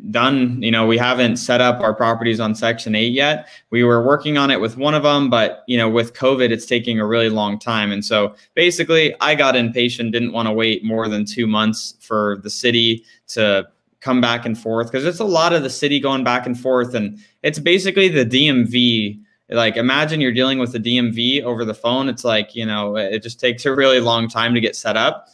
[0.10, 0.62] done.
[0.64, 3.48] You know we haven't set up our properties on section 8 yet.
[3.70, 6.66] We were working on it with one of them but you know with covid it's
[6.66, 7.92] taking a really long time.
[7.92, 12.40] And so basically i got impatient didn't want to wait more than two months for
[12.44, 13.68] the city to
[14.00, 16.96] come back and forth because it's a lot of the city going back and forth
[16.96, 19.20] and it's basically the dmv
[19.50, 22.10] like imagine you're dealing with the dmv over the phone.
[22.10, 25.28] It's like you know it just takes a really long time to get set up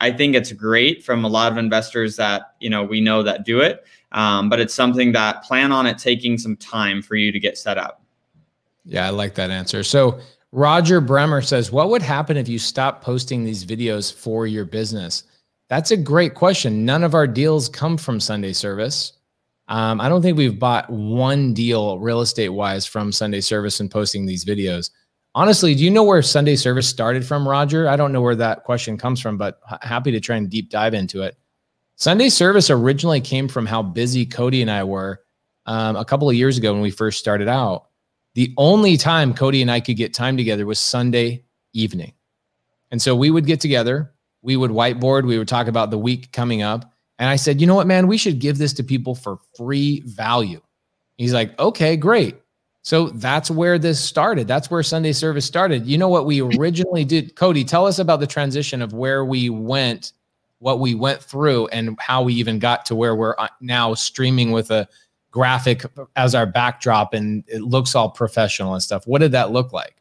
[0.00, 3.44] I think it's great from a lot of investors that you know we know that
[3.44, 7.32] do it, um, but it's something that plan on it taking some time for you
[7.32, 8.02] to get set up.
[8.84, 9.82] Yeah, I like that answer.
[9.82, 10.20] So
[10.52, 15.24] Roger Bremer says, "What would happen if you stopped posting these videos for your business?"
[15.68, 16.86] That's a great question.
[16.86, 19.12] None of our deals come from Sunday Service.
[19.68, 23.90] Um, I don't think we've bought one deal real estate wise from Sunday Service and
[23.90, 24.90] posting these videos
[25.34, 27.88] honestly, do you know where Sunday service started from, Roger?
[27.88, 30.94] I don't know where that question comes from, but happy to try and deep dive
[30.94, 31.36] into it.
[31.96, 35.20] Sunday service originally came from how busy Cody and I were
[35.66, 37.86] um, a couple of years ago when we first started out.
[38.34, 42.12] The only time Cody and I could get time together was Sunday evening.
[42.90, 46.32] And so we would get together, we would whiteboard, we would talk about the week
[46.32, 46.92] coming up.
[47.18, 50.00] And I said, you know what, man, we should give this to people for free
[50.06, 50.60] value.
[51.16, 52.36] He's like, okay, great.
[52.88, 54.48] So that's where this started.
[54.48, 55.86] That's where Sunday service started.
[55.86, 57.36] You know what we originally did?
[57.36, 60.14] Cody, tell us about the transition of where we went,
[60.60, 64.52] what we went through, and how we even got to where we're uh, now streaming
[64.52, 64.88] with a
[65.30, 65.84] graphic
[66.16, 69.06] as our backdrop and it looks all professional and stuff.
[69.06, 69.96] What did that look like?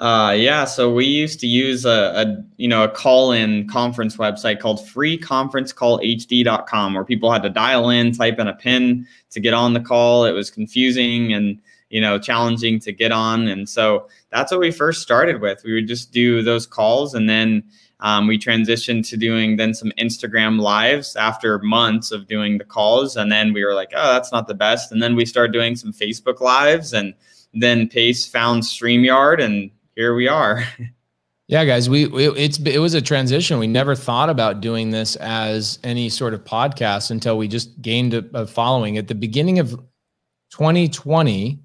[0.00, 4.58] Uh, yeah, so we used to use a, a you know a call-in conference website
[4.58, 9.72] called freeconferencecallhd.com where people had to dial in, type in a pin to get on
[9.72, 10.24] the call.
[10.24, 11.60] It was confusing and
[11.94, 15.62] you know challenging to get on, and so that's what we first started with.
[15.64, 17.62] We would just do those calls, and then
[18.00, 23.16] um, we transitioned to doing then some Instagram lives after months of doing the calls,
[23.16, 25.76] and then we were like, oh, that's not the best, and then we started doing
[25.76, 27.14] some Facebook lives, and
[27.52, 30.64] then Pace found Streamyard, and here we are.
[31.46, 33.58] Yeah, guys, we, we it's it was a transition.
[33.58, 38.14] We never thought about doing this as any sort of podcast until we just gained
[38.14, 38.96] a, a following.
[38.96, 39.72] At the beginning of
[40.52, 41.63] 2020,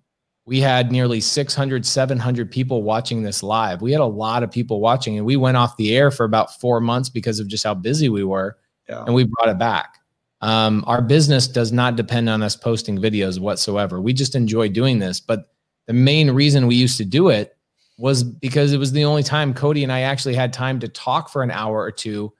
[0.50, 3.84] we had nearly 600 700 people watching this live.
[3.84, 6.60] We had a lot of people watching and we went off the air for about
[6.60, 8.58] 4 months because of just how busy we were.
[8.90, 9.04] Yeah.
[9.06, 10.00] And we brought it back.
[10.42, 14.02] Um, our business does not depend on us posting videos whatsoever.
[14.02, 15.52] We just enjoy doing this, but
[15.86, 17.56] the main reason we used to do it
[18.00, 21.30] was because it was the only time Cody and I actually had time to talk
[21.30, 22.34] for an hour or two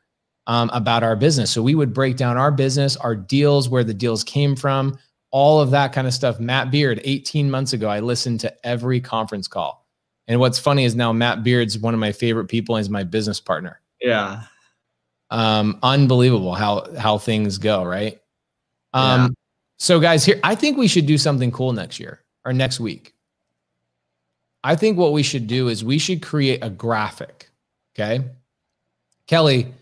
[0.48, 1.52] um, about our business.
[1.52, 4.98] So we would break down our business, our deals, where the deals came from,
[5.32, 6.40] all of that kind of stuff.
[6.40, 9.86] Matt Beard, 18 months ago, I listened to every conference call.
[10.28, 13.04] And what's funny is now Matt Beard's one of my favorite people and he's my
[13.04, 13.82] business partner.
[14.00, 14.44] Yeah.
[15.32, 18.20] Um, unbelievable how how things go, right?
[18.94, 19.28] Um, yeah.
[19.78, 23.14] so guys, here I think we should do something cool next year or next week.
[24.64, 27.50] I think what we should do is we should create a graphic.
[27.96, 28.24] Okay.
[29.28, 29.74] Kelly,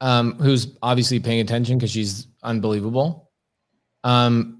[0.00, 3.30] um, who's obviously paying attention because she's unbelievable.
[4.04, 4.59] Um,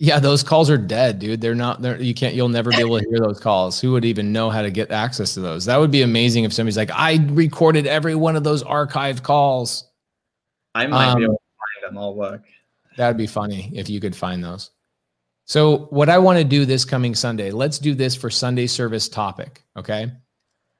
[0.00, 1.40] yeah, those calls are dead, dude.
[1.40, 2.00] They're not there.
[2.00, 3.80] You can't, you'll never be able to hear those calls.
[3.80, 5.64] Who would even know how to get access to those?
[5.64, 9.90] That would be amazing if somebody's like, I recorded every one of those archived calls.
[10.74, 12.44] I might um, be able to find them all work.
[12.96, 14.70] That'd be funny if you could find those.
[15.46, 19.08] So, what I want to do this coming Sunday, let's do this for Sunday service
[19.08, 19.64] topic.
[19.76, 20.12] Okay.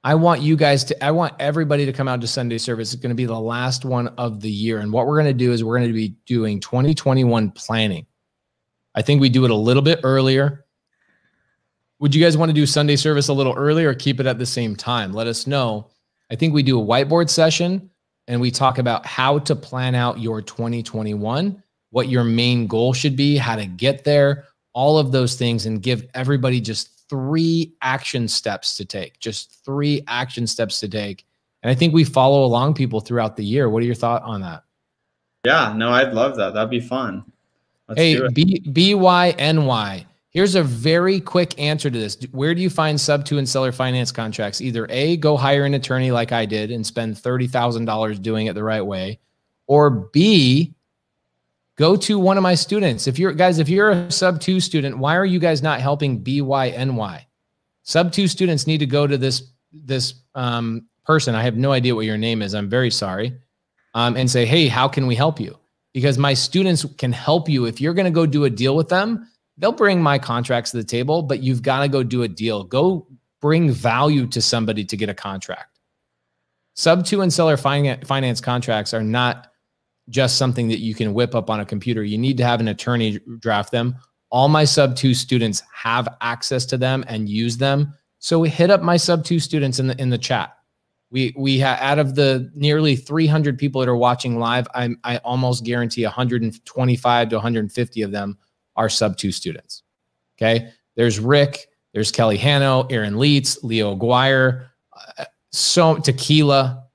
[0.03, 2.93] I want you guys to, I want everybody to come out to Sunday service.
[2.93, 4.79] It's going to be the last one of the year.
[4.79, 8.05] And what we're going to do is we're going to be doing 2021 planning.
[8.99, 10.65] I think we do it a little bit earlier.
[11.99, 14.37] Would you guys want to do Sunday service a little earlier or keep it at
[14.37, 15.13] the same time?
[15.13, 15.89] Let us know.
[16.29, 17.89] I think we do a whiteboard session
[18.27, 23.15] and we talk about how to plan out your 2021, what your main goal should
[23.15, 24.43] be, how to get there,
[24.73, 30.03] all of those things and give everybody just three action steps to take, just three
[30.09, 31.25] action steps to take.
[31.63, 33.69] And I think we follow along people throughout the year.
[33.69, 34.63] What are your thoughts on that?
[35.45, 36.53] Yeah, no, I'd love that.
[36.53, 37.23] That'd be fun.
[37.89, 40.05] Let's hey, B B Y N Y.
[40.29, 42.15] Here's a very quick answer to this.
[42.31, 44.61] Where do you find Subto and seller finance contracts?
[44.61, 48.63] Either A, go hire an attorney like I did and spend $30,000 doing it the
[48.63, 49.19] right way,
[49.65, 50.75] or B,
[51.77, 53.07] go to one of my students.
[53.07, 57.21] If you're guys, if you're a Subto student, why are you guys not helping BYNY?
[57.83, 61.33] Subto students need to go to this this um, person.
[61.33, 62.53] I have no idea what your name is.
[62.53, 63.35] I'm very sorry.
[63.95, 65.57] Um, and say, hey, how can we help you?
[65.93, 67.65] Because my students can help you.
[67.65, 70.77] If you're going to go do a deal with them, they'll bring my contracts to
[70.77, 72.63] the table, but you've got to go do a deal.
[72.63, 73.07] Go
[73.41, 75.79] bring value to somebody to get a contract.
[76.75, 79.47] Subto and seller finance contracts are not
[80.09, 82.03] just something that you can whip up on a computer.
[82.03, 83.95] You need to have an attorney draft them.
[84.31, 87.93] All my Subto students have access to them and use them.
[88.19, 90.55] So hit up my Subto students in the in the chat.
[91.11, 95.17] We we have out of the nearly 300 people that are watching live, I I
[95.17, 98.37] almost guarantee 125 to 150 of them
[98.75, 99.83] are Subto students.
[100.37, 104.69] Okay, there's Rick, there's Kelly Hanno, Aaron Leitz, Leo Aguirre,
[105.17, 106.85] uh, so Tequila,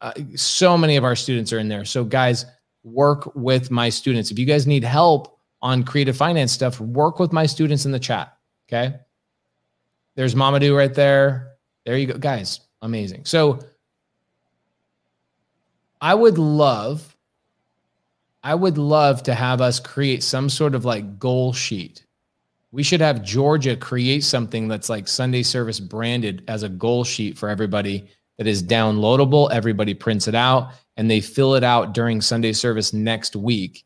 [0.00, 1.84] uh, so many of our students are in there.
[1.84, 2.46] So guys,
[2.82, 4.30] work with my students.
[4.30, 7.98] If you guys need help on creative finance stuff, work with my students in the
[7.98, 8.36] chat.
[8.68, 8.96] Okay.
[10.14, 11.56] There's Mamadou right there.
[11.84, 12.60] There you go, guys.
[12.82, 13.24] Amazing.
[13.24, 13.60] So
[16.00, 17.16] I would love,
[18.42, 22.04] I would love to have us create some sort of like goal sheet.
[22.72, 27.38] We should have Georgia create something that's like Sunday service branded as a goal sheet
[27.38, 29.50] for everybody that is downloadable.
[29.50, 33.84] Everybody prints it out and they fill it out during Sunday service next week.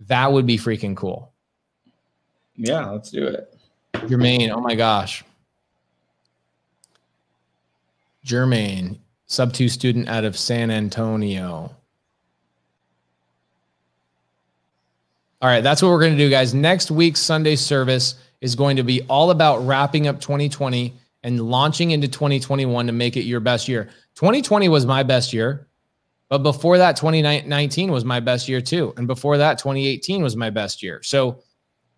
[0.00, 1.32] That would be freaking cool.
[2.56, 3.54] Yeah, let's do it.
[3.94, 5.24] Jermaine, oh my gosh.
[8.24, 11.74] Jermaine, Subto student out of San Antonio.
[15.40, 16.54] All right, that's what we're going to do, guys.
[16.54, 20.94] Next week's Sunday service is going to be all about wrapping up 2020
[21.24, 23.90] and launching into 2021 to make it your best year.
[24.14, 25.66] 2020 was my best year,
[26.28, 28.94] but before that, 2019 was my best year too.
[28.96, 31.02] And before that, 2018 was my best year.
[31.02, 31.42] So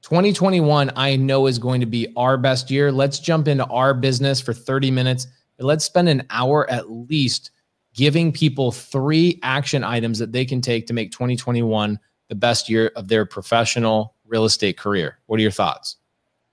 [0.03, 2.93] 2021, I know is going to be our best year.
[2.93, 5.27] Let's jump into our business for 30 minutes.
[5.59, 7.51] Let's spend an hour at least
[7.95, 11.99] giving people three action items that they can take to make 2021
[12.29, 15.19] the best year of their professional real estate career.
[15.27, 15.97] What are your thoughts?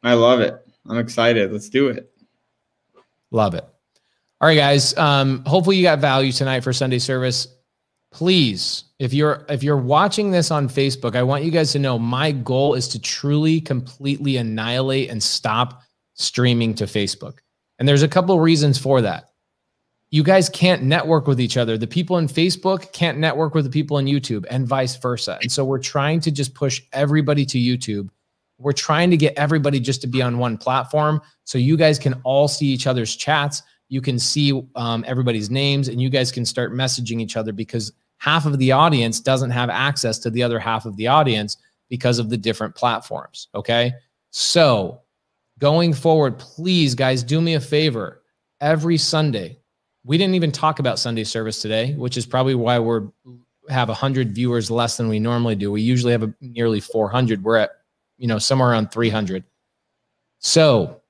[0.04, 0.66] I love it.
[0.88, 1.52] I'm excited.
[1.52, 2.12] Let's do it.
[3.32, 3.66] Love it.
[4.42, 4.96] All right, guys.
[4.98, 7.48] Um, hopefully you got value tonight for Sunday service.
[8.12, 11.98] Please, if you're if you're watching this on Facebook, I want you guys to know
[11.98, 15.84] my goal is to truly, completely annihilate and stop
[16.16, 17.38] streaming to Facebook.
[17.82, 19.32] And there's a couple of reasons for that
[20.12, 21.80] you guys can't network with each other.
[21.80, 25.40] The people in Facebook can't network with the people in YouTube and vice versa.
[25.42, 28.10] And so we're trying to just push everybody to YouTube.
[28.60, 32.22] We're trying to get everybody just to be on one platform so you guys can
[32.24, 33.64] all see each other's chats.
[33.90, 37.94] You can see um, everybody's names and you guys can start messaging each other because
[38.18, 41.58] half of the audience doesn't have access to the other half of the audience
[41.90, 43.48] because of the different platforms.
[43.56, 43.94] Okay.
[44.30, 45.01] So
[45.62, 48.22] going forward, please, guys, do me a favor
[48.60, 49.62] every Sunday
[50.04, 53.08] we didn't even talk about Sunday service today, which is probably why we're
[53.70, 55.72] have 100 viewers less than we normally do.
[55.72, 57.44] We usually have a, nearly 400.
[57.44, 57.72] We're at,
[58.18, 59.44] you know, somewhere around 300.
[60.40, 61.02] So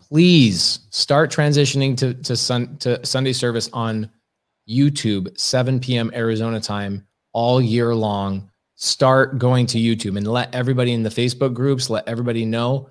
[0.00, 4.10] please start transitioning to to sun to Sunday service on
[4.68, 6.10] YouTube, 7 p.m.
[6.14, 8.50] Arizona time, all year long.
[8.78, 12.90] Start going to YouTube and let everybody in the Facebook groups, let everybody know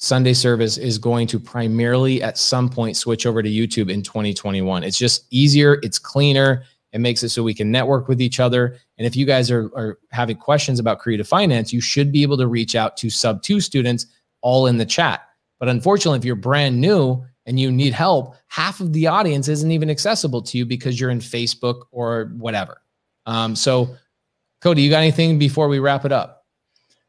[0.00, 4.82] Sunday service is going to primarily at some point switch over to YouTube in 2021.
[4.82, 8.78] It's just easier, it's cleaner, it makes it so we can network with each other.
[8.96, 12.38] And if you guys are, are having questions about creative finance, you should be able
[12.38, 14.06] to reach out to Subto students
[14.40, 15.20] all in the chat.
[15.58, 19.70] But unfortunately, if you're brand new and you need help, half of the audience isn't
[19.70, 22.80] even accessible to you because you're in Facebook or whatever.
[23.26, 23.94] Um, so,
[24.62, 26.39] Cody, you got anything before we wrap it up?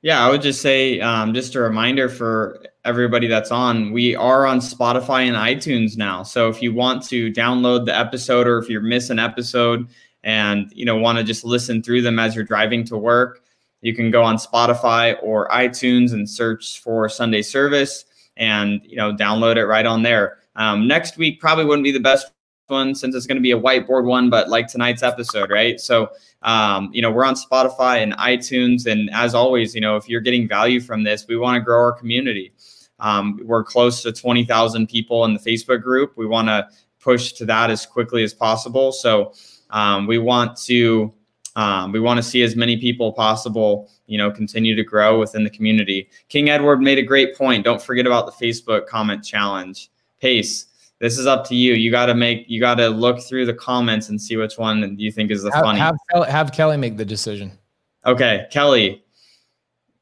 [0.02, 4.48] Yeah, I would just say, um, just a reminder for everybody that's on, we are
[4.48, 6.24] on Spotify and iTunes now.
[6.24, 9.88] So if you want to download the episode or if you miss an episode
[10.24, 13.44] and you know want to just listen through them as you're driving to work,
[13.82, 18.06] you can go on Spotify or iTunes and search for Sunday Service
[18.38, 20.40] and you know download it right on there.
[20.56, 22.32] Um, next week probably wouldn't be the best
[22.72, 25.80] one since it's going to be a whiteboard one, but like tonight's episode, right?
[25.80, 26.10] So
[26.44, 28.86] um, you know, we're on Spotify and iTunes.
[28.86, 31.80] And as always, you know, if you're getting value from this, we want to grow
[31.80, 32.54] our community.
[33.00, 36.14] Um, we're close to 20,000 people in the Facebook group.
[36.18, 36.68] We want to
[37.00, 38.92] push to that as quickly as possible.
[38.92, 39.34] So
[39.70, 41.14] um, we want to
[41.58, 45.44] um, we want to see as many people possible, you know, continue to grow within
[45.44, 46.10] the community.
[46.30, 47.66] King Edward made a great point.
[47.66, 49.92] Don't forget about the Facebook comment challenge.
[50.22, 50.68] Pace
[51.02, 51.74] this is up to you.
[51.74, 54.96] You got to make, you got to look through the comments and see which one
[55.00, 55.80] you think is the have, funny.
[55.80, 55.98] Have,
[56.28, 57.52] have Kelly make the decision.
[58.06, 59.04] Okay, Kelly.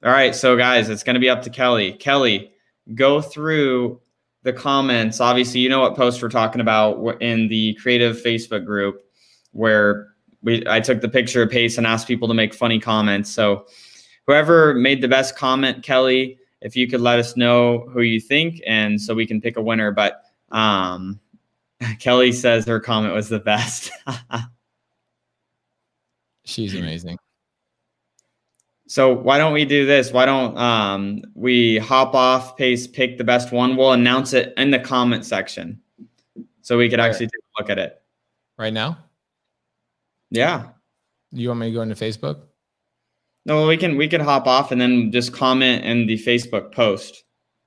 [0.04, 1.94] All right, so guys, it's going to be up to Kelly.
[1.94, 2.52] Kelly,
[2.96, 4.02] go through
[4.44, 5.22] the comments.
[5.22, 9.02] Obviously, you know what post we're talking about in the creative Facebook group
[9.52, 10.08] where
[10.42, 13.30] we I took the picture of Pace and asked people to make funny comments.
[13.30, 13.68] So
[14.28, 18.62] whoever made the best comment, Kelly, if you could let us know who you think
[18.68, 19.92] and so we can pick a winner.
[19.92, 21.20] But um,
[22.00, 23.92] Kelly says her comment was the best.
[26.46, 27.18] She's amazing.
[28.88, 30.12] So why don't we do this?
[30.12, 33.76] Why don't um, we hop off, pace, pick the best one?
[33.76, 35.80] We'll announce it in the comment section,
[36.62, 38.02] so we could actually take a look at it
[38.58, 38.98] right now.
[40.32, 40.70] Yeah.
[41.32, 42.42] You want me to go into Facebook?
[43.46, 47.24] No, we can we can hop off and then just comment in the Facebook post.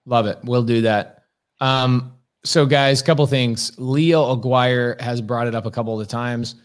[0.06, 0.38] Love it.
[0.42, 1.24] We'll do that.
[1.60, 2.14] Um,
[2.44, 3.72] so, guys, a couple things.
[3.78, 6.56] Leo Aguirre has brought it up a couple of times.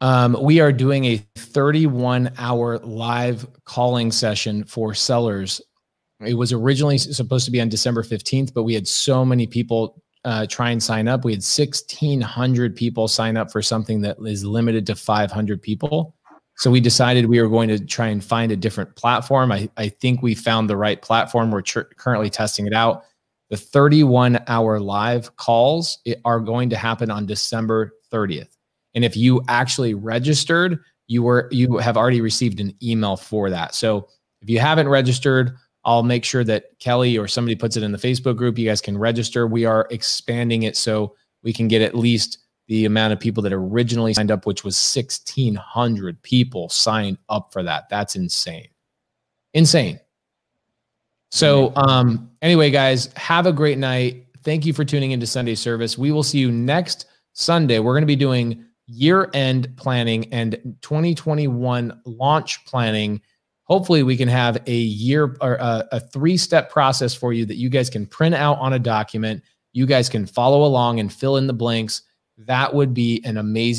[0.00, 5.60] Um, we are doing a 31 hour live calling session for sellers.
[6.24, 10.02] It was originally supposed to be on December 15th, but we had so many people
[10.24, 11.24] uh, try and sign up.
[11.24, 16.14] We had 1,600 people sign up for something that is limited to 500 people.
[16.56, 19.52] So we decided we were going to try and find a different platform.
[19.52, 21.52] I, I think we found the right platform.
[21.52, 23.04] We're currently testing it out.
[23.50, 28.56] The 31 hour live calls are going to happen on December 30th.
[28.94, 33.74] And if you actually registered, you were you have already received an email for that.
[33.74, 34.08] So
[34.40, 37.98] If you haven't registered, I'll make sure that Kelly or somebody puts it in the
[37.98, 38.58] Facebook group.
[38.58, 39.46] You guys can register.
[39.46, 43.52] We are expanding it so we can get at least the amount of people that
[43.52, 47.88] originally signed up, which was 1,600 people signed up for that.
[47.88, 48.68] That's insane.
[49.54, 49.98] Insane.
[51.30, 54.26] So, um, anyway, guys, have a great night.
[54.44, 55.98] Thank you for tuning into Sunday service.
[55.98, 57.78] We will see you next Sunday.
[57.78, 63.20] We're going to be doing year end planning and 2021 launch planning.
[63.64, 67.56] Hopefully, we can have a year or a, a three step process for you that
[67.56, 69.42] you guys can print out on a document.
[69.74, 72.02] You guys can follow along and fill in the blanks.
[72.38, 73.76] That would be an amazing